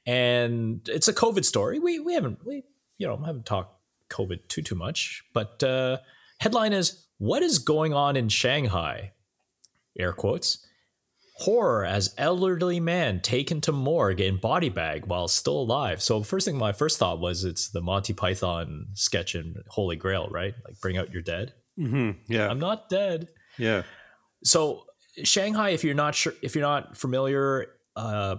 And 0.06 0.88
it's 0.88 1.08
a 1.08 1.14
COVID 1.14 1.44
story. 1.44 1.80
We 1.80 2.00
we 2.00 2.14
haven't 2.14 2.46
we 2.46 2.64
you 3.00 3.08
know 3.08 3.18
haven't 3.18 3.48
talked 3.48 3.76
COVID 4.10 4.48
too 4.48 4.62
too 4.62 4.76
much, 4.76 5.24
but 5.34 5.64
uh, 5.64 5.98
headline 6.40 6.74
is 6.74 7.06
what 7.18 7.44
is 7.44 7.60
going 7.60 7.94
on 7.94 8.16
in 8.16 8.30
Shanghai? 8.30 9.14
Air 9.98 10.14
quotes. 10.14 10.66
Horror 11.36 11.86
as 11.86 12.14
elderly 12.18 12.82
man 12.82 13.22
taken 13.22 13.62
to 13.62 13.72
morgue 13.72 14.20
in 14.20 14.38
body 14.38 14.68
bag 14.70 15.06
while 15.06 15.28
still 15.30 15.62
alive. 15.62 16.02
So 16.02 16.22
first 16.22 16.46
thing, 16.46 16.58
my 16.58 16.74
first 16.74 17.00
thought 17.00 17.20
was 17.22 17.46
it's 17.46 17.70
the 17.70 17.82
Monty 17.82 18.14
Python 18.14 18.88
sketch 18.94 19.36
in 19.36 19.56
Holy 19.70 19.96
Grail, 19.96 20.28
right? 20.30 20.54
Like 20.66 20.80
bring 20.82 20.98
out 20.98 21.14
your 21.14 21.22
dead. 21.22 21.54
Yeah, 22.28 22.50
I'm 22.50 22.60
not 22.60 22.90
dead. 22.90 23.30
yeah. 23.58 23.84
So 24.44 24.84
Shanghai, 25.24 25.70
if 25.70 25.84
you're 25.84 25.96
not 25.96 26.14
sure, 26.16 26.34
if 26.42 26.56
you're 26.56 26.62
not 26.62 26.98
familiar, 26.98 27.68
uh, 27.96 28.38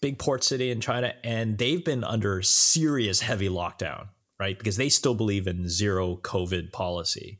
big 0.00 0.18
port 0.18 0.42
city 0.42 0.70
in 0.70 0.80
China, 0.80 1.14
and 1.22 1.58
they've 1.58 1.84
been 1.84 2.02
under 2.04 2.42
serious 2.42 3.20
heavy 3.20 3.48
lockdown, 3.48 4.08
right? 4.40 4.58
Because 4.58 4.76
they 4.76 4.88
still 4.88 5.14
believe 5.14 5.46
in 5.46 5.68
zero 5.68 6.16
COVID 6.16 6.72
policy. 6.72 7.38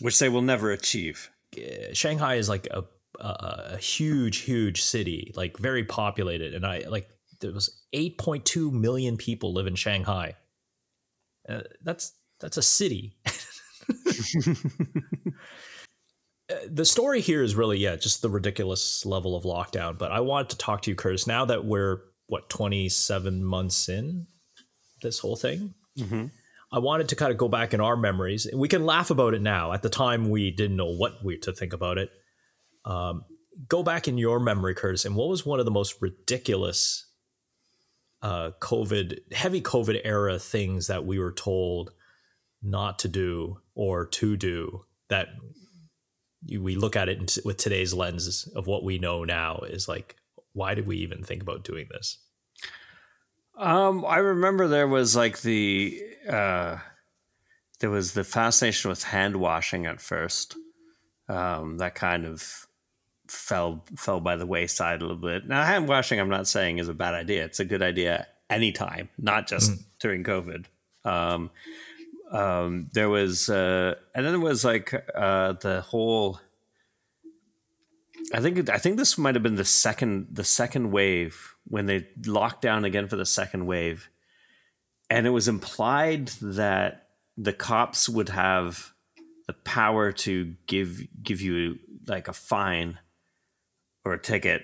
Which 0.00 0.18
they 0.18 0.28
will 0.28 0.42
never 0.42 0.70
achieve. 0.70 1.30
Shanghai 1.92 2.34
is 2.34 2.48
like 2.48 2.68
a, 2.70 2.84
a 3.20 3.70
a 3.74 3.76
huge, 3.78 4.38
huge 4.38 4.82
city, 4.82 5.32
like 5.36 5.56
very 5.56 5.84
populated, 5.84 6.54
and 6.54 6.66
I 6.66 6.84
like 6.88 7.08
there 7.40 7.52
was 7.52 7.82
8.2 7.94 8.72
million 8.72 9.16
people 9.16 9.52
live 9.52 9.66
in 9.66 9.74
Shanghai. 9.74 10.36
Uh, 11.48 11.60
that's 11.82 12.12
that's 12.40 12.56
a 12.56 12.62
city. 12.62 13.16
Uh, 16.50 16.56
the 16.70 16.84
story 16.84 17.22
here 17.22 17.42
is 17.42 17.54
really 17.54 17.78
yeah, 17.78 17.96
just 17.96 18.20
the 18.20 18.28
ridiculous 18.28 19.06
level 19.06 19.34
of 19.34 19.44
lockdown. 19.44 19.96
But 19.96 20.12
I 20.12 20.20
wanted 20.20 20.50
to 20.50 20.58
talk 20.58 20.82
to 20.82 20.90
you, 20.90 20.94
Curtis. 20.94 21.26
Now 21.26 21.46
that 21.46 21.64
we're 21.64 22.02
what 22.26 22.50
27 22.50 23.42
months 23.42 23.88
in 23.88 24.26
this 25.04 25.20
whole 25.20 25.36
thing, 25.36 25.74
I 26.72 26.80
wanted 26.80 27.08
to 27.10 27.16
kind 27.16 27.30
of 27.30 27.38
go 27.38 27.46
back 27.48 27.72
in 27.72 27.80
our 27.80 27.96
memories. 27.96 28.48
We 28.52 28.66
can 28.66 28.84
laugh 28.84 29.10
about 29.10 29.34
it 29.34 29.42
now. 29.42 29.72
At 29.72 29.82
the 29.82 29.88
time, 29.88 30.28
we 30.30 30.50
didn't 30.50 30.76
know 30.76 30.90
what 30.90 31.22
we 31.24 31.38
to 31.38 31.52
think 31.52 31.72
about 31.72 31.98
it. 31.98 32.10
Um, 32.84 33.24
go 33.68 33.84
back 33.84 34.08
in 34.08 34.18
your 34.18 34.40
memory, 34.40 34.74
Curtis, 34.74 35.04
and 35.04 35.14
what 35.14 35.28
was 35.28 35.46
one 35.46 35.60
of 35.60 35.66
the 35.66 35.70
most 35.70 36.02
ridiculous 36.02 37.06
uh, 38.22 38.50
COVID, 38.60 39.32
heavy 39.32 39.60
COVID 39.60 40.00
era 40.04 40.38
things 40.40 40.88
that 40.88 41.06
we 41.06 41.20
were 41.20 41.32
told 41.32 41.92
not 42.60 42.98
to 43.00 43.08
do 43.08 43.58
or 43.76 44.06
to 44.06 44.36
do 44.36 44.80
that 45.10 45.28
we 46.58 46.74
look 46.74 46.96
at 46.96 47.08
it 47.08 47.38
with 47.44 47.56
today's 47.56 47.94
lenses 47.94 48.50
of 48.56 48.66
what 48.66 48.84
we 48.84 48.98
know 48.98 49.24
now 49.24 49.60
is 49.68 49.88
like, 49.88 50.16
why 50.52 50.74
did 50.74 50.86
we 50.86 50.96
even 50.96 51.22
think 51.22 51.42
about 51.42 51.64
doing 51.64 51.86
this? 51.90 52.18
Um, 53.56 54.04
I 54.04 54.18
remember 54.18 54.66
there 54.66 54.88
was 54.88 55.14
like 55.14 55.40
the 55.42 56.02
uh, 56.28 56.78
there 57.80 57.90
was 57.90 58.14
the 58.14 58.24
fascination 58.24 58.88
with 58.88 59.04
hand 59.04 59.36
washing 59.36 59.86
at 59.86 60.00
first. 60.00 60.56
Um, 61.28 61.78
that 61.78 61.94
kind 61.94 62.26
of 62.26 62.66
fell 63.28 63.84
fell 63.96 64.20
by 64.20 64.36
the 64.36 64.46
wayside 64.46 65.00
a 65.00 65.04
little 65.04 65.20
bit. 65.20 65.46
Now, 65.46 65.64
hand 65.64 65.88
washing, 65.88 66.20
I'm 66.20 66.28
not 66.28 66.48
saying 66.48 66.78
is 66.78 66.88
a 66.88 66.94
bad 66.94 67.14
idea. 67.14 67.44
It's 67.44 67.60
a 67.60 67.64
good 67.64 67.82
idea 67.82 68.26
anytime, 68.50 69.08
not 69.18 69.46
just 69.46 69.72
during 70.00 70.24
COVID. 70.24 70.66
Um, 71.04 71.50
um, 72.30 72.90
there 72.92 73.08
was, 73.08 73.48
uh, 73.48 73.94
and 74.14 74.24
then 74.24 74.32
there 74.32 74.40
was 74.40 74.64
like 74.64 74.92
uh, 75.14 75.52
the 75.52 75.80
whole. 75.82 76.40
I 78.32 78.40
think 78.40 78.68
I 78.70 78.78
think 78.78 78.96
this 78.96 79.16
might 79.16 79.34
have 79.34 79.42
been 79.42 79.56
the 79.56 79.64
second 79.64 80.28
the 80.32 80.44
second 80.44 80.90
wave 80.90 81.53
when 81.66 81.86
they 81.86 82.08
locked 82.26 82.62
down 82.62 82.84
again 82.84 83.08
for 83.08 83.16
the 83.16 83.26
second 83.26 83.66
wave, 83.66 84.08
and 85.10 85.26
it 85.26 85.30
was 85.30 85.48
implied 85.48 86.28
that 86.40 87.08
the 87.36 87.52
cops 87.52 88.08
would 88.08 88.28
have 88.28 88.92
the 89.46 89.52
power 89.52 90.12
to 90.12 90.54
give 90.66 91.06
give 91.22 91.40
you 91.40 91.78
like 92.06 92.28
a 92.28 92.32
fine 92.32 92.98
or 94.04 94.12
a 94.14 94.18
ticket 94.20 94.62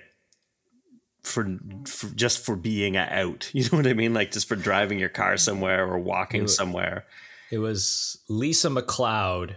for, 1.23 1.57
for 1.85 2.07
just 2.07 2.43
for 2.43 2.55
being 2.55 2.97
out. 2.97 3.49
You 3.53 3.63
know 3.63 3.77
what 3.77 3.87
I 3.87 3.93
mean? 3.93 4.13
Like 4.13 4.31
just 4.31 4.47
for 4.47 4.55
driving 4.55 4.99
your 4.99 5.09
car 5.09 5.37
somewhere 5.37 5.85
or 5.85 5.99
walking 5.99 6.47
somewhere. 6.47 7.05
It 7.51 7.59
was 7.59 8.19
Lisa 8.29 8.69
MacLeod, 8.69 9.55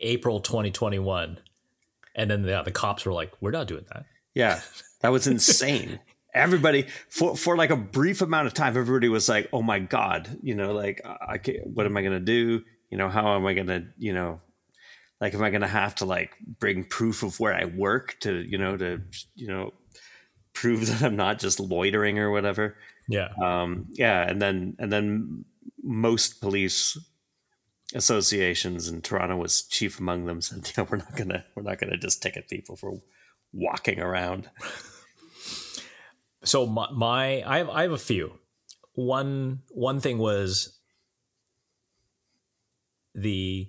April 0.00 0.40
2021. 0.40 1.38
And 2.14 2.30
then 2.30 2.44
yeah, 2.44 2.62
the 2.62 2.70
cops 2.70 3.04
were 3.04 3.12
like, 3.12 3.32
we're 3.40 3.50
not 3.50 3.68
doing 3.68 3.84
that. 3.92 4.06
Yeah, 4.34 4.60
that 5.02 5.10
was 5.10 5.26
insane. 5.28 6.00
Everybody 6.38 6.86
for 7.08 7.36
for 7.36 7.56
like 7.56 7.70
a 7.70 7.76
brief 7.76 8.22
amount 8.22 8.46
of 8.46 8.54
time, 8.54 8.76
everybody 8.76 9.08
was 9.08 9.28
like, 9.28 9.48
"Oh 9.52 9.62
my 9.62 9.78
god," 9.78 10.38
you 10.42 10.54
know, 10.54 10.72
like, 10.72 11.00
I 11.04 11.38
can't, 11.38 11.66
what 11.66 11.86
am 11.86 11.96
I 11.96 12.02
gonna 12.02 12.20
do? 12.20 12.62
You 12.90 12.98
know, 12.98 13.08
how 13.08 13.36
am 13.36 13.46
I 13.46 13.54
gonna, 13.54 13.86
you 13.98 14.14
know, 14.14 14.40
like, 15.20 15.34
am 15.34 15.42
I 15.42 15.50
gonna 15.50 15.68
have 15.68 15.94
to 15.96 16.04
like 16.04 16.32
bring 16.58 16.84
proof 16.84 17.22
of 17.22 17.38
where 17.40 17.54
I 17.54 17.66
work 17.66 18.16
to, 18.20 18.40
you 18.40 18.58
know, 18.58 18.76
to, 18.76 19.02
you 19.34 19.48
know, 19.48 19.72
prove 20.54 20.86
that 20.88 21.02
I'm 21.02 21.16
not 21.16 21.38
just 21.38 21.60
loitering 21.60 22.18
or 22.18 22.30
whatever. 22.30 22.76
Yeah. 23.08 23.28
Um, 23.42 23.86
yeah, 23.92 24.28
and 24.28 24.40
then 24.40 24.76
and 24.78 24.92
then 24.92 25.44
most 25.82 26.40
police 26.40 26.98
associations 27.94 28.88
in 28.88 29.00
Toronto 29.00 29.36
was 29.36 29.62
chief 29.62 29.98
among 29.98 30.26
them 30.26 30.40
said, 30.42 30.58
you 30.66 30.72
know, 30.76 30.88
we're 30.90 30.98
not 30.98 31.16
gonna 31.16 31.44
we're 31.54 31.62
not 31.62 31.78
gonna 31.78 31.96
just 31.96 32.22
ticket 32.22 32.48
people 32.48 32.76
for 32.76 33.00
walking 33.52 34.00
around. 34.00 34.50
So 36.44 36.66
my, 36.66 36.88
my 36.92 37.42
I 37.46 37.58
have 37.58 37.68
I 37.68 37.82
have 37.82 37.92
a 37.92 37.98
few. 37.98 38.32
One 38.94 39.60
one 39.70 40.00
thing 40.00 40.18
was 40.18 40.78
the 43.14 43.68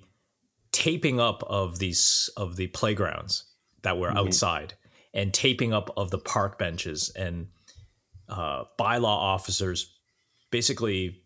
taping 0.71 1.19
up 1.19 1.43
of 1.43 1.79
these 1.79 2.29
of 2.37 2.55
the 2.55 2.67
playgrounds 2.67 3.45
that 3.81 3.97
were 3.97 4.11
outside 4.11 4.73
and 5.13 5.33
taping 5.33 5.73
up 5.73 5.89
of 5.97 6.11
the 6.11 6.17
park 6.17 6.59
benches 6.59 7.11
and 7.15 7.47
uh, 8.27 8.63
bylaw 8.77 9.05
officers 9.05 9.91
basically 10.51 11.21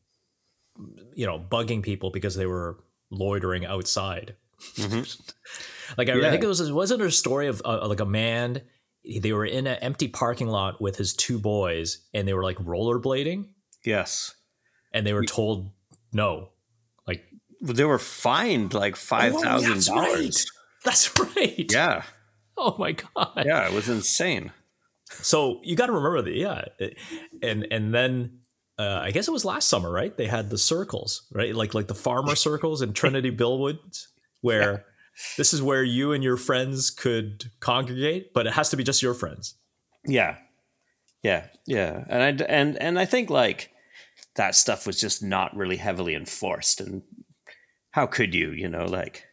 you 1.13 1.25
know 1.25 1.39
bugging 1.39 1.83
people 1.83 2.09
because 2.09 2.35
they 2.35 2.45
were 2.45 2.77
loitering 3.09 3.65
outside. 3.65 4.35
Like 5.97 6.09
I, 6.09 6.13
I 6.13 6.31
think 6.31 6.43
it 6.43 6.47
was 6.47 6.71
wasn't 6.71 6.99
there 6.99 7.07
a 7.07 7.11
story 7.11 7.47
of 7.47 7.61
uh, 7.65 7.87
like 7.87 7.99
a 7.99 8.05
man 8.05 8.61
they 9.21 9.33
were 9.33 9.45
in 9.45 9.67
an 9.67 9.77
empty 9.81 10.07
parking 10.07 10.47
lot 10.47 10.81
with 10.81 10.97
his 10.97 11.13
two 11.13 11.37
boys 11.39 11.99
and 12.13 12.27
they 12.27 12.33
were 12.33 12.43
like 12.43 12.57
rollerblading 12.57 13.47
Yes. 13.85 14.33
and 14.93 15.05
they 15.05 15.13
were 15.13 15.25
told 15.25 15.71
no 16.13 16.49
like 17.07 17.23
They 17.61 17.83
were 17.85 17.99
fined 17.99 18.73
like 18.73 18.95
five 18.95 19.33
thousand 19.33 19.89
Oh, 19.91 19.95
dollars. 20.05 20.15
right. 20.15 20.45
that's 20.85 21.19
right 21.19 21.65
Yeah. 21.71 22.03
oh 22.57 22.75
my 22.79 22.93
god 22.93 23.43
Yeah, 23.45 23.67
it 23.67 23.73
was 23.73 23.89
insane. 23.89 24.51
so 25.09 25.59
you 25.63 25.75
got 25.75 25.87
to 25.87 25.91
remember 25.93 26.21
that 26.21 26.33
yeah 26.35 26.65
and 27.41 27.67
and 27.71 27.93
then 27.93 28.39
uh, 28.79 28.99
i 29.03 29.11
guess 29.11 29.27
it 29.27 29.31
was 29.31 29.45
last 29.45 29.67
summer 29.69 29.91
right 29.91 30.17
they 30.17 30.25
had 30.27 30.49
the 30.49 30.57
circles 30.57 31.27
right 31.31 31.53
like 31.55 31.73
like 31.73 31.87
the 31.87 31.93
farmer 31.95 32.35
circles 32.47 32.81
in 32.81 32.93
Trinity 32.93 33.31
Bellwoods 33.35 34.07
where 34.41 34.85
this 35.37 35.53
is 35.53 35.61
where 35.61 35.83
you 35.83 36.11
and 36.11 36.23
your 36.23 36.37
friends 36.37 36.89
could 36.89 37.51
congregate 37.59 38.33
but 38.33 38.47
it 38.47 38.53
has 38.53 38.69
to 38.69 38.77
be 38.77 38.83
just 38.83 39.01
your 39.01 39.13
friends 39.13 39.55
Yeah. 40.05 40.37
Yeah, 41.23 41.47
yeah. 41.65 42.03
And 42.09 42.41
I 42.41 42.45
and 42.45 42.77
and 42.77 42.99
I 42.99 43.05
think 43.05 43.29
like 43.29 43.71
that 44.35 44.55
stuff 44.55 44.85
was 44.85 44.99
just 44.99 45.23
not 45.23 45.55
really 45.55 45.77
heavily 45.77 46.15
enforced 46.15 46.81
and 46.81 47.01
how 47.91 48.07
could 48.07 48.33
you, 48.35 48.51
you 48.51 48.67
know, 48.67 48.83
like 48.83 49.23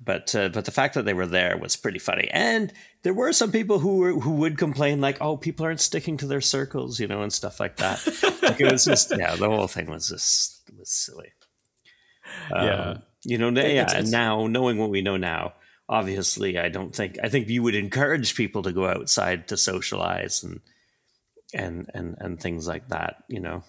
but 0.00 0.34
uh, 0.34 0.48
but 0.48 0.64
the 0.64 0.70
fact 0.70 0.94
that 0.94 1.04
they 1.04 1.12
were 1.14 1.26
there 1.26 1.58
was 1.58 1.76
pretty 1.76 1.98
funny. 1.98 2.28
And 2.32 2.72
there 3.02 3.12
were 3.14 3.32
some 3.32 3.52
people 3.52 3.80
who 3.80 3.98
were, 3.98 4.12
who 4.18 4.32
would 4.36 4.56
complain 4.58 5.00
like, 5.00 5.18
"Oh, 5.20 5.36
people 5.36 5.66
aren't 5.66 5.80
sticking 5.80 6.16
to 6.16 6.26
their 6.26 6.40
circles," 6.40 6.98
you 6.98 7.06
know, 7.06 7.22
and 7.22 7.32
stuff 7.32 7.60
like 7.60 7.76
that. 7.76 8.04
like 8.42 8.60
it 8.60 8.72
was 8.72 8.84
just 8.84 9.12
yeah, 9.16 9.36
the 9.36 9.48
whole 9.48 9.68
thing 9.68 9.90
was 9.90 10.08
just 10.08 10.62
was 10.78 10.90
silly. 10.90 11.32
Um, 12.50 12.66
Yeah. 12.66 12.96
You 13.24 13.38
know, 13.38 13.48
yeah, 13.50 13.82
It's- 13.84 14.10
now 14.10 14.46
knowing 14.46 14.78
what 14.78 14.90
we 14.90 15.00
know 15.02 15.16
now, 15.16 15.54
obviously, 15.88 16.58
I 16.58 16.68
don't 16.68 16.94
think 16.94 17.18
I 17.22 17.28
think 17.28 17.48
you 17.48 17.62
would 17.62 17.74
encourage 17.74 18.34
people 18.34 18.62
to 18.62 18.72
go 18.72 18.86
outside 18.86 19.48
to 19.48 19.56
socialize 19.56 20.42
and 20.42 20.60
and 21.54 21.88
and 21.94 22.16
and 22.18 22.40
things 22.40 22.66
like 22.66 22.88
that. 22.88 23.22
You 23.28 23.40
know, 23.40 23.62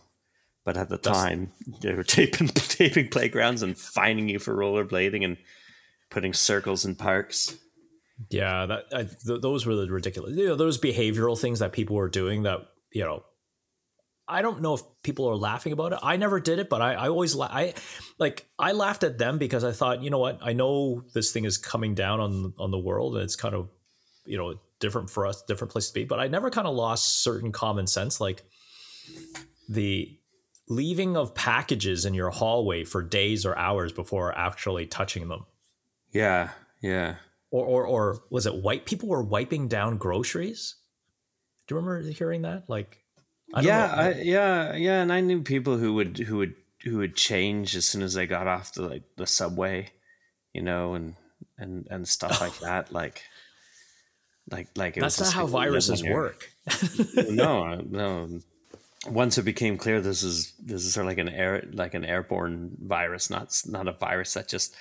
but 0.65 0.77
at 0.77 0.89
the 0.89 0.97
time 0.97 1.51
they 1.81 1.93
were 1.93 2.03
taping 2.17 2.47
taping 2.47 3.09
playgrounds 3.09 3.61
and 3.61 3.77
fining 3.77 4.29
you 4.29 4.39
for 4.39 4.55
rollerblading 4.55 5.23
and 5.23 5.37
putting 6.09 6.33
circles 6.33 6.85
in 6.85 6.95
parks. 6.95 7.55
Yeah, 8.29 8.65
that 8.67 8.83
I, 8.93 9.03
th- 9.03 9.41
those 9.41 9.65
were 9.65 9.75
the 9.75 9.87
ridiculous. 9.91 10.35
You 10.35 10.47
know, 10.49 10.55
those 10.55 10.79
behavioral 10.79 11.37
things 11.39 11.59
that 11.59 11.73
people 11.73 11.95
were 11.95 12.09
doing 12.09 12.43
that 12.43 12.59
you 12.91 13.03
know. 13.03 13.23
I 14.27 14.41
don't 14.41 14.61
know 14.61 14.75
if 14.75 14.81
people 15.03 15.29
are 15.29 15.35
laughing 15.35 15.73
about 15.73 15.93
it. 15.93 15.99
I 16.01 16.15
never 16.17 16.39
did 16.39 16.59
it, 16.59 16.69
but 16.69 16.81
I, 16.81 16.93
I 16.93 17.09
always 17.09 17.35
la- 17.35 17.49
I 17.51 17.73
like 18.17 18.47
I 18.57 18.71
laughed 18.71 19.03
at 19.03 19.17
them 19.17 19.37
because 19.37 19.63
I 19.63 19.71
thought, 19.71 20.01
you 20.01 20.09
know 20.09 20.19
what? 20.19 20.39
I 20.41 20.53
know 20.53 21.03
this 21.13 21.31
thing 21.31 21.45
is 21.45 21.57
coming 21.57 21.93
down 21.93 22.19
on 22.19 22.53
on 22.57 22.71
the 22.71 22.79
world, 22.79 23.15
and 23.15 23.23
it's 23.23 23.35
kind 23.35 23.53
of 23.53 23.69
you 24.25 24.37
know 24.37 24.59
different 24.79 25.09
for 25.09 25.27
us, 25.27 25.43
different 25.43 25.71
place 25.71 25.87
to 25.87 25.93
be. 25.93 26.05
But 26.05 26.19
I 26.19 26.27
never 26.27 26.49
kind 26.49 26.67
of 26.67 26.75
lost 26.75 27.21
certain 27.21 27.51
common 27.51 27.87
sense, 27.87 28.21
like 28.21 28.43
the 29.67 30.17
leaving 30.67 31.17
of 31.17 31.35
packages 31.35 32.05
in 32.05 32.13
your 32.13 32.29
hallway 32.29 32.83
for 32.83 33.03
days 33.03 33.45
or 33.45 33.57
hours 33.57 33.91
before 33.91 34.37
actually 34.37 34.85
touching 34.85 35.27
them. 35.27 35.45
Yeah, 36.11 36.51
yeah. 36.81 37.15
Or, 37.51 37.65
or, 37.65 37.85
or 37.85 38.23
was 38.29 38.45
it 38.45 38.55
white 38.55 38.85
people 38.85 39.09
were 39.09 39.23
wiping 39.23 39.67
down 39.67 39.97
groceries? 39.97 40.75
Do 41.67 41.75
you 41.75 41.81
remember 41.81 42.09
hearing 42.09 42.43
that? 42.43 42.63
Like, 42.67 43.02
I 43.53 43.61
yeah, 43.61 43.93
I, 43.95 44.11
yeah, 44.21 44.75
yeah. 44.75 45.01
And 45.01 45.13
I 45.13 45.21
knew 45.21 45.41
people 45.41 45.77
who 45.77 45.93
would 45.93 46.17
who 46.17 46.37
would 46.37 46.55
who 46.83 46.97
would 46.97 47.15
change 47.15 47.75
as 47.75 47.85
soon 47.85 48.01
as 48.01 48.13
they 48.13 48.25
got 48.25 48.47
off 48.47 48.73
the 48.73 48.81
like 48.81 49.03
the 49.15 49.27
subway, 49.27 49.89
you 50.53 50.61
know, 50.61 50.95
and 50.95 51.15
and 51.57 51.87
and 51.89 52.07
stuff 52.07 52.41
like 52.41 52.57
that. 52.59 52.91
Like, 52.91 53.21
like 54.49 54.69
like 54.75 54.95
that's 54.95 55.19
not 55.19 55.33
how 55.33 55.45
viruses 55.45 56.03
work. 56.03 56.49
no, 57.15 57.75
no. 57.89 58.39
Once 59.05 59.37
it 59.37 59.43
became 59.43 59.77
clear 59.77 59.99
this 60.01 60.23
is 60.23 60.53
this 60.59 60.85
is 60.85 60.93
sort 60.93 61.05
of 61.05 61.09
like 61.09 61.17
an 61.17 61.29
air 61.29 61.63
like 61.73 61.93
an 61.93 62.05
airborne 62.05 62.75
virus, 62.81 63.29
not 63.29 63.55
not 63.67 63.87
a 63.87 63.93
virus 63.93 64.33
that 64.33 64.47
just 64.47 64.75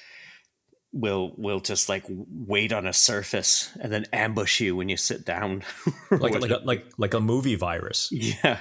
will 0.93 1.33
will 1.37 1.61
just 1.61 1.89
like 1.89 2.05
wait 2.09 2.73
on 2.73 2.87
a 2.87 2.93
surface 2.93 3.71
and 3.81 3.93
then 3.93 4.05
ambush 4.13 4.61
you 4.61 4.77
when 4.77 4.89
you 4.89 4.97
sit 4.97 5.25
down. 5.25 5.63
Like 6.11 6.39
like 6.41 6.51
a, 6.51 6.59
like 6.59 6.87
like 6.99 7.15
a 7.15 7.21
movie 7.21 7.55
virus. 7.55 8.11
Yeah. 8.13 8.59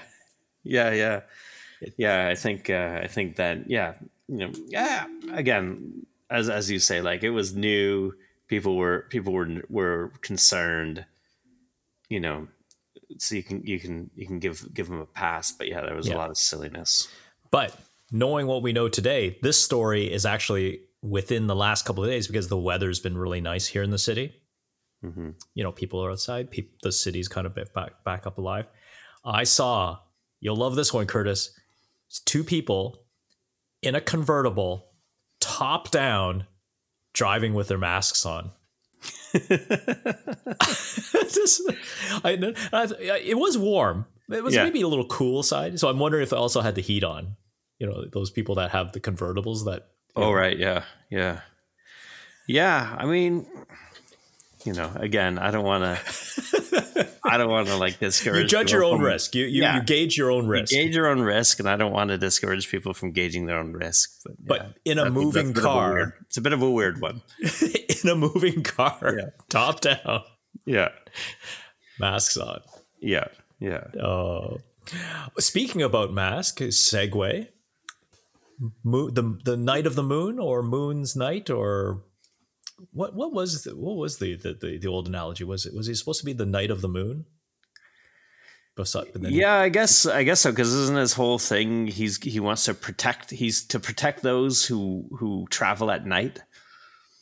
Yeah 0.63 0.91
yeah. 0.91 1.21
Yeah 1.97 2.27
i 2.27 2.35
think 2.35 2.69
uh, 2.69 2.99
i 3.03 3.07
think 3.07 3.35
that 3.35 3.69
yeah 3.69 3.95
you 4.27 4.37
know 4.37 4.51
yeah 4.67 5.05
again 5.33 6.05
as 6.29 6.49
as 6.49 6.71
you 6.71 6.79
say 6.79 7.01
like 7.01 7.23
it 7.23 7.31
was 7.31 7.53
new. 7.53 8.13
People 8.47 8.75
were 8.75 9.05
people 9.09 9.33
were 9.33 9.63
were 9.69 10.11
concerned. 10.21 11.05
You 12.09 12.19
know 12.19 12.47
so 13.17 13.35
you 13.35 13.43
can 13.43 13.65
you 13.65 13.79
can 13.79 14.09
you 14.15 14.25
can 14.25 14.39
give 14.39 14.73
give 14.73 14.87
them 14.87 15.01
a 15.01 15.05
pass 15.05 15.51
but 15.51 15.67
yeah 15.67 15.81
there 15.81 15.95
was 15.95 16.07
yeah. 16.07 16.15
a 16.15 16.17
lot 16.17 16.29
of 16.29 16.37
silliness. 16.37 17.09
But 17.49 17.75
knowing 18.11 18.47
what 18.47 18.61
we 18.61 18.71
know 18.71 18.87
today 18.87 19.37
this 19.41 19.61
story 19.61 20.11
is 20.11 20.25
actually 20.25 20.81
within 21.01 21.47
the 21.47 21.55
last 21.55 21.85
couple 21.85 22.03
of 22.03 22.09
days 22.09 22.27
because 22.27 22.47
the 22.47 22.57
weather's 22.57 22.99
been 22.99 23.17
really 23.17 23.41
nice 23.41 23.67
here 23.67 23.83
in 23.83 23.89
the 23.89 23.97
city. 23.97 24.35
Mm-hmm. 25.03 25.31
You 25.55 25.63
know, 25.63 25.71
people 25.71 26.03
are 26.03 26.11
outside. 26.11 26.51
People, 26.51 26.77
the 26.83 26.91
city's 26.91 27.27
kind 27.27 27.47
of 27.47 27.55
back 27.55 28.03
back 28.03 28.27
up 28.27 28.37
alive. 28.37 28.65
I 29.25 29.43
saw. 29.43 29.99
You'll 30.39 30.57
love 30.57 30.75
this 30.75 30.93
one, 30.93 31.05
Curtis. 31.05 31.57
It's 32.07 32.19
two 32.19 32.43
people 32.43 33.05
in 33.81 33.95
a 33.95 34.01
convertible, 34.01 34.89
top 35.39 35.91
down, 35.91 36.45
driving 37.13 37.53
with 37.53 37.67
their 37.67 37.77
masks 37.77 38.25
on. 38.25 38.51
Just, 39.33 41.61
I, 42.23 42.53
I, 42.73 43.21
it 43.23 43.37
was 43.37 43.57
warm. 43.57 44.05
It 44.29 44.43
was 44.43 44.55
yeah. 44.55 44.63
maybe 44.63 44.81
a 44.81 44.87
little 44.87 45.07
cool 45.07 45.43
side. 45.43 45.79
So 45.79 45.89
I'm 45.89 45.99
wondering 45.99 46.23
if 46.23 46.31
it 46.31 46.37
also 46.37 46.61
had 46.61 46.75
the 46.75 46.81
heat 46.81 47.03
on. 47.03 47.35
You 47.79 47.87
know, 47.87 48.05
those 48.05 48.29
people 48.29 48.55
that 48.55 48.71
have 48.71 48.91
the 48.91 48.99
convertibles 48.99 49.65
that 49.65 49.87
Oh 50.15 50.31
right, 50.31 50.57
yeah, 50.57 50.83
yeah, 51.09 51.41
yeah. 52.47 52.95
I 52.97 53.05
mean, 53.05 53.45
you 54.65 54.73
know, 54.73 54.91
again, 54.95 55.39
I 55.39 55.51
don't 55.51 55.65
want 55.65 55.83
to. 55.83 57.07
I 57.23 57.37
don't 57.37 57.49
want 57.49 57.67
to 57.67 57.77
like 57.77 57.99
discourage. 57.99 58.41
You 58.41 58.47
judge 58.47 58.71
your 58.71 58.83
own 58.83 58.97
from, 58.97 59.05
risk. 59.05 59.35
You 59.35 59.45
you, 59.45 59.61
yeah. 59.61 59.77
you, 59.77 59.83
gauge 59.83 60.17
your 60.17 60.31
own 60.31 60.47
risk. 60.47 60.73
You 60.73 60.83
gauge 60.83 60.95
your 60.95 61.07
own 61.07 61.21
risk, 61.21 61.59
and 61.59 61.69
I 61.69 61.77
don't 61.77 61.91
want 61.91 62.09
to 62.09 62.17
discourage 62.17 62.69
people 62.69 62.93
from 62.93 63.11
gauging 63.11 63.45
their 63.45 63.57
own 63.57 63.73
risk. 63.73 64.19
But, 64.25 64.45
but 64.45 64.61
yeah, 64.83 64.91
in 64.91 64.99
a 64.99 65.09
moving 65.09 65.53
car, 65.53 65.91
a 65.91 65.93
weird, 65.93 66.13
it's 66.27 66.37
a 66.37 66.41
bit 66.41 66.53
of 66.53 66.61
a 66.61 66.69
weird 66.69 66.99
one. 66.99 67.21
in 68.03 68.09
a 68.09 68.15
moving 68.15 68.63
car, 68.63 69.15
yeah. 69.17 69.29
top 69.49 69.81
down. 69.81 70.23
Yeah, 70.65 70.89
masks 71.99 72.37
on. 72.37 72.61
Yeah, 72.99 73.27
yeah. 73.59 73.85
Oh, 74.01 74.57
speaking 75.39 75.81
about 75.81 76.11
mask, 76.11 76.59
segue 76.59 77.47
moon, 78.83 79.13
the 79.13 79.39
the 79.43 79.57
night 79.57 79.87
of 79.87 79.95
the 79.95 80.03
moon 80.03 80.39
or 80.39 80.63
moon's 80.63 81.15
night 81.15 81.49
or 81.49 82.03
what 82.91 83.15
what 83.15 83.33
was 83.33 83.63
the, 83.63 83.75
what 83.75 83.95
was 83.95 84.17
the, 84.17 84.35
the 84.35 84.77
the, 84.79 84.87
old 84.87 85.07
analogy? 85.07 85.43
Was 85.43 85.65
it 85.65 85.73
was 85.73 85.87
he 85.87 85.93
supposed 85.93 86.19
to 86.19 86.25
be 86.25 86.33
the 86.33 86.45
night 86.45 86.71
of 86.71 86.81
the 86.81 86.87
moon? 86.87 87.25
Yeah 89.33 89.59
i 89.59 89.67
guess 89.67 90.05
i 90.05 90.23
guess 90.23 90.39
so 90.39 90.51
because 90.51 90.73
isn't 90.73 90.95
his 90.95 91.13
whole 91.13 91.37
thing 91.37 91.87
he's 91.87 92.23
he 92.23 92.39
wants 92.39 92.63
to 92.65 92.73
protect 92.73 93.29
he's 93.29 93.65
to 93.65 93.81
protect 93.81 94.23
those 94.23 94.65
who 94.65 95.09
who 95.19 95.45
travel 95.49 95.91
at 95.91 96.05
night? 96.05 96.41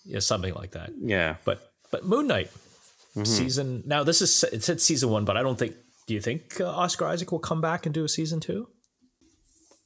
Yeah 0.05 0.19
something 0.19 0.53
like 0.53 0.71
that. 0.71 0.91
Yeah. 1.01 1.37
But 1.45 1.71
but 1.91 2.05
moon 2.05 2.27
knight 2.27 2.51
mm-hmm. 3.15 3.23
season 3.23 3.83
now 3.85 4.03
this 4.03 4.21
is 4.21 4.43
it 4.45 4.63
said 4.63 4.81
season 4.81 5.09
one 5.09 5.25
but 5.25 5.37
i 5.37 5.41
don't 5.41 5.57
think 5.57 5.75
do 6.07 6.13
you 6.13 6.21
think 6.21 6.59
uh, 6.59 6.65
oscar 6.65 7.05
isaac 7.05 7.31
will 7.31 7.39
come 7.39 7.61
back 7.61 7.85
and 7.85 7.93
do 7.93 8.03
a 8.03 8.09
season 8.09 8.39
two 8.39 8.67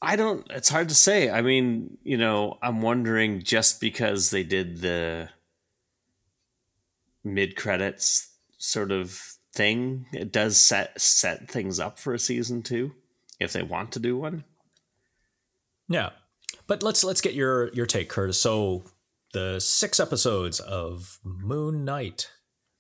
I 0.04 0.16
don't. 0.16 0.46
It's 0.52 0.70
hard 0.70 0.90
to 0.90 0.96
say. 0.96 1.30
I 1.30 1.42
mean, 1.42 1.98
you 2.04 2.18
know, 2.18 2.58
I'm 2.62 2.82
wondering 2.82 3.42
just 3.42 3.80
because 3.80 4.30
they 4.30 4.44
did 4.44 4.82
the 4.82 5.30
mid 7.24 7.56
credits 7.56 8.32
sort 8.58 8.92
of 8.92 9.38
thing, 9.54 10.08
it 10.12 10.32
does 10.32 10.58
set 10.58 11.00
set 11.00 11.50
things 11.50 11.80
up 11.80 12.00
for 12.00 12.14
a 12.14 12.20
season 12.20 12.62
two 12.62 12.94
if 13.40 13.54
they 13.54 13.64
want 13.64 13.92
to 13.94 14.00
do 14.00 14.18
one. 14.18 14.44
Yeah, 15.88 16.12
but 16.68 16.84
let's 16.84 17.04
let's 17.04 17.22
get 17.22 17.34
your 17.34 17.72
your 17.74 17.86
take, 17.86 18.10
Curtis. 18.10 18.42
So 18.42 18.84
the 19.34 19.60
six 19.60 20.00
episodes 20.00 20.60
of 20.60 21.20
Moon 21.24 21.86
Knight. 21.86 22.30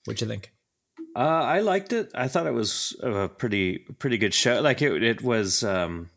What'd 0.05 0.21
you 0.21 0.27
think? 0.27 0.51
Uh, 1.15 1.19
I 1.19 1.59
liked 1.59 1.93
it. 1.93 2.11
I 2.15 2.27
thought 2.27 2.47
it 2.47 2.53
was 2.53 2.95
a 3.01 3.29
pretty 3.29 3.79
pretty 3.99 4.17
good 4.17 4.33
show. 4.33 4.61
Like 4.61 4.81
it, 4.81 5.03
it 5.03 5.21
was. 5.21 5.63
Um, 5.63 6.09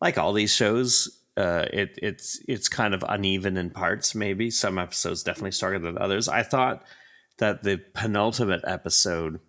like 0.00 0.18
all 0.18 0.32
these 0.32 0.54
shows, 0.54 1.22
uh, 1.36 1.66
it, 1.72 1.98
it's 2.02 2.40
it's 2.48 2.68
kind 2.68 2.94
of 2.94 3.04
uneven 3.08 3.56
in 3.56 3.70
parts. 3.70 4.14
Maybe 4.14 4.50
some 4.50 4.78
episodes 4.78 5.22
definitely 5.22 5.52
stronger 5.52 5.78
than 5.78 5.98
others. 5.98 6.28
I 6.28 6.42
thought 6.42 6.84
that 7.38 7.62
the 7.62 7.80
penultimate 7.94 8.62
episode, 8.66 9.40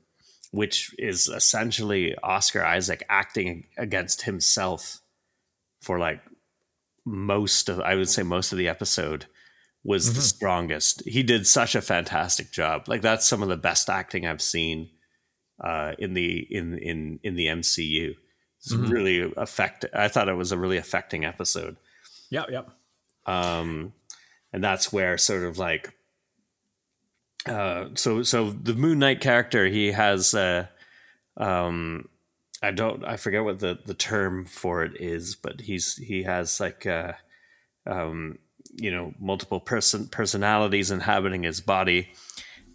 which 0.51 0.93
is 0.97 1.27
essentially 1.27 2.15
Oscar 2.23 2.63
Isaac 2.63 3.03
acting 3.09 3.65
against 3.77 4.23
himself 4.23 5.01
for 5.81 5.97
like 5.99 6.21
most 7.05 7.69
of, 7.69 7.79
I 7.79 7.95
would 7.95 8.09
say 8.09 8.23
most 8.23 8.51
of 8.51 8.57
the 8.57 8.67
episode, 8.67 9.25
was 9.83 10.05
mm-hmm. 10.05 10.15
the 10.15 10.21
strongest. 10.21 11.03
He 11.07 11.23
did 11.23 11.47
such 11.47 11.75
a 11.75 11.81
fantastic 11.81 12.51
job. 12.51 12.87
Like 12.87 13.01
that's 13.01 13.27
some 13.27 13.41
of 13.41 13.49
the 13.49 13.57
best 13.57 13.89
acting 13.89 14.27
I've 14.27 14.41
seen 14.41 14.89
uh, 15.63 15.93
in 15.97 16.13
the 16.13 16.45
in 16.49 16.77
in 16.77 17.19
in 17.23 17.35
the 17.35 17.47
MCU. 17.47 18.15
It's 18.59 18.73
mm-hmm. 18.73 18.91
really 18.91 19.33
affect. 19.37 19.85
I 19.93 20.09
thought 20.09 20.29
it 20.29 20.33
was 20.33 20.51
a 20.51 20.57
really 20.57 20.77
affecting 20.77 21.25
episode. 21.25 21.77
Yeah, 22.29 22.45
yeah. 22.49 22.63
Um, 23.25 23.93
and 24.51 24.63
that's 24.63 24.91
where 24.91 25.17
sort 25.17 25.43
of 25.43 25.57
like, 25.57 25.93
uh, 27.45 27.85
so 27.95 28.23
so 28.23 28.51
the 28.51 28.73
Moon 28.73 28.99
Knight 28.99 29.21
character 29.21 29.67
he 29.67 29.91
has, 29.91 30.33
uh, 30.33 30.67
um, 31.37 32.09
I 32.61 32.71
don't, 32.71 33.05
I 33.05 33.15
forget 33.15 33.43
what 33.43 33.59
the 33.59 33.79
the 33.85 33.93
term 33.93 34.45
for 34.45 34.83
it 34.83 34.99
is, 34.99 35.35
but 35.35 35.61
he's 35.61 35.95
he 35.95 36.23
has 36.23 36.59
like, 36.59 36.85
uh, 36.85 37.13
um, 37.85 38.39
you 38.75 38.91
know, 38.91 39.13
multiple 39.19 39.61
person 39.61 40.07
personalities 40.07 40.91
inhabiting 40.91 41.43
his 41.43 41.61
body, 41.61 42.09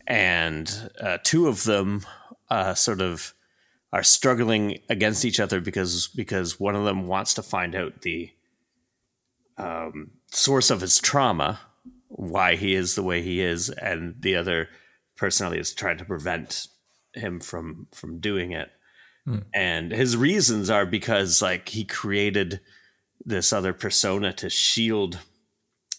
and 0.06 0.90
uh, 1.00 1.18
two 1.22 1.46
of 1.46 1.64
them, 1.64 2.06
uh, 2.48 2.74
sort 2.74 3.00
of 3.00 3.34
are 3.94 4.02
struggling 4.02 4.80
against 4.88 5.24
each 5.24 5.38
other 5.38 5.60
because 5.60 6.08
because 6.08 6.58
one 6.58 6.74
of 6.74 6.84
them 6.84 7.06
wants 7.06 7.32
to 7.34 7.42
find 7.42 7.76
out 7.76 8.02
the 8.02 8.28
um, 9.56 10.10
source 10.32 10.68
of 10.70 10.80
his 10.80 10.98
trauma, 10.98 11.60
why 12.08 12.56
he 12.56 12.74
is 12.74 12.96
the 12.96 13.04
way 13.04 13.22
he 13.22 13.40
is, 13.40 13.70
and 13.70 14.16
the 14.18 14.34
other 14.34 14.68
personality 15.16 15.60
is 15.60 15.72
trying 15.72 15.96
to 15.96 16.04
prevent 16.04 16.66
him 17.14 17.38
from 17.38 17.86
from 17.94 18.18
doing 18.18 18.50
it. 18.50 18.68
Hmm. 19.26 19.38
And 19.54 19.92
his 19.92 20.16
reasons 20.16 20.70
are 20.70 20.86
because 20.86 21.40
like 21.40 21.68
he 21.68 21.84
created 21.84 22.60
this 23.24 23.52
other 23.52 23.72
persona 23.72 24.32
to 24.32 24.50
shield 24.50 25.20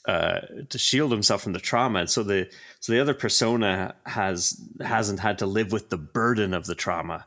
uh, 0.06 0.41
to 0.68 0.78
shield 0.78 1.14
himself 1.14 1.43
from 1.43 1.54
the 1.54 1.60
trauma. 1.60 2.00
And 2.00 2.10
so 2.10 2.24
the 2.24 2.52
so 2.82 2.91
the 2.91 3.00
other 3.00 3.14
persona 3.14 3.96
has 4.06 4.62
hasn't 4.82 5.22
had 5.22 5.38
to 5.38 5.46
live 5.46 5.72
with 5.72 5.91
the 5.91 5.98
burden 5.98 6.54
of 6.54 6.66
the 6.66 6.76
trauma 6.76 7.26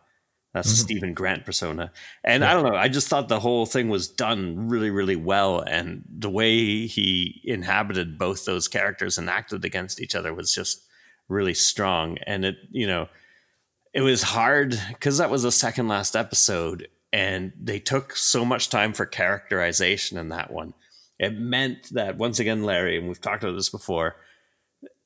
That's 0.54 0.68
mm-hmm. 0.68 0.82
Stephen 0.82 1.14
Grant 1.14 1.44
persona. 1.44 1.92
And 2.24 2.42
yeah. 2.42 2.50
I 2.50 2.54
don't 2.54 2.64
know, 2.64 2.76
I 2.76 2.88
just 2.88 3.08
thought 3.08 3.28
the 3.28 3.40
whole 3.40 3.66
thing 3.66 3.88
was 3.88 4.08
done 4.08 4.68
really, 4.68 4.90
really 4.90 5.16
well. 5.16 5.60
And 5.60 6.04
the 6.08 6.30
way 6.30 6.86
he 6.86 7.40
inhabited 7.44 8.18
both 8.18 8.44
those 8.44 8.68
characters 8.68 9.18
and 9.18 9.28
acted 9.28 9.64
against 9.64 10.00
each 10.00 10.14
other 10.14 10.32
was 10.32 10.54
just 10.54 10.86
really 11.28 11.54
strong. 11.54 12.18
And 12.26 12.44
it, 12.44 12.56
you 12.70 12.86
know, 12.86 13.08
it 13.92 14.00
was 14.00 14.22
hard 14.22 14.80
because 14.88 15.18
that 15.18 15.30
was 15.30 15.42
the 15.42 15.52
second 15.52 15.88
last 15.88 16.16
episode 16.16 16.88
and 17.12 17.52
they 17.58 17.78
took 17.78 18.14
so 18.14 18.44
much 18.44 18.68
time 18.68 18.92
for 18.92 19.06
characterization 19.06 20.18
in 20.18 20.28
that 20.28 20.52
one. 20.52 20.74
It 21.18 21.38
meant 21.38 21.88
that 21.92 22.16
once 22.16 22.38
again, 22.38 22.62
Larry, 22.62 22.98
and 22.98 23.08
we've 23.08 23.20
talked 23.20 23.42
about 23.42 23.56
this 23.56 23.70
before, 23.70 24.16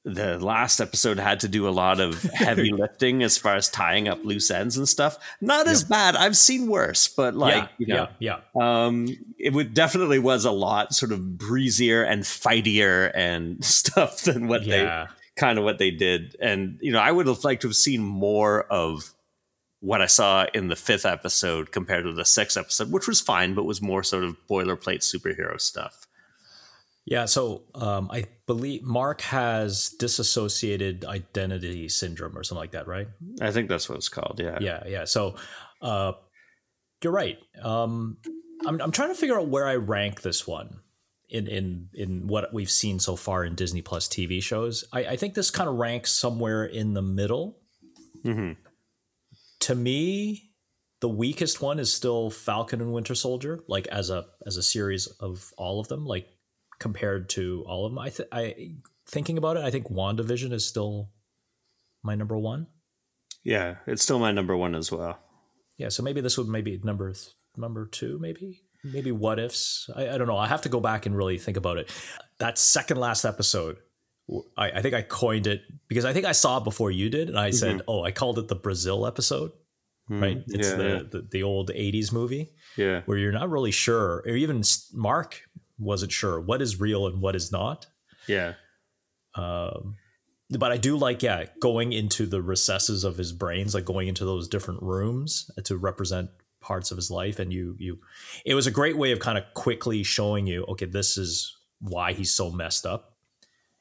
the 0.05 0.39
last 0.39 0.81
episode 0.81 1.19
had 1.19 1.41
to 1.41 1.49
do 1.49 1.69
a 1.69 1.71
lot 1.71 2.01
of 2.01 2.23
heavy 2.23 2.73
lifting 2.77 3.23
as 3.23 3.39
far 3.39 3.55
as 3.55 3.69
tying 3.69 4.09
up 4.09 4.25
loose 4.25 4.51
ends 4.51 4.77
and 4.77 4.89
stuff. 4.89 5.17
Not 5.41 5.69
as 5.69 5.85
bad. 5.85 6.17
I've 6.17 6.37
seen 6.37 6.67
worse, 6.67 7.07
but 7.07 7.35
like 7.35 7.55
yeah, 7.55 7.69
you 7.79 7.87
know, 7.87 8.09
yeah, 8.19 8.39
yeah. 8.57 8.85
Um, 8.85 9.09
it 9.39 9.53
would 9.53 9.75
definitely 9.75 10.19
was 10.19 10.45
a 10.45 10.51
lot 10.51 10.95
sort 10.95 11.13
of 11.13 11.39
breezier 11.39 12.03
and 12.03 12.23
fightier 12.23 13.13
and 13.15 13.65
stuff 13.65 14.23
than 14.23 14.49
what 14.49 14.65
yeah. 14.65 15.07
they 15.07 15.41
kind 15.41 15.59
of 15.59 15.65
what 15.65 15.79
they 15.79 15.93
did. 15.93 16.37
And 16.41 16.79
you 16.81 16.91
know, 16.91 17.01
I 17.01 17.13
would 17.13 17.29
have 17.29 17.45
liked 17.45 17.63
to 17.63 17.69
have 17.69 17.77
seen 17.77 18.03
more 18.03 18.65
of 18.65 19.13
what 19.81 20.01
I 20.01 20.07
saw 20.07 20.47
in 20.55 20.69
the 20.69 20.77
fifth 20.77 21.07
episode 21.07 21.73
compared 21.73 22.05
to 22.05 22.13
the 22.13 22.25
sixth 22.25 22.57
episode, 22.57 22.91
which 22.91 23.09
was 23.09 23.21
fine, 23.21 23.55
but 23.55 23.65
was 23.65 23.83
more 23.83 24.03
sort 24.03 24.25
of 24.25 24.37
boilerplate 24.49 25.01
superhero 25.01 25.61
stuff. 25.61 26.02
Yeah, 27.05 27.25
so 27.25 27.65
um, 27.75 28.11
I 28.13 28.27
believe 28.47 28.83
Mark 28.83 29.23
has 29.23 29.89
dissociated 29.99 31.05
identity 31.05 31.89
syndrome 31.89 32.39
or 32.39 32.45
something 32.45 32.61
like 32.61 32.73
that, 32.73 32.87
right? 32.87 33.09
I 33.41 33.51
think 33.51 33.69
that's 33.69 33.89
what 33.89 33.99
it's 33.99 34.09
called. 34.09 34.41
Yeah. 34.43 34.59
Yeah, 34.61 34.85
yeah. 34.87 35.05
So 35.05 35.35
uh, 35.81 36.13
you're 37.03 37.13
right. 37.13 37.39
Um, 37.61 38.19
I'm, 38.65 38.81
I'm 38.81 38.93
trying 38.93 39.09
to 39.09 39.17
figure 39.17 39.39
out 39.39 39.49
where 39.49 39.67
I 39.67 39.75
rank 39.77 40.23
this 40.23 40.47
one 40.47 40.79
in 41.29 41.49
in 41.49 41.89
in 41.95 42.27
what 42.27 42.53
we've 42.53 42.71
seen 42.71 43.01
so 43.01 43.17
far 43.17 43.45
in 43.45 43.55
Disney 43.55 43.83
Plus 43.83 44.07
TV 44.07 44.43
shows. 44.43 44.85
I, 44.93 45.05
I 45.07 45.17
think 45.17 45.35
this 45.35 45.51
kind 45.51 45.69
of 45.69 45.77
ranks 45.77 46.13
somewhere 46.13 46.65
in 46.65 46.95
the 46.95 47.03
middle. 47.03 47.59
Mm-hmm. 48.25 48.53
To 49.61 49.75
me, 49.75 50.51
the 51.01 51.09
weakest 51.09 51.61
one 51.61 51.79
is 51.81 51.93
still 51.93 52.31
Falcon 52.31 52.81
and 52.81 52.93
Winter 52.93 53.15
Soldier, 53.15 53.61
like 53.67 53.89
as 53.89 54.11
a 54.11 54.27
as 54.47 54.57
a 54.57 54.63
series 54.63 55.07
of 55.07 55.53
all 55.57 55.81
of 55.81 55.89
them. 55.89 56.05
Like 56.05 56.29
compared 56.83 57.29
to 57.31 57.65
all 57.69 57.87
of 57.87 57.93
them. 57.93 57.99
I, 58.01 58.09
th- 58.11 58.29
I 58.33 58.73
thinking 59.07 59.39
about 59.39 59.57
it, 59.57 59.65
I 59.65 59.71
think 59.71 59.89
WandaVision 59.89 60.53
is 60.53 60.67
still 60.67 61.11
my 62.03 62.17
number 62.17 62.37
one. 62.37 62.67
Yeah, 63.45 63.77
it's 63.87 64.03
still 64.03 64.19
my 64.19 64.33
number 64.33 64.57
one 64.57 64.75
as 64.75 64.91
well. 64.91 65.19
Yeah, 65.79 65.89
so 65.89 66.03
maybe 66.03 66.21
this 66.21 66.37
would 66.37 66.49
maybe 66.49 66.81
number 66.83 67.13
th- 67.13 67.29
number 67.57 67.87
two, 67.87 68.19
maybe 68.19 68.63
maybe 68.85 69.13
what 69.13 69.39
ifs. 69.39 69.89
I, 69.95 70.11
I 70.11 70.19
don't 70.19 70.27
know. 70.27 70.37
I 70.37 70.49
have 70.49 70.63
to 70.63 70.69
go 70.69 70.81
back 70.81 71.07
and 71.07 71.17
really 71.17 71.39
think 71.39 71.57
about 71.57 71.79
it. 71.79 71.91
That 72.39 72.59
second 72.59 72.99
last 72.99 73.25
episode, 73.25 73.79
I, 74.57 74.73
I 74.73 74.83
think 74.83 74.95
I 74.95 75.03
coined 75.03 75.47
it 75.47 75.63
because 75.89 76.05
I 76.05 76.13
think 76.13 76.27
I 76.27 76.33
saw 76.33 76.59
it 76.59 76.65
before 76.65 76.91
you 76.91 77.11
did, 77.11 77.29
and 77.29 77.39
I 77.39 77.51
mm-hmm. 77.51 77.57
said, 77.57 77.83
"Oh, 77.87 78.03
I 78.03 78.11
called 78.11 78.39
it 78.39 78.49
the 78.49 78.57
Brazil 78.57 79.07
episode." 79.07 79.53
Mm, 80.11 80.21
right? 80.21 80.43
It's 80.49 80.71
yeah, 80.71 80.77
the, 80.77 80.89
yeah. 80.89 81.03
the, 81.11 81.29
the 81.31 81.43
old 81.45 81.71
'80s 81.71 82.13
movie, 82.13 82.51
yeah, 82.77 83.03
where 83.07 83.19
you're 83.19 83.33
not 83.33 83.51
really 83.51 83.71
sure, 83.71 84.25
or 84.27 84.35
even 84.35 84.63
Mark 84.93 85.43
wasn't 85.79 86.13
sure 86.13 86.41
what 86.41 86.63
is 86.63 86.81
real 86.81 87.07
and 87.07 87.21
what 87.21 87.37
is 87.37 87.51
not. 87.53 87.87
Yeah. 88.27 88.55
Um, 89.35 89.97
but 90.51 90.71
I 90.73 90.77
do 90.77 90.97
like, 90.97 91.23
yeah, 91.23 91.47
going 91.61 91.93
into 91.93 92.27
the 92.27 92.43
recesses 92.43 93.05
of 93.05 93.17
his 93.17 93.33
brains, 93.33 93.75
like 93.75 93.85
going 93.85 94.09
into 94.09 94.25
those 94.25 94.49
different 94.49 94.83
rooms 94.83 95.51
to 95.65 95.77
represent 95.77 96.31
parts 96.61 96.91
of 96.91 96.97
his 96.97 97.11
life. 97.11 97.39
And 97.39 97.53
you, 97.53 97.75
you, 97.79 97.99
it 98.45 98.55
was 98.55 98.67
a 98.67 98.71
great 98.71 98.97
way 98.97 99.13
of 99.13 99.19
kind 99.19 99.39
of 99.39 99.45
quickly 99.55 100.03
showing 100.03 100.47
you, 100.47 100.65
okay, 100.65 100.87
this 100.87 101.17
is 101.17 101.57
why 101.81 102.13
he's 102.13 102.33
so 102.33 102.51
messed 102.51 102.87
up. 102.87 103.17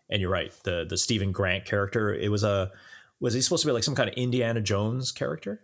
And 0.10 0.22
you're 0.22 0.32
right, 0.32 0.54
the 0.64 0.86
the 0.90 0.98
Stephen 0.98 1.32
Grant 1.32 1.64
character, 1.64 2.14
it 2.14 2.30
was 2.30 2.44
a, 2.44 2.72
was 3.22 3.34
he 3.34 3.42
supposed 3.42 3.62
to 3.64 3.68
be 3.68 3.72
like 3.72 3.84
some 3.84 3.96
kind 3.96 4.10
of 4.10 4.16
Indiana 4.16 4.60
Jones 4.60 5.12
character? 5.12 5.62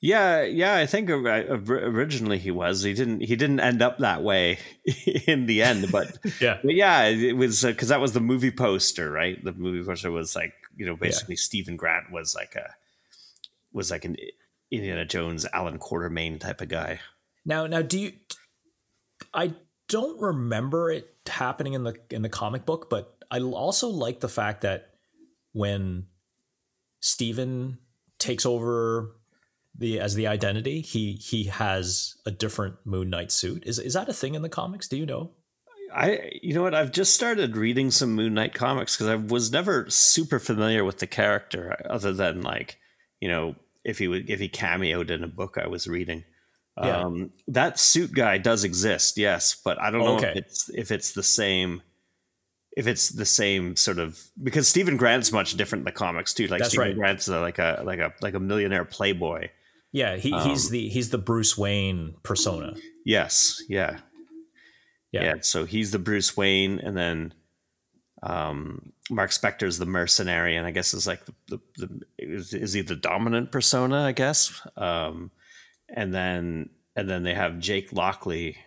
Yeah, 0.00 0.42
yeah, 0.42 0.76
I 0.76 0.84
think 0.86 1.08
originally 1.08 2.38
he 2.38 2.50
was. 2.50 2.82
He 2.82 2.92
didn't. 2.92 3.20
He 3.20 3.34
didn't 3.34 3.60
end 3.60 3.80
up 3.80 3.98
that 3.98 4.22
way 4.22 4.58
in 5.26 5.46
the 5.46 5.62
end, 5.62 5.90
but 5.90 6.18
yeah, 6.40 6.58
but 6.62 6.74
yeah, 6.74 7.04
it 7.04 7.36
was 7.36 7.62
because 7.62 7.90
uh, 7.90 7.94
that 7.94 8.00
was 8.00 8.12
the 8.12 8.20
movie 8.20 8.50
poster, 8.50 9.10
right? 9.10 9.42
The 9.42 9.52
movie 9.52 9.84
poster 9.84 10.10
was 10.10 10.36
like 10.36 10.52
you 10.76 10.84
know 10.84 10.96
basically 10.96 11.36
yeah. 11.36 11.40
Stephen 11.40 11.76
Grant 11.76 12.12
was 12.12 12.34
like 12.34 12.54
a 12.56 12.74
was 13.72 13.90
like 13.90 14.04
an 14.04 14.16
Indiana 14.70 15.04
Jones, 15.06 15.46
Allan 15.52 15.78
Quatermain 15.78 16.40
type 16.40 16.60
of 16.60 16.68
guy. 16.68 17.00
Now, 17.44 17.66
now, 17.66 17.82
do 17.82 17.98
you? 17.98 18.12
I 19.32 19.54
don't 19.88 20.20
remember 20.20 20.90
it 20.90 21.08
happening 21.26 21.72
in 21.72 21.84
the 21.84 21.96
in 22.10 22.22
the 22.22 22.28
comic 22.28 22.66
book, 22.66 22.90
but 22.90 23.16
I 23.30 23.40
also 23.40 23.88
like 23.88 24.20
the 24.20 24.28
fact 24.28 24.60
that 24.62 24.90
when 25.52 26.06
Stephen 27.00 27.78
takes 28.18 28.44
over 28.44 29.15
the 29.78 30.00
as 30.00 30.14
the 30.14 30.26
identity, 30.26 30.80
he 30.80 31.12
he 31.14 31.44
has 31.44 32.16
a 32.24 32.30
different 32.30 32.76
Moon 32.84 33.10
Knight 33.10 33.30
suit. 33.32 33.64
Is 33.66 33.78
is 33.78 33.94
that 33.94 34.08
a 34.08 34.12
thing 34.12 34.34
in 34.34 34.42
the 34.42 34.48
comics? 34.48 34.88
Do 34.88 34.96
you 34.96 35.06
know? 35.06 35.30
I 35.94 36.30
you 36.42 36.54
know 36.54 36.62
what 36.62 36.74
I've 36.74 36.92
just 36.92 37.14
started 37.14 37.56
reading 37.56 37.90
some 37.90 38.14
Moon 38.14 38.34
Knight 38.34 38.54
comics 38.54 38.96
because 38.96 39.08
I 39.08 39.16
was 39.16 39.52
never 39.52 39.88
super 39.88 40.38
familiar 40.38 40.84
with 40.84 40.98
the 40.98 41.06
character 41.06 41.76
other 41.88 42.12
than 42.12 42.42
like 42.42 42.78
you 43.20 43.28
know 43.28 43.56
if 43.84 43.98
he 43.98 44.08
would 44.08 44.28
if 44.28 44.40
he 44.40 44.48
cameoed 44.48 45.10
in 45.10 45.22
a 45.22 45.28
book 45.28 45.58
I 45.62 45.68
was 45.68 45.86
reading. 45.86 46.24
Yeah. 46.78 47.04
Um, 47.04 47.30
that 47.48 47.78
suit 47.78 48.12
guy 48.12 48.36
does 48.36 48.62
exist, 48.62 49.16
yes, 49.16 49.54
but 49.54 49.80
I 49.80 49.90
don't 49.90 50.02
know 50.02 50.16
okay. 50.16 50.32
if 50.32 50.36
it's 50.36 50.70
if 50.74 50.90
it's 50.90 51.12
the 51.12 51.22
same 51.22 51.80
if 52.76 52.86
it's 52.86 53.08
the 53.08 53.24
same 53.24 53.74
sort 53.74 53.98
of 53.98 54.22
because 54.42 54.68
Stephen 54.68 54.98
Grant's 54.98 55.32
much 55.32 55.54
different 55.54 55.80
in 55.80 55.84
the 55.86 55.92
comics 55.92 56.34
too. 56.34 56.46
Like 56.46 56.60
That's 56.60 56.70
Stephen 56.70 56.88
right. 56.88 56.96
Grant's 56.96 57.26
a, 57.28 57.40
like 57.40 57.58
a 57.58 57.82
like 57.84 57.98
a 57.98 58.12
like 58.20 58.34
a 58.34 58.40
millionaire 58.40 58.84
playboy. 58.84 59.48
Yeah, 59.96 60.16
he, 60.16 60.30
um, 60.30 60.46
he's 60.46 60.68
the 60.68 60.90
he's 60.90 61.08
the 61.08 61.16
Bruce 61.16 61.56
Wayne 61.56 62.16
persona. 62.22 62.74
Yes, 63.06 63.62
yeah. 63.66 64.00
yeah, 65.10 65.22
yeah. 65.22 65.34
So 65.40 65.64
he's 65.64 65.90
the 65.90 65.98
Bruce 65.98 66.36
Wayne, 66.36 66.78
and 66.80 66.94
then 66.94 67.32
um, 68.22 68.92
Mark 69.08 69.30
Spector's 69.30 69.78
the 69.78 69.86
mercenary, 69.86 70.54
and 70.54 70.66
I 70.66 70.70
guess 70.70 70.92
is 70.92 71.06
like 71.06 71.24
the, 71.24 71.32
the, 71.48 71.60
the 71.78 72.00
is, 72.18 72.52
is, 72.52 72.74
he 72.74 72.82
the 72.82 72.94
dominant 72.94 73.50
persona? 73.50 74.02
I 74.02 74.12
guess, 74.12 74.60
um, 74.76 75.30
and 75.88 76.12
then 76.12 76.68
and 76.94 77.08
then 77.08 77.22
they 77.22 77.32
have 77.32 77.58
Jake 77.58 77.90
Lockley, 77.90 78.58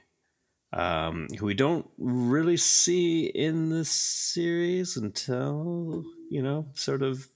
um, 0.73 1.27
who 1.37 1.45
we 1.45 1.53
don't 1.53 1.87
really 1.99 2.57
see 2.57 3.25
in 3.25 3.69
this 3.69 3.91
series 3.91 4.97
until 4.97 6.05
you 6.31 6.41
know 6.41 6.65
sort 6.73 7.03
of 7.03 7.27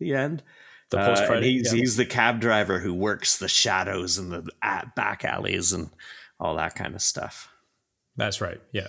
the 0.00 0.16
end. 0.16 0.42
The 0.90 0.98
post 0.98 1.24
credit. 1.24 1.44
Uh, 1.44 1.46
he's 1.46 1.72
yeah. 1.72 1.80
he's 1.80 1.96
the 1.96 2.06
cab 2.06 2.40
driver 2.40 2.80
who 2.80 2.92
works 2.92 3.38
the 3.38 3.48
shadows 3.48 4.18
and 4.18 4.32
the 4.32 4.48
back 4.96 5.24
alleys 5.24 5.72
and 5.72 5.90
all 6.38 6.56
that 6.56 6.74
kind 6.74 6.94
of 6.94 7.02
stuff. 7.02 7.48
That's 8.16 8.40
right. 8.40 8.60
Yeah, 8.72 8.88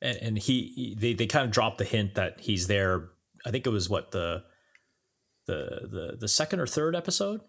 and, 0.00 0.16
and 0.18 0.38
he, 0.38 0.72
he 0.74 0.94
they 0.98 1.14
they 1.14 1.26
kind 1.26 1.44
of 1.44 1.50
dropped 1.50 1.78
the 1.78 1.84
hint 1.84 2.14
that 2.14 2.40
he's 2.40 2.66
there. 2.66 3.08
I 3.44 3.50
think 3.50 3.66
it 3.66 3.70
was 3.70 3.90
what 3.90 4.12
the 4.12 4.44
the 5.46 5.88
the 5.90 6.16
the 6.20 6.28
second 6.28 6.60
or 6.60 6.66
third 6.66 6.94
episode 6.94 7.40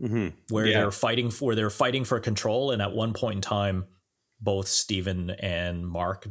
mm-hmm. 0.00 0.28
where 0.48 0.66
yeah. 0.66 0.80
they're 0.80 0.90
fighting 0.90 1.30
for 1.30 1.54
they're 1.54 1.70
fighting 1.70 2.04
for 2.04 2.18
control, 2.20 2.70
and 2.70 2.80
at 2.80 2.92
one 2.92 3.12
point 3.12 3.36
in 3.36 3.40
time, 3.42 3.86
both 4.40 4.68
Stephen 4.68 5.30
and 5.30 5.86
Mark 5.86 6.26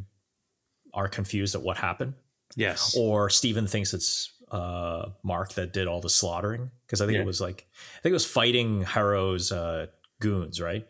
are 0.93 1.07
confused 1.07 1.55
at 1.55 1.61
what 1.61 1.78
happened. 1.78 2.15
Yes, 2.55 2.95
or 2.97 3.30
Stephen 3.30 3.67
thinks 3.67 3.93
it's 3.93 4.34
uh, 4.52 5.10
Mark 5.24 5.54
that 5.54 5.74
did 5.74 5.88
all 5.88 6.02
the 6.02 6.10
slaughtering 6.10 6.72
because 6.86 7.02
I 7.02 7.06
think 7.06 7.16
yeah. 7.16 7.22
it 7.22 7.26
was 7.26 7.41
like 7.41 7.68
I 7.74 8.02
think 8.02 8.12
it 8.12 8.14
was 8.14 8.26
fighting 8.26 8.82
Harrow's 8.82 9.52
uh, 9.52 9.88
goons, 10.20 10.62
right? 10.62 10.86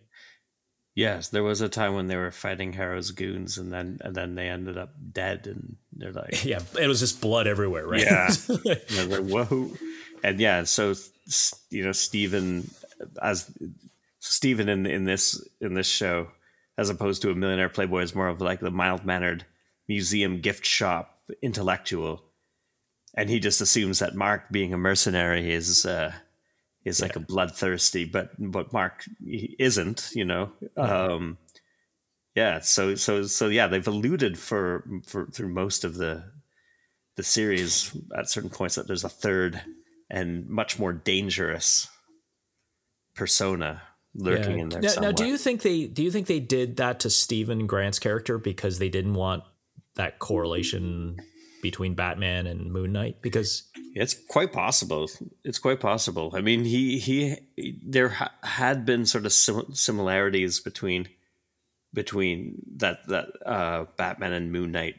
Yes, 0.93 1.29
there 1.29 1.43
was 1.43 1.61
a 1.61 1.69
time 1.69 1.93
when 1.93 2.07
they 2.07 2.17
were 2.17 2.31
fighting 2.31 2.73
Harrow's 2.73 3.11
goons, 3.11 3.57
and 3.57 3.71
then 3.71 3.99
and 4.01 4.15
then 4.15 4.35
they 4.35 4.49
ended 4.49 4.77
up 4.77 4.93
dead, 5.11 5.47
and 5.47 5.77
they're 5.93 6.11
like, 6.11 6.43
yeah, 6.43 6.59
it 6.79 6.87
was 6.87 6.99
just 6.99 7.21
blood 7.21 7.47
everywhere, 7.47 7.87
right? 7.87 8.01
Yeah, 8.01 8.29
like, 8.65 9.23
whoa, 9.23 9.71
and 10.23 10.39
yeah, 10.39 10.63
so 10.63 10.93
you 11.69 11.85
know, 11.85 11.91
Stephen 11.91 12.69
as 13.21 13.49
Stephen 14.19 14.67
in 14.69 14.85
in 14.85 15.05
this 15.05 15.41
in 15.61 15.75
this 15.75 15.87
show, 15.87 16.27
as 16.77 16.89
opposed 16.89 17.21
to 17.21 17.29
a 17.29 17.35
millionaire 17.35 17.69
playboy, 17.69 18.01
is 18.01 18.15
more 18.15 18.27
of 18.27 18.41
like 18.41 18.59
the 18.59 18.71
mild 18.71 19.05
mannered 19.05 19.45
museum 19.87 20.41
gift 20.41 20.65
shop 20.65 21.19
intellectual 21.41 22.23
and 23.15 23.29
he 23.29 23.39
just 23.39 23.61
assumes 23.61 23.99
that 23.99 24.15
Mark, 24.15 24.49
being 24.51 24.73
a 24.73 24.77
mercenary, 24.77 25.51
is 25.53 25.85
uh, 25.85 26.13
is 26.85 26.99
yeah. 26.99 27.05
like 27.05 27.15
a 27.15 27.19
bloodthirsty, 27.19 28.05
but 28.05 28.31
but 28.37 28.73
Mark 28.73 29.05
isn't, 29.25 30.09
you 30.13 30.25
know. 30.25 30.51
Mm-hmm. 30.77 31.13
Um, 31.13 31.37
yeah, 32.35 32.59
so 32.59 32.95
so 32.95 33.23
so 33.23 33.47
yeah, 33.47 33.67
they've 33.67 33.87
alluded 33.87 34.37
for 34.37 34.87
for 35.05 35.27
through 35.27 35.53
most 35.53 35.83
of 35.83 35.95
the 35.95 36.23
the 37.17 37.23
series 37.23 37.95
at 38.17 38.29
certain 38.29 38.49
points 38.49 38.75
that 38.75 38.87
there's 38.87 39.03
a 39.03 39.09
third 39.09 39.61
and 40.09 40.47
much 40.47 40.79
more 40.79 40.93
dangerous 40.93 41.89
persona 43.15 43.81
lurking 44.15 44.59
in 44.59 44.69
there. 44.69 44.81
Now, 44.81 44.93
now, 45.01 45.11
do 45.11 45.25
you 45.25 45.37
think 45.37 45.61
they 45.61 45.87
do 45.87 46.03
you 46.03 46.11
think 46.11 46.27
they 46.27 46.39
did 46.39 46.77
that 46.77 47.01
to 47.01 47.09
Stephen 47.09 47.67
Grant's 47.67 47.99
character 47.99 48.37
because 48.37 48.79
they 48.79 48.89
didn't 48.89 49.13
want 49.13 49.43
that 49.95 50.19
correlation 50.19 51.17
between 51.61 51.93
Batman 51.95 52.47
and 52.47 52.71
Moon 52.71 52.91
Knight? 52.91 53.21
Because 53.21 53.63
It's 53.93 54.13
quite 54.13 54.51
possible. 54.53 55.09
It's 55.43 55.59
quite 55.59 55.79
possible. 55.79 56.31
I 56.33 56.41
mean, 56.41 56.63
he 56.65 56.97
he 56.99 57.37
there 57.83 58.09
ha- 58.09 58.31
had 58.43 58.85
been 58.85 59.05
sort 59.05 59.25
of 59.25 59.33
sim- 59.33 59.73
similarities 59.73 60.59
between 60.59 61.07
between 61.93 62.61
that 62.77 63.07
that 63.07 63.27
uh, 63.45 63.85
Batman 63.97 64.33
and 64.33 64.51
Moon 64.51 64.71
Knight 64.71 64.95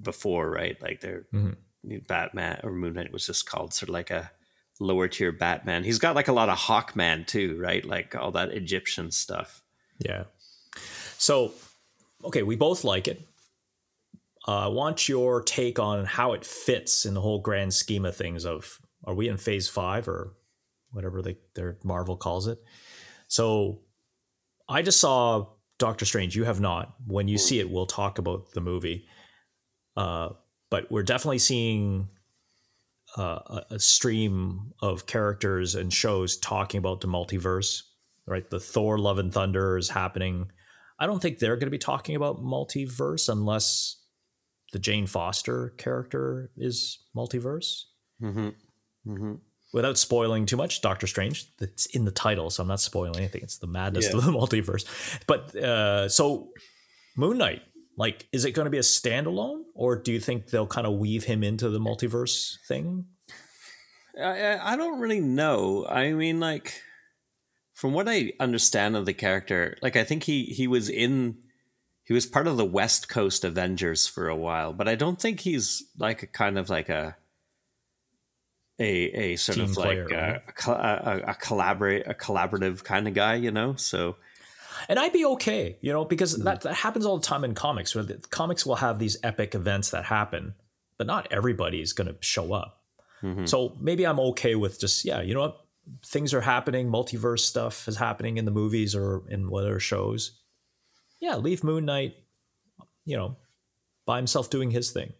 before, 0.00 0.50
right? 0.50 0.80
Like 0.82 1.00
they're 1.00 1.24
Batman 2.06 2.60
or 2.62 2.72
Moon 2.72 2.94
Knight 2.94 3.12
was 3.12 3.26
just 3.26 3.46
called 3.46 3.72
sort 3.74 3.88
of 3.88 3.94
like 3.94 4.10
a 4.10 4.30
lower 4.80 5.08
tier 5.08 5.32
Batman. 5.32 5.84
He's 5.84 5.98
got 5.98 6.14
like 6.16 6.28
a 6.28 6.32
lot 6.32 6.48
of 6.48 6.58
Hawkman 6.58 7.26
too, 7.26 7.58
right? 7.60 7.84
Like 7.84 8.14
all 8.14 8.32
that 8.32 8.50
Egyptian 8.50 9.10
stuff. 9.10 9.62
yeah, 9.98 10.24
so 11.18 11.52
okay, 12.24 12.42
we 12.42 12.56
both 12.56 12.84
like 12.84 13.08
it. 13.08 13.22
Uh, 14.46 14.64
I 14.64 14.68
want 14.68 15.08
your 15.08 15.42
take 15.42 15.78
on 15.78 16.04
how 16.04 16.32
it 16.34 16.44
fits 16.44 17.06
in 17.06 17.14
the 17.14 17.20
whole 17.20 17.40
grand 17.40 17.72
scheme 17.72 18.04
of 18.04 18.16
things. 18.16 18.44
Of 18.44 18.78
are 19.04 19.14
we 19.14 19.28
in 19.28 19.36
Phase 19.36 19.68
Five 19.68 20.08
or 20.08 20.34
whatever 20.90 21.22
they, 21.22 21.36
their 21.54 21.78
Marvel 21.82 22.16
calls 22.16 22.46
it? 22.46 22.58
So 23.28 23.80
I 24.68 24.82
just 24.82 25.00
saw 25.00 25.46
Doctor 25.78 26.04
Strange. 26.04 26.36
You 26.36 26.44
have 26.44 26.60
not. 26.60 26.94
When 27.06 27.26
you 27.26 27.38
see 27.38 27.58
it, 27.58 27.70
we'll 27.70 27.86
talk 27.86 28.18
about 28.18 28.52
the 28.52 28.60
movie. 28.60 29.06
Uh, 29.96 30.30
but 30.70 30.90
we're 30.90 31.02
definitely 31.02 31.38
seeing 31.38 32.08
uh, 33.16 33.40
a, 33.46 33.64
a 33.70 33.78
stream 33.78 34.72
of 34.80 35.06
characters 35.06 35.74
and 35.74 35.92
shows 35.92 36.36
talking 36.36 36.78
about 36.78 37.00
the 37.00 37.08
multiverse. 37.08 37.82
Right, 38.26 38.48
the 38.48 38.60
Thor: 38.60 38.98
Love 38.98 39.18
and 39.18 39.32
Thunder 39.32 39.76
is 39.76 39.90
happening. 39.90 40.50
I 40.98 41.06
don't 41.06 41.20
think 41.20 41.38
they're 41.38 41.56
going 41.56 41.66
to 41.66 41.70
be 41.70 41.78
talking 41.78 42.16
about 42.16 42.42
multiverse 42.42 43.28
unless 43.28 44.00
the 44.74 44.78
Jane 44.80 45.06
Foster 45.06 45.70
character 45.78 46.50
is 46.58 46.98
multiverse. 47.16 47.84
Mm-hmm. 48.20 48.48
Mm-hmm. 49.10 49.34
Without 49.72 49.96
spoiling 49.98 50.46
too 50.46 50.56
much, 50.56 50.80
Doctor 50.82 51.06
Strange. 51.06 51.46
It's 51.60 51.86
in 51.86 52.04
the 52.04 52.10
title, 52.10 52.50
so 52.50 52.62
I'm 52.62 52.68
not 52.68 52.80
spoiling 52.80 53.16
anything. 53.16 53.42
It's 53.42 53.58
the 53.58 53.66
madness 53.68 54.08
Yeah. 54.10 54.16
of 54.18 54.24
the 54.24 54.32
multiverse. 54.40 54.84
But 55.26 55.54
uh, 55.56 56.08
so 56.08 56.48
Moon 57.16 57.38
Knight, 57.38 57.62
like, 57.96 58.26
is 58.32 58.44
it 58.44 58.50
going 58.52 58.66
to 58.66 58.70
be 58.70 58.78
a 58.78 58.82
standalone, 58.82 59.62
or 59.74 59.94
do 59.96 60.10
you 60.12 60.18
think 60.20 60.48
they'll 60.48 60.66
kind 60.66 60.86
of 60.86 60.94
weave 60.94 61.24
him 61.24 61.42
into 61.44 61.70
the 61.70 61.78
multiverse 61.80 62.56
thing? 62.68 63.06
I, 64.20 64.42
I 64.54 64.72
I 64.72 64.76
don't 64.76 64.98
really 65.00 65.20
know. 65.20 65.86
I 65.88 66.12
mean, 66.12 66.40
like, 66.40 66.80
from 67.74 67.92
what 67.92 68.08
I 68.08 68.32
understand 68.40 68.96
of 68.96 69.06
the 69.06 69.14
character, 69.14 69.76
like, 69.82 69.94
I 69.96 70.02
think 70.04 70.24
he 70.24 70.44
he 70.46 70.66
was 70.66 70.88
in, 70.88 71.38
he 72.04 72.12
was 72.14 72.26
part 72.26 72.46
of 72.46 72.56
the 72.56 72.64
West 72.64 73.08
Coast 73.08 73.44
Avengers 73.44 74.06
for 74.06 74.28
a 74.28 74.36
while, 74.36 74.72
but 74.72 74.88
I 74.88 74.94
don't 74.94 75.20
think 75.20 75.40
he's 75.40 75.82
like 75.98 76.22
a 76.22 76.26
kind 76.26 76.58
of 76.58 76.68
like 76.70 76.88
a, 76.88 77.16
a 78.78 79.32
a 79.32 79.36
sort 79.36 79.56
Team 79.56 79.64
of 79.70 79.72
player, 79.74 80.04
like 80.04 80.12
a, 80.12 80.16
right? 80.16 80.68
a, 80.68 81.10
a, 81.28 81.30
a 81.30 81.34
collaborate 81.34 82.06
a 82.06 82.14
collaborative 82.14 82.82
kind 82.84 83.06
of 83.08 83.14
guy, 83.14 83.34
you 83.36 83.50
know. 83.50 83.74
So 83.76 84.16
And 84.88 84.98
I'd 84.98 85.12
be 85.12 85.24
okay, 85.24 85.78
you 85.80 85.92
know, 85.92 86.04
because 86.04 86.34
Mm-hmm. 86.34 86.44
that, 86.44 86.60
that 86.62 86.74
happens 86.74 87.06
all 87.06 87.16
the 87.18 87.24
time 87.26 87.44
in 87.44 87.54
comics. 87.54 87.94
Where 87.94 88.04
the 88.04 88.14
comics 88.30 88.66
will 88.66 88.76
have 88.76 88.98
these 88.98 89.16
epic 89.22 89.54
events 89.54 89.90
that 89.90 90.04
happen, 90.04 90.54
but 90.98 91.06
not 91.06 91.28
everybody 91.30 91.80
is 91.80 91.92
going 91.92 92.08
to 92.08 92.16
show 92.20 92.52
up. 92.52 92.82
Mhm. 93.22 93.48
So 93.48 93.76
maybe 93.80 94.04
I'm 94.06 94.20
okay 94.20 94.56
with 94.56 94.80
just 94.80 95.04
yeah, 95.04 95.22
you 95.22 95.32
know 95.34 95.40
what, 95.40 95.60
things 96.04 96.34
are 96.34 96.40
happening, 96.42 96.88
multiverse 96.90 97.40
stuff 97.40 97.86
is 97.88 97.96
happening 97.96 98.36
in 98.38 98.44
the 98.44 98.50
movies 98.50 98.94
or 98.94 99.22
in 99.28 99.48
whatever 99.48 99.78
shows. 99.80 100.32
Yeah, 101.24 101.36
leave 101.36 101.64
Moon 101.64 101.84
Knight, 101.86 102.14
you 103.06 103.16
know, 103.16 103.36
by 104.06 104.16
himself 104.18 104.50
doing 104.50 104.70
his 104.70 104.90
thing. 104.90 105.12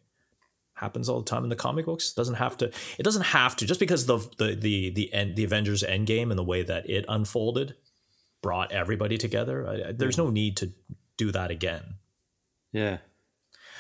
Happens 0.75 1.09
all 1.09 1.21
the 1.21 1.31
time 1.31 1.45
in 1.45 1.51
the 1.51 1.57
comic 1.57 1.87
books. 1.87 2.13
Doesn't 2.13 2.35
have 2.35 2.57
to. 2.59 2.67
It 2.99 3.05
doesn't 3.05 3.23
have 3.23 3.57
to. 3.57 3.67
Just 3.67 3.81
because 3.81 4.07
the 4.07 4.19
the 4.39 4.55
the 4.55 4.91
the 4.91 5.13
end 5.15 5.37
the 5.37 5.45
Avengers 5.45 5.83
Endgame 5.83 6.31
and 6.31 6.39
the 6.39 6.45
way 6.45 6.63
that 6.63 6.91
it 6.91 7.05
unfolded 7.09 7.75
brought 8.43 8.73
everybody 8.73 9.17
together. 9.17 9.67
I, 9.67 9.89
I- 9.89 9.93
there's 9.93 10.19
no 10.19 10.31
need 10.31 10.57
to 10.59 10.73
do 11.17 11.31
that 11.33 11.51
again. 11.51 11.85
yeah, 12.73 12.99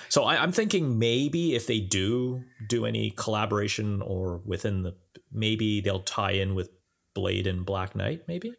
So 0.08 0.22
I, 0.22 0.40
I'm 0.42 0.52
thinking 0.52 0.98
maybe 0.98 1.54
if 1.56 1.66
they 1.66 1.80
do 1.80 2.44
do 2.68 2.86
any 2.86 3.10
collaboration 3.10 4.00
or 4.00 4.40
within 4.46 4.82
the 4.84 4.94
maybe 5.32 5.80
they'll 5.82 6.00
tie 6.18 6.30
in 6.42 6.54
with 6.54 6.70
Blade 7.12 7.46
and 7.48 7.66
Black 7.66 7.94
Knight. 7.96 8.22
Maybe 8.28 8.52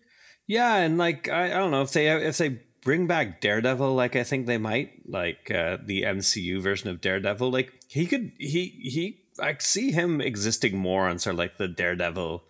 Yeah, 0.45 0.76
and 0.76 0.97
like 0.97 1.30
I, 1.30 1.45
I 1.45 1.57
don't 1.57 1.72
know 1.72 1.82
if 1.84 1.93
they 1.93 2.09
if 2.09 2.38
they 2.38 2.59
bring 2.86 3.08
back 3.08 3.42
Daredevil, 3.42 3.94
like 3.94 4.16
I 4.16 4.24
think 4.24 4.46
they 4.46 4.58
might, 4.58 5.02
like 5.06 5.52
uh, 5.52 5.78
the 5.84 6.04
MCU 6.04 6.62
version 6.62 6.90
of 6.90 7.02
Daredevil, 7.02 7.52
like 7.52 7.74
he 7.90 8.06
could 8.06 8.32
he 8.38 8.68
he 8.82 9.26
I 9.42 9.58
see 9.60 9.92
him 9.92 10.22
existing 10.22 10.78
more 10.78 11.10
on 11.10 11.20
sort 11.20 11.34
of 11.34 11.40
like 11.40 11.58
the 11.58 11.68
Daredevil 11.68 12.46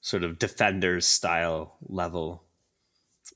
sort 0.00 0.24
of 0.24 0.40
Defenders 0.40 1.06
style 1.06 1.76
level 1.86 2.42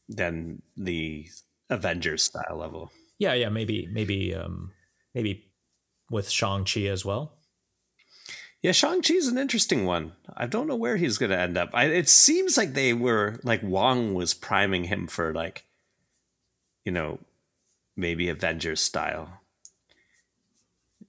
than 0.09 0.63
the 0.77 1.29
Avengers 1.71 2.25
style 2.25 2.57
level. 2.57 2.91
yeah, 3.19 3.35
yeah, 3.35 3.51
maybe 3.51 3.89
maybe 3.93 4.35
um 4.35 4.73
maybe 5.15 5.53
with 6.11 6.29
Shang 6.31 6.65
Chi 6.65 6.87
as 6.87 7.05
well. 7.05 7.35
Yeah, 8.63 8.73
Shang-Chi 8.73 9.13
is 9.13 9.29
an 9.29 9.37
interesting 9.37 9.85
one. 9.85 10.13
I 10.35 10.47
don't 10.47 10.67
know 10.67 10.75
where 10.75 10.97
he's 10.97 11.19
going 11.19 11.29
to 11.29 11.39
end 11.39 11.59
up. 11.59 11.69
I, 11.75 11.85
it 11.85 12.09
seems 12.09 12.57
like 12.57 12.73
they 12.73 12.95
were 12.95 13.39
like 13.43 13.63
Wong 13.63 14.15
was 14.15 14.33
priming 14.33 14.85
him 14.85 15.07
for 15.07 15.35
like, 15.35 15.67
you 16.85 16.93
know, 16.93 17.19
maybe 17.97 18.29
Avengers 18.29 18.81
style, 18.81 19.29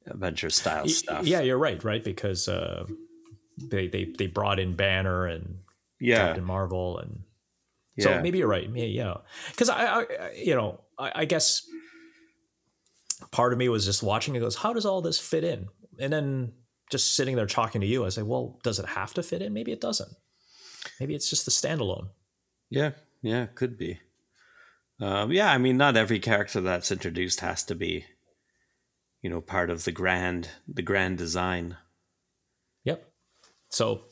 Avengers 0.08 0.56
style 0.56 0.88
stuff. 0.88 1.26
Yeah, 1.26 1.42
you're 1.42 1.58
right, 1.58 1.84
right? 1.84 2.04
Because 2.04 2.48
uh, 2.48 2.86
they 3.58 3.88
they 3.88 4.06
they 4.18 4.28
brought 4.28 4.60
in 4.60 4.76
Banner 4.76 5.26
and 5.26 5.60
yeah, 6.00 6.28
Captain 6.28 6.44
Marvel 6.44 7.00
and 7.00 7.24
yeah. 7.96 8.04
So 8.18 8.22
maybe 8.22 8.38
you're 8.40 8.48
right. 8.48 8.70
Yeah, 8.74 8.86
yeah. 8.86 9.14
Because 9.52 9.70
I, 9.70 9.86
I, 9.86 10.00
I- 10.02 10.32
you 10.36 10.56
know, 10.56 10.82
I, 11.00 11.12
I 11.16 11.26
guess 11.26 11.66
part 13.32 13.54
of 13.54 13.60
me 13.60 13.70
was 13.70 13.86
just 13.86 14.04
watching 14.04 14.36
it. 14.36 14.40
Goes, 14.42 14.56
how 14.58 14.74
does 14.74 14.86
all 14.86 15.02
this 15.02 15.20
fit 15.20 15.44
in? 15.44 15.68
And 16.00 16.12
then 16.12 16.52
just 16.92 17.16
sitting 17.16 17.36
there 17.38 17.46
talking 17.48 17.82
to 17.82 17.88
you, 17.88 18.06
I 18.06 18.10
say, 18.10 18.22
well, 18.22 18.60
does 18.64 18.80
it 18.80 18.86
have 18.86 19.14
to 19.16 19.24
fit 19.24 19.42
in? 19.42 19.54
Maybe 19.54 19.72
it 19.72 19.80
doesn't. 19.82 20.12
Maybe 21.00 21.16
it's 21.16 21.30
just 21.30 21.46
the 21.46 21.52
standalone. 21.52 22.10
Yeah, 22.70 22.92
yeah, 23.22 23.46
could 23.48 23.78
be. 23.78 24.00
Um, 25.00 25.32
yeah, 25.32 25.52
I 25.52 25.58
mean, 25.58 25.78
not 25.78 25.98
every 25.98 26.20
character 26.20 26.62
that's 26.62 26.92
introduced 26.92 27.42
has 27.42 27.64
to 27.66 27.76
be, 27.76 28.06
you 29.22 29.30
know, 29.30 29.42
part 29.42 29.70
of 29.70 29.84
the 29.84 29.92
grand, 29.92 30.50
the 30.68 30.82
grand 30.82 31.18
design. 31.18 31.76
Yep. 32.86 33.06
So, 33.70 34.04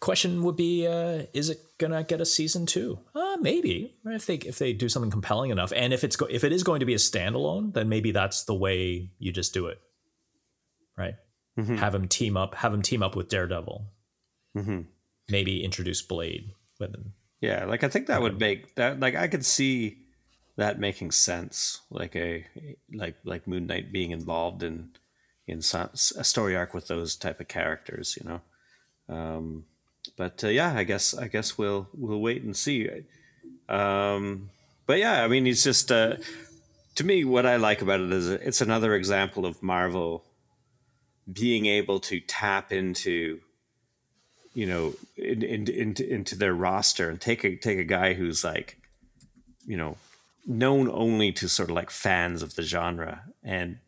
question 0.00 0.42
would 0.42 0.56
be: 0.56 0.86
uh, 0.86 1.24
Is 1.34 1.50
it 1.50 1.58
gonna 1.78 2.02
get 2.02 2.20
a 2.20 2.24
season 2.26 2.64
two? 2.66 2.98
Uh, 3.14 3.36
maybe 3.40 3.94
if 4.06 4.24
they 4.26 4.36
if 4.36 4.58
they 4.58 4.72
do 4.72 4.88
something 4.88 5.10
compelling 5.10 5.50
enough, 5.50 5.72
and 5.76 5.92
if 5.92 6.02
it's 6.04 6.16
go- 6.16 6.28
if 6.30 6.44
it 6.44 6.52
is 6.52 6.62
going 6.62 6.80
to 6.80 6.86
be 6.86 6.94
a 6.94 6.98
standalone, 6.98 7.74
then 7.74 7.88
maybe 7.88 8.10
that's 8.10 8.44
the 8.44 8.54
way 8.54 9.10
you 9.18 9.32
just 9.32 9.52
do 9.52 9.66
it, 9.66 9.78
right? 10.96 11.14
Mhm. 11.58 11.76
Have 11.78 11.94
him 11.94 12.08
team 12.08 12.36
up. 12.38 12.54
Have 12.54 12.72
him 12.72 12.80
team 12.82 13.02
up 13.02 13.14
with 13.16 13.28
Daredevil. 13.28 13.84
Mhm. 14.56 14.86
Maybe 15.28 15.62
introduce 15.62 16.00
Blade 16.00 16.52
with 16.80 16.94
him. 16.94 17.12
Yeah, 17.42 17.64
like 17.64 17.82
I 17.82 17.88
think 17.88 18.06
that 18.06 18.22
would 18.22 18.38
make 18.38 18.76
that 18.76 19.00
like 19.00 19.16
I 19.16 19.26
could 19.26 19.44
see 19.44 19.98
that 20.56 20.78
making 20.78 21.10
sense. 21.10 21.80
Like 21.90 22.14
a 22.14 22.46
like 22.94 23.16
like 23.24 23.48
Moon 23.48 23.66
Knight 23.66 23.92
being 23.92 24.12
involved 24.12 24.62
in 24.62 24.90
in 25.48 25.60
some, 25.60 25.90
a 26.16 26.22
story 26.22 26.54
arc 26.54 26.72
with 26.72 26.86
those 26.86 27.16
type 27.16 27.40
of 27.40 27.48
characters, 27.48 28.16
you 28.16 28.28
know. 28.28 28.40
Um, 29.12 29.64
but 30.16 30.44
uh, 30.44 30.48
yeah, 30.48 30.72
I 30.72 30.84
guess 30.84 31.14
I 31.14 31.26
guess 31.26 31.58
we'll 31.58 31.88
we'll 31.92 32.20
wait 32.20 32.44
and 32.44 32.56
see. 32.56 32.88
Um, 33.68 34.50
but 34.86 35.00
yeah, 35.00 35.24
I 35.24 35.26
mean, 35.26 35.44
it's 35.48 35.64
just 35.64 35.90
uh, 35.90 36.18
to 36.94 37.04
me 37.04 37.24
what 37.24 37.44
I 37.44 37.56
like 37.56 37.82
about 37.82 37.98
it 37.98 38.12
is 38.12 38.28
it's 38.28 38.60
another 38.60 38.94
example 38.94 39.46
of 39.46 39.60
Marvel 39.64 40.24
being 41.30 41.66
able 41.66 41.98
to 41.98 42.20
tap 42.20 42.70
into 42.70 43.40
you 44.54 44.66
know 44.66 44.94
in, 45.16 45.42
in, 45.42 45.68
into 45.68 46.08
into 46.12 46.36
their 46.36 46.54
roster 46.54 47.08
and 47.08 47.20
take 47.20 47.44
a 47.44 47.56
take 47.56 47.78
a 47.78 47.84
guy 47.84 48.14
who's 48.14 48.44
like 48.44 48.78
you 49.66 49.76
know 49.76 49.96
known 50.46 50.90
only 50.90 51.32
to 51.32 51.48
sort 51.48 51.70
of 51.70 51.76
like 51.76 51.90
fans 51.90 52.42
of 52.42 52.54
the 52.56 52.62
genre 52.62 53.22
and 53.44 53.78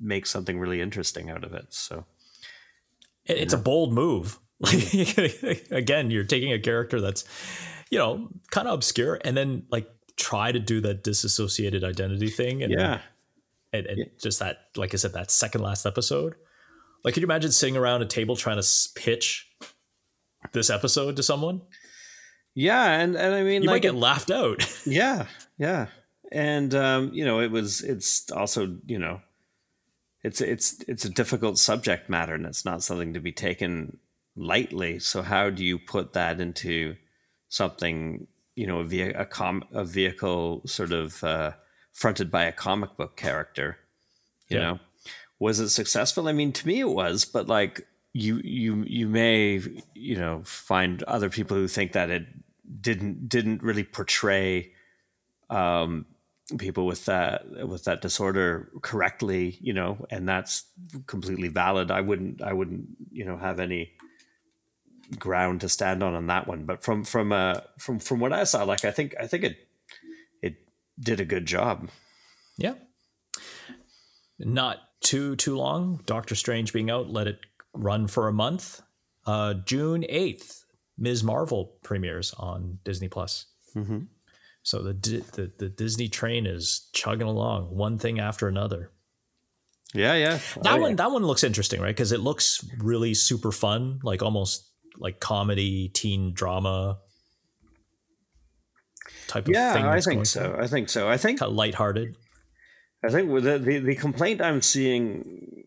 make 0.00 0.26
something 0.26 0.58
really 0.58 0.80
interesting 0.80 1.30
out 1.30 1.44
of 1.44 1.54
it 1.54 1.66
so 1.70 2.04
It- 3.26 3.38
It's 3.38 3.52
a 3.52 3.58
bold 3.58 3.92
move. 3.92 4.38
Like 4.60 4.92
again, 5.70 6.10
you're 6.10 6.24
taking 6.24 6.52
a 6.52 6.58
character 6.58 7.00
that's, 7.00 7.24
you 7.90 7.98
know, 7.98 8.28
kind 8.50 8.66
of 8.68 8.74
obscure, 8.74 9.18
and 9.24 9.36
then 9.36 9.64
like 9.70 9.88
try 10.16 10.52
to 10.52 10.58
do 10.58 10.80
that 10.82 11.02
disassociated 11.04 11.82
identity 11.84 12.28
thing. 12.28 12.62
And 12.62 12.72
yeah 12.72 12.98
and, 13.72 13.86
and 13.86 14.10
just 14.20 14.38
that, 14.40 14.66
like 14.76 14.92
I 14.92 14.96
said, 14.98 15.12
that 15.12 15.30
second 15.30 15.62
last 15.62 15.86
episode. 15.86 16.34
Like, 17.04 17.14
could 17.14 17.22
you 17.22 17.26
imagine 17.26 17.52
sitting 17.52 17.76
around 17.76 18.02
a 18.02 18.06
table 18.06 18.34
trying 18.36 18.60
to 18.60 18.68
pitch 18.96 19.48
this 20.52 20.70
episode 20.70 21.16
to 21.16 21.22
someone? 21.22 21.62
Yeah, 22.54 22.98
and 23.00 23.14
and 23.16 23.34
I 23.34 23.42
mean, 23.42 23.62
You 23.62 23.68
like, 23.68 23.76
might 23.76 23.82
get 23.82 23.94
laughed 23.94 24.30
out. 24.30 24.66
yeah, 24.86 25.26
yeah, 25.58 25.86
and 26.32 26.74
um, 26.74 27.10
you 27.12 27.24
know, 27.24 27.40
it 27.40 27.50
was. 27.50 27.80
It's 27.82 28.30
also 28.32 28.76
you 28.86 28.98
know, 28.98 29.20
it's 30.22 30.40
it's 30.40 30.82
it's 30.88 31.04
a 31.04 31.10
difficult 31.10 31.58
subject 31.58 32.08
matter, 32.10 32.34
and 32.34 32.44
it's 32.46 32.64
not 32.64 32.82
something 32.82 33.14
to 33.14 33.20
be 33.20 33.32
taken 33.32 33.98
lightly. 34.36 34.98
So 34.98 35.22
how 35.22 35.50
do 35.50 35.64
you 35.64 35.78
put 35.78 36.12
that 36.14 36.40
into 36.40 36.96
something? 37.48 38.26
You 38.56 38.66
know, 38.66 38.80
a, 38.80 38.84
ve- 38.84 39.02
a 39.14 39.24
com 39.24 39.64
a 39.72 39.84
vehicle 39.84 40.62
sort 40.66 40.92
of 40.92 41.22
uh, 41.24 41.52
fronted 41.92 42.30
by 42.30 42.44
a 42.44 42.52
comic 42.52 42.96
book 42.96 43.16
character. 43.16 43.78
You 44.48 44.58
Yeah. 44.58 44.62
know, 44.64 44.78
was 45.38 45.60
it 45.60 45.70
successful? 45.70 46.26
I 46.28 46.32
mean, 46.32 46.52
to 46.52 46.66
me, 46.66 46.80
it 46.80 46.88
was, 46.88 47.24
but 47.24 47.46
like 47.46 47.86
you 48.12 48.40
you 48.42 48.84
you 48.86 49.08
may 49.08 49.60
you 49.94 50.16
know 50.16 50.42
find 50.44 51.02
other 51.04 51.30
people 51.30 51.56
who 51.56 51.68
think 51.68 51.92
that 51.92 52.10
it 52.10 52.26
didn't 52.80 53.28
didn't 53.28 53.62
really 53.62 53.84
portray 53.84 54.72
um 55.48 56.06
people 56.58 56.86
with 56.86 57.04
that 57.04 57.44
with 57.68 57.84
that 57.84 58.00
disorder 58.02 58.68
correctly 58.82 59.56
you 59.60 59.72
know 59.72 60.04
and 60.10 60.28
that's 60.28 60.64
completely 61.06 61.48
valid 61.48 61.90
i 61.90 62.00
wouldn't 62.00 62.42
i 62.42 62.52
wouldn't 62.52 62.88
you 63.12 63.24
know 63.24 63.36
have 63.36 63.60
any 63.60 63.92
ground 65.18 65.60
to 65.60 65.68
stand 65.68 66.02
on 66.02 66.14
on 66.14 66.26
that 66.26 66.48
one 66.48 66.64
but 66.64 66.82
from 66.82 67.04
from 67.04 67.32
uh 67.32 67.60
from 67.78 67.98
from 68.00 68.18
what 68.18 68.32
i 68.32 68.42
saw 68.44 68.64
like 68.64 68.84
i 68.84 68.90
think 68.90 69.14
i 69.20 69.26
think 69.26 69.44
it 69.44 69.68
it 70.42 70.56
did 70.98 71.20
a 71.20 71.24
good 71.24 71.46
job 71.46 71.88
Yeah. 72.56 72.74
Not 74.38 74.78
too 75.00 75.36
too 75.36 75.56
long. 75.56 76.00
Doctor 76.06 76.34
Strange 76.34 76.72
being 76.72 76.90
out, 76.90 77.10
let 77.10 77.26
it 77.26 77.40
run 77.74 78.06
for 78.06 78.28
a 78.28 78.32
month. 78.32 78.82
Uh, 79.26 79.54
June 79.54 80.04
eighth, 80.08 80.64
Ms. 80.98 81.22
Marvel 81.24 81.76
premieres 81.82 82.34
on 82.38 82.78
Disney 82.84 83.08
Plus. 83.08 83.46
Mhm. 83.76 84.08
So 84.62 84.82
the, 84.82 84.92
the 84.92 85.52
the 85.58 85.68
Disney 85.68 86.08
train 86.08 86.46
is 86.46 86.88
chugging 86.92 87.26
along, 87.26 87.74
one 87.74 87.98
thing 87.98 88.18
after 88.20 88.46
another. 88.48 88.90
yeah 89.94 90.14
yeah 90.14 90.38
That 90.62 90.74
Oh, 90.74 90.80
one 90.80 90.90
yeah. 90.90 90.96
that 90.96 91.10
one 91.10 91.24
looks 91.24 91.42
interesting, 91.44 91.80
right? 91.80 91.94
Because 91.96 92.12
it 92.12 92.20
looks 92.20 92.64
really 92.78 93.14
super 93.14 93.52
fun, 93.52 94.00
like 94.02 94.22
almost 94.22 94.68
like 94.98 95.18
comedy, 95.20 95.88
teen 95.88 96.32
drama 96.34 96.98
type 99.28 99.46
of 99.48 99.54
yeah 99.54 99.72
thing. 99.72 99.84
i 99.84 100.00
think 100.00 100.26
so 100.26 100.56
i 100.60 100.66
think 100.66 100.88
so 100.88 101.08
i 101.08 101.16
think 101.16 101.38
Kind 101.38 101.50
of 101.50 101.56
lighthearted. 101.56 102.14
I 103.02 103.08
think 103.08 103.30
with 103.30 103.44
the, 103.44 103.58
the 103.58 103.78
the 103.78 103.94
complaint 103.94 104.42
I'm 104.42 104.60
seeing 104.60 105.59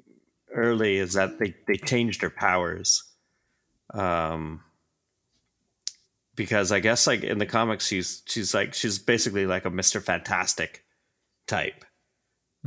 early 0.54 0.98
is 0.98 1.14
that 1.14 1.40
they 1.40 1.56
they 1.68 1.76
changed 1.78 2.22
her 2.22 2.30
powers, 2.30 3.04
um, 3.94 4.62
because 6.36 6.72
I 6.72 6.80
guess 6.80 7.08
like 7.08 7.24
in 7.24 7.38
the 7.38 7.46
comics 7.46 7.88
she's 7.88 8.24
she's 8.26 8.54
like 8.54 8.74
she's 8.74 9.00
basically 9.00 9.46
like 9.46 9.66
a 9.66 9.70
Mister 9.70 10.00
Fantastic 10.02 10.84
type, 11.48 11.86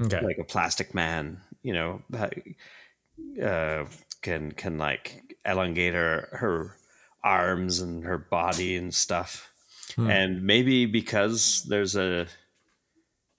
Okay. 0.00 0.20
like 0.20 0.38
a 0.38 0.44
plastic 0.44 0.94
man, 0.94 1.40
you 1.62 1.72
know, 1.72 2.02
that, 2.10 2.34
uh, 3.42 3.84
can 4.22 4.52
can 4.52 4.78
like 4.78 5.22
elongate 5.44 5.94
her 5.94 6.28
her 6.32 6.76
arms 7.24 7.80
and 7.80 8.04
her 8.04 8.18
body 8.18 8.76
and 8.76 8.94
stuff, 8.94 9.52
Hmm. 9.96 10.10
and 10.10 10.42
maybe 10.42 10.86
because 10.86 11.64
there's 11.68 11.96
a 11.96 12.26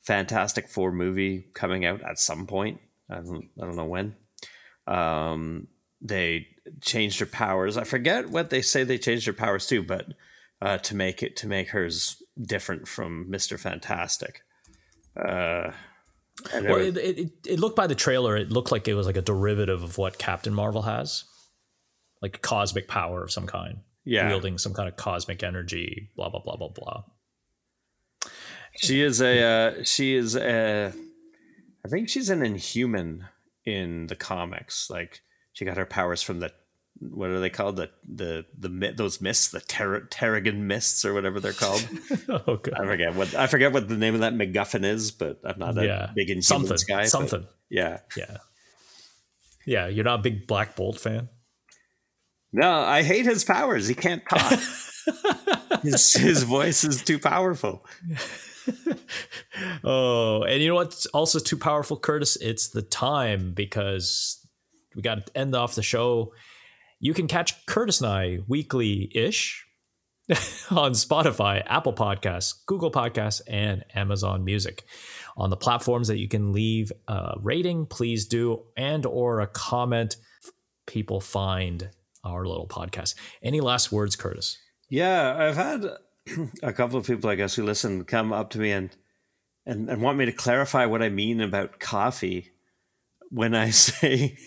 Fantastic 0.04 0.70
Four 0.70 0.92
movie 0.94 1.48
coming 1.54 1.86
out 1.86 2.02
at 2.02 2.18
some 2.20 2.48
point. 2.48 2.80
I 3.10 3.16
don't, 3.16 3.50
I 3.62 3.66
don't 3.66 3.76
know 3.76 3.86
when. 3.86 4.16
Um, 4.88 5.68
they 6.02 6.48
changed 6.82 7.20
her 7.20 7.26
powers. 7.26 7.76
I 7.78 7.84
forget 7.84 8.30
what 8.30 8.50
they 8.50 8.62
say 8.62 8.84
they 8.84 8.98
changed 8.98 9.26
her 9.28 9.34
powers 9.34 9.68
to, 9.68 9.84
but 9.84 10.06
uh, 10.62 10.78
to 10.80 10.96
make 10.96 11.22
it 11.24 11.36
to 11.38 11.48
make 11.48 11.70
hers 11.70 12.22
different 12.42 12.88
from 12.88 13.30
Mister 13.30 13.58
Fantastic. 13.58 14.42
Uh, 15.16 15.72
Well, 16.54 16.78
it- 16.78 16.98
it, 16.98 17.32
it, 17.48 17.60
looked 17.60 17.76
by 17.76 17.88
the 17.88 17.96
trailer, 17.96 18.38
it 18.38 18.52
looked 18.52 18.72
like 18.72 18.88
it 18.88 18.94
was 18.94 19.08
like 19.08 19.18
a 19.18 19.22
derivative 19.24 19.82
of 19.82 19.98
what 19.98 20.20
Captain 20.20 20.54
Marvel 20.54 20.84
has, 20.84 21.24
like 22.22 22.42
cosmic 22.44 22.88
power 22.88 23.24
of 23.24 23.32
some 23.32 23.48
kind, 23.48 23.80
yeah, 24.06 24.28
wielding 24.30 24.58
some 24.60 24.74
kind 24.74 24.88
of 24.88 24.96
cosmic 24.96 25.42
energy, 25.44 26.10
blah 26.16 26.30
blah 26.30 26.42
blah 26.42 26.56
blah 26.56 26.70
blah. 26.70 27.04
she 28.76 29.02
is 29.02 29.22
a 29.22 29.42
uh, 29.80 29.84
she 29.84 30.16
is 30.16 30.36
a. 30.36 30.94
I 31.86 31.90
think 31.90 32.10
she's 32.10 32.30
an 32.30 32.44
Inhuman 32.46 33.26
in 33.68 34.08
the 34.08 34.16
comics. 34.16 34.90
Like 34.90 35.22
she 35.54 35.66
got 35.66 35.78
her 35.78 35.86
powers 35.86 36.24
from 36.24 36.40
the 36.40 36.52
what 37.00 37.30
are 37.30 37.40
they 37.40 37.50
called 37.52 37.76
the 37.76 37.92
the 38.08 38.46
the 38.58 38.94
those 38.96 39.22
mists 39.22 39.50
the 39.52 39.60
ter- 39.60 40.08
Terrigen 40.10 40.62
mists 40.62 41.06
or 41.06 41.14
whatever 41.14 41.40
they're 41.40 41.52
called. 41.54 41.88
oh, 42.30 42.56
good. 42.58 42.74
I 42.74 42.86
forget 42.86 43.14
what 43.14 43.36
I 43.36 43.46
forget 43.48 43.72
what 43.74 43.88
the 43.88 43.98
name 43.98 44.16
of 44.16 44.22
that 44.22 44.34
MacGuffin 44.34 44.84
is, 44.84 45.12
but 45.12 45.40
I'm 45.44 45.60
not 45.60 45.78
a 45.78 45.86
Yeah, 45.86 46.10
big 46.16 46.30
Inhumans 46.30 46.44
something, 46.46 46.78
guy. 46.88 47.04
something. 47.06 47.46
yeah, 47.70 48.00
Yeah, 48.16 48.38
yeah. 49.66 49.88
You're 49.88 50.06
not 50.06 50.22
a 50.22 50.24
big 50.24 50.48
Black 50.48 50.76
Bolt 50.76 51.00
fan. 51.00 51.30
no, 52.54 52.72
I 52.72 53.04
hate 53.04 53.26
his 53.26 53.44
powers. 53.44 53.88
He 53.88 53.94
can't 53.94 54.24
talk. 54.28 54.60
his, 55.84 56.14
his 56.14 56.44
voice 56.44 56.84
is 56.84 57.04
too 57.04 57.20
powerful. 57.20 57.86
Oh, 59.84 60.44
and 60.44 60.62
you 60.62 60.70
know 60.70 60.76
what's 60.76 61.06
also 61.08 61.40
too 61.40 61.58
powerful, 61.58 61.98
Curtis? 61.98 62.36
It's 62.38 62.70
the 62.70 62.82
time 62.82 63.54
because 63.54 64.46
we 64.96 65.02
got 65.02 65.26
to 65.26 65.38
end 65.38 65.56
off 65.56 65.76
the 65.76 65.84
show. 65.84 66.34
You 67.00 67.14
can 67.14 67.28
catch 67.28 67.66
Curtis 67.66 68.02
and 68.02 68.10
I 68.10 68.40
weekly 68.48 69.12
ish 69.16 69.66
on 70.72 70.92
Spotify, 70.92 71.64
Apple 71.66 71.94
Podcasts, 71.94 72.54
Google 72.66 72.92
Podcasts, 72.92 73.42
and 73.48 73.86
Amazon 73.96 74.44
Music. 74.44 74.84
On 75.38 75.50
the 75.50 75.58
platforms 75.58 76.08
that 76.08 76.18
you 76.18 76.28
can 76.28 76.52
leave 76.52 76.92
a 77.08 77.36
rating, 77.42 77.86
please 77.86 78.26
do, 78.26 78.64
and 78.76 79.06
or 79.06 79.40
a 79.40 79.48
comment. 79.48 80.18
People 80.86 81.22
find 81.22 81.90
our 82.24 82.46
little 82.46 82.68
podcast. 82.68 83.16
Any 83.42 83.62
last 83.62 83.92
words, 83.92 84.16
Curtis? 84.16 84.58
Yeah, 84.90 85.36
I've 85.38 85.56
had 85.56 85.86
a 86.64 86.74
couple 86.74 86.98
of 87.00 87.06
people, 87.08 87.30
I 87.30 87.36
guess, 87.36 87.56
who 87.56 87.64
listen 87.64 88.04
come 88.06 88.32
up 88.34 88.50
to 88.52 88.60
me 88.60 88.72
and 88.72 88.90
and, 89.66 89.90
and 89.90 90.02
want 90.02 90.18
me 90.18 90.26
to 90.26 90.32
clarify 90.32 90.86
what 90.86 91.02
I 91.04 91.10
mean 91.10 91.42
about 91.42 91.80
coffee 91.80 92.52
when 93.30 93.54
I 93.54 93.70
say 93.72 94.38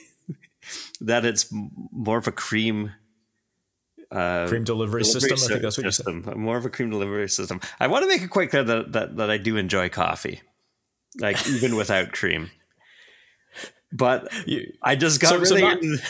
that 1.01 1.25
it's 1.25 1.49
more 1.93 2.17
of 2.19 2.27
a 2.27 2.33
cream 2.33 2.93
uh, 4.11 4.49
Cream 4.49 4.65
delivery, 4.65 5.05
system. 5.05 5.35
I 5.41 5.47
think 5.49 5.63
that's 5.63 5.77
what 5.79 5.85
you 5.85 5.93
said. 5.93 6.37
more 6.37 6.57
of 6.57 6.65
a 6.67 6.71
cream 6.71 6.91
delivery 6.91 7.29
system. 7.29 7.61
I 7.79 7.87
want 7.87 8.03
to 8.03 8.09
make 8.09 8.23
it 8.23 8.29
quite 8.31 8.51
clear 8.51 8.65
that, 8.65 8.93
that 8.93 9.17
that 9.19 9.31
I 9.31 9.37
do 9.39 9.57
enjoy 9.57 9.89
coffee, 9.89 10.41
like 11.21 11.47
even 11.49 11.77
without 11.77 12.13
cream. 12.13 12.51
But 13.93 14.29
You- 14.47 14.73
I 14.83 14.95
just 14.97 15.21
got 15.21 15.31
So- 15.31 15.43
so 15.45 15.55
really 15.57 15.63
not- 15.67 15.83
into- 15.83 16.03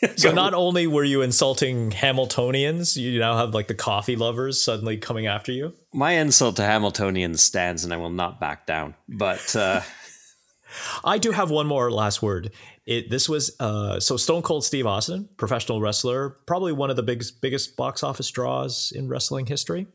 So 0.16 0.32
not 0.32 0.54
only 0.54 0.86
were 0.86 1.04
you 1.04 1.22
insulting 1.22 1.90
Hamiltonians, 1.90 2.96
you 2.96 3.18
now 3.18 3.36
have 3.36 3.54
like 3.54 3.68
the 3.68 3.74
coffee 3.74 4.16
lovers 4.16 4.60
suddenly 4.60 4.96
coming 4.96 5.26
after 5.26 5.52
you. 5.52 5.74
my 5.92 6.12
insult 6.12 6.56
to 6.56 6.62
Hamiltonians 6.62 7.40
stands, 7.40 7.84
and 7.84 7.92
I 7.92 7.96
will 7.96 8.10
not 8.10 8.40
back 8.40 8.66
down. 8.66 8.94
But 9.08 9.56
uh, 9.56 9.80
I 11.04 11.18
do 11.18 11.32
have 11.32 11.50
one 11.50 11.66
more 11.66 11.90
last 11.90 12.22
word. 12.22 12.52
It 12.86 13.10
this 13.10 13.28
was 13.28 13.54
uh, 13.60 14.00
so 14.00 14.16
Stone 14.16 14.42
Cold 14.42 14.64
Steve 14.64 14.86
Austin, 14.86 15.28
professional 15.36 15.80
wrestler, 15.80 16.30
probably 16.46 16.72
one 16.72 16.90
of 16.90 16.96
the 16.96 17.02
biggest 17.02 17.40
biggest 17.40 17.76
box 17.76 18.02
office 18.02 18.30
draws 18.30 18.92
in 18.94 19.08
wrestling 19.08 19.46
history. 19.46 19.86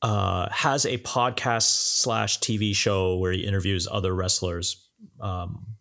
Uh, 0.00 0.48
has 0.50 0.84
a 0.84 0.98
podcast 0.98 1.98
slash 2.00 2.40
TV 2.40 2.74
show 2.74 3.16
where 3.18 3.30
he 3.32 3.46
interviews 3.46 3.86
other 3.88 4.12
wrestlers, 4.12 4.88
um, 5.20 5.76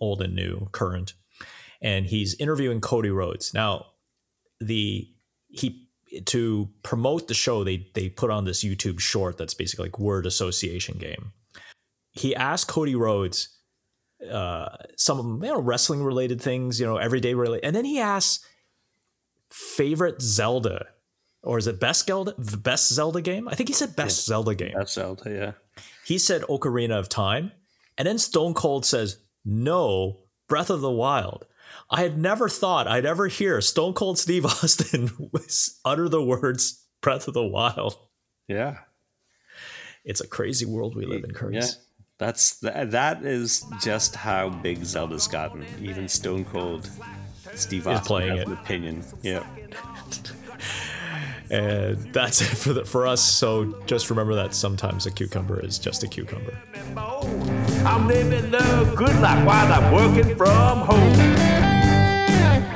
old 0.00 0.22
and 0.22 0.34
new, 0.34 0.66
current, 0.72 1.12
and 1.80 2.06
he's 2.06 2.34
interviewing 2.34 2.80
Cody 2.80 3.10
Rhodes. 3.10 3.52
Now, 3.54 3.86
the 4.60 5.08
he 5.48 5.88
to 6.26 6.68
promote 6.82 7.28
the 7.28 7.34
show, 7.34 7.64
they 7.64 7.88
they 7.94 8.08
put 8.08 8.30
on 8.30 8.44
this 8.44 8.64
YouTube 8.64 9.00
short 9.00 9.38
that's 9.38 9.54
basically 9.54 9.86
like 9.86 9.98
word 9.98 10.26
association 10.26 10.98
game 10.98 11.32
he 12.16 12.34
asked 12.34 12.68
Cody 12.68 12.94
Rhodes 12.94 13.48
uh, 14.30 14.68
some 14.96 15.40
you 15.42 15.50
know 15.50 15.60
wrestling 15.60 16.02
related 16.02 16.40
things, 16.40 16.80
you 16.80 16.86
know, 16.86 16.96
everyday 16.96 17.34
related, 17.34 17.64
and 17.64 17.76
then 17.76 17.84
he 17.84 18.00
asked 18.00 18.44
favorite 19.50 20.20
Zelda, 20.20 20.86
or 21.42 21.58
is 21.58 21.66
it 21.66 21.78
best 21.78 22.06
Zelda 22.06 22.34
best 22.38 22.92
Zelda 22.92 23.20
game? 23.20 23.48
I 23.48 23.54
think 23.54 23.68
he 23.68 23.74
said 23.74 23.94
best 23.94 24.24
Zelda 24.24 24.54
game. 24.54 24.74
that's 24.76 24.94
Zelda, 24.94 25.30
yeah. 25.30 25.82
He 26.04 26.18
said 26.18 26.42
Ocarina 26.42 26.98
of 26.98 27.08
Time, 27.08 27.52
and 27.98 28.08
then 28.08 28.18
Stone 28.18 28.54
Cold 28.54 28.86
says 28.86 29.18
no, 29.44 30.20
Breath 30.48 30.70
of 30.70 30.80
the 30.80 30.90
Wild. 30.90 31.44
I 31.88 32.02
had 32.02 32.18
never 32.18 32.48
thought 32.48 32.88
I'd 32.88 33.06
ever 33.06 33.28
hear 33.28 33.60
Stone 33.60 33.92
Cold 33.94 34.18
Steve 34.18 34.44
Austin 34.64 35.10
utter 35.84 36.08
the 36.08 36.22
words 36.22 36.84
Breath 37.00 37.28
of 37.28 37.34
the 37.34 37.44
Wild. 37.46 37.96
Yeah. 38.48 38.78
It's 40.04 40.20
a 40.20 40.26
crazy 40.26 40.66
world 40.66 40.94
we 40.96 41.06
live 41.06 41.24
in, 41.24 41.52
Yeah. 41.52 41.66
That's 42.18 42.60
th- 42.60 42.90
that 42.90 43.24
is 43.24 43.64
just 43.82 44.16
how 44.16 44.48
big 44.48 44.84
Zelda's 44.84 45.28
gotten. 45.28 45.64
Even 45.80 46.08
Stone 46.08 46.46
Cold 46.46 46.88
Steve 47.54 47.86
Austin 47.86 48.06
playing 48.06 48.30
has 48.36 48.40
it. 48.40 48.46
an 48.46 48.52
opinion. 48.54 49.04
Yeah. 49.22 49.44
And 51.48 52.12
that's 52.12 52.40
it 52.40 52.46
for 52.46 52.72
the, 52.72 52.84
for 52.84 53.06
us. 53.06 53.22
So 53.22 53.80
just 53.86 54.10
remember 54.10 54.34
that 54.34 54.52
sometimes 54.52 55.06
a 55.06 55.12
cucumber 55.12 55.60
is 55.64 55.78
just 55.78 56.02
a 56.02 56.08
cucumber. 56.08 56.58
I'm 56.96 58.08
living 58.08 58.50
the 58.50 58.92
good 58.96 59.14
life 59.20 59.46
while 59.46 59.72
I'm 59.72 59.92
working 59.94 60.34
from 60.36 60.80
home. 60.80 61.65
Yeah. 62.36 62.75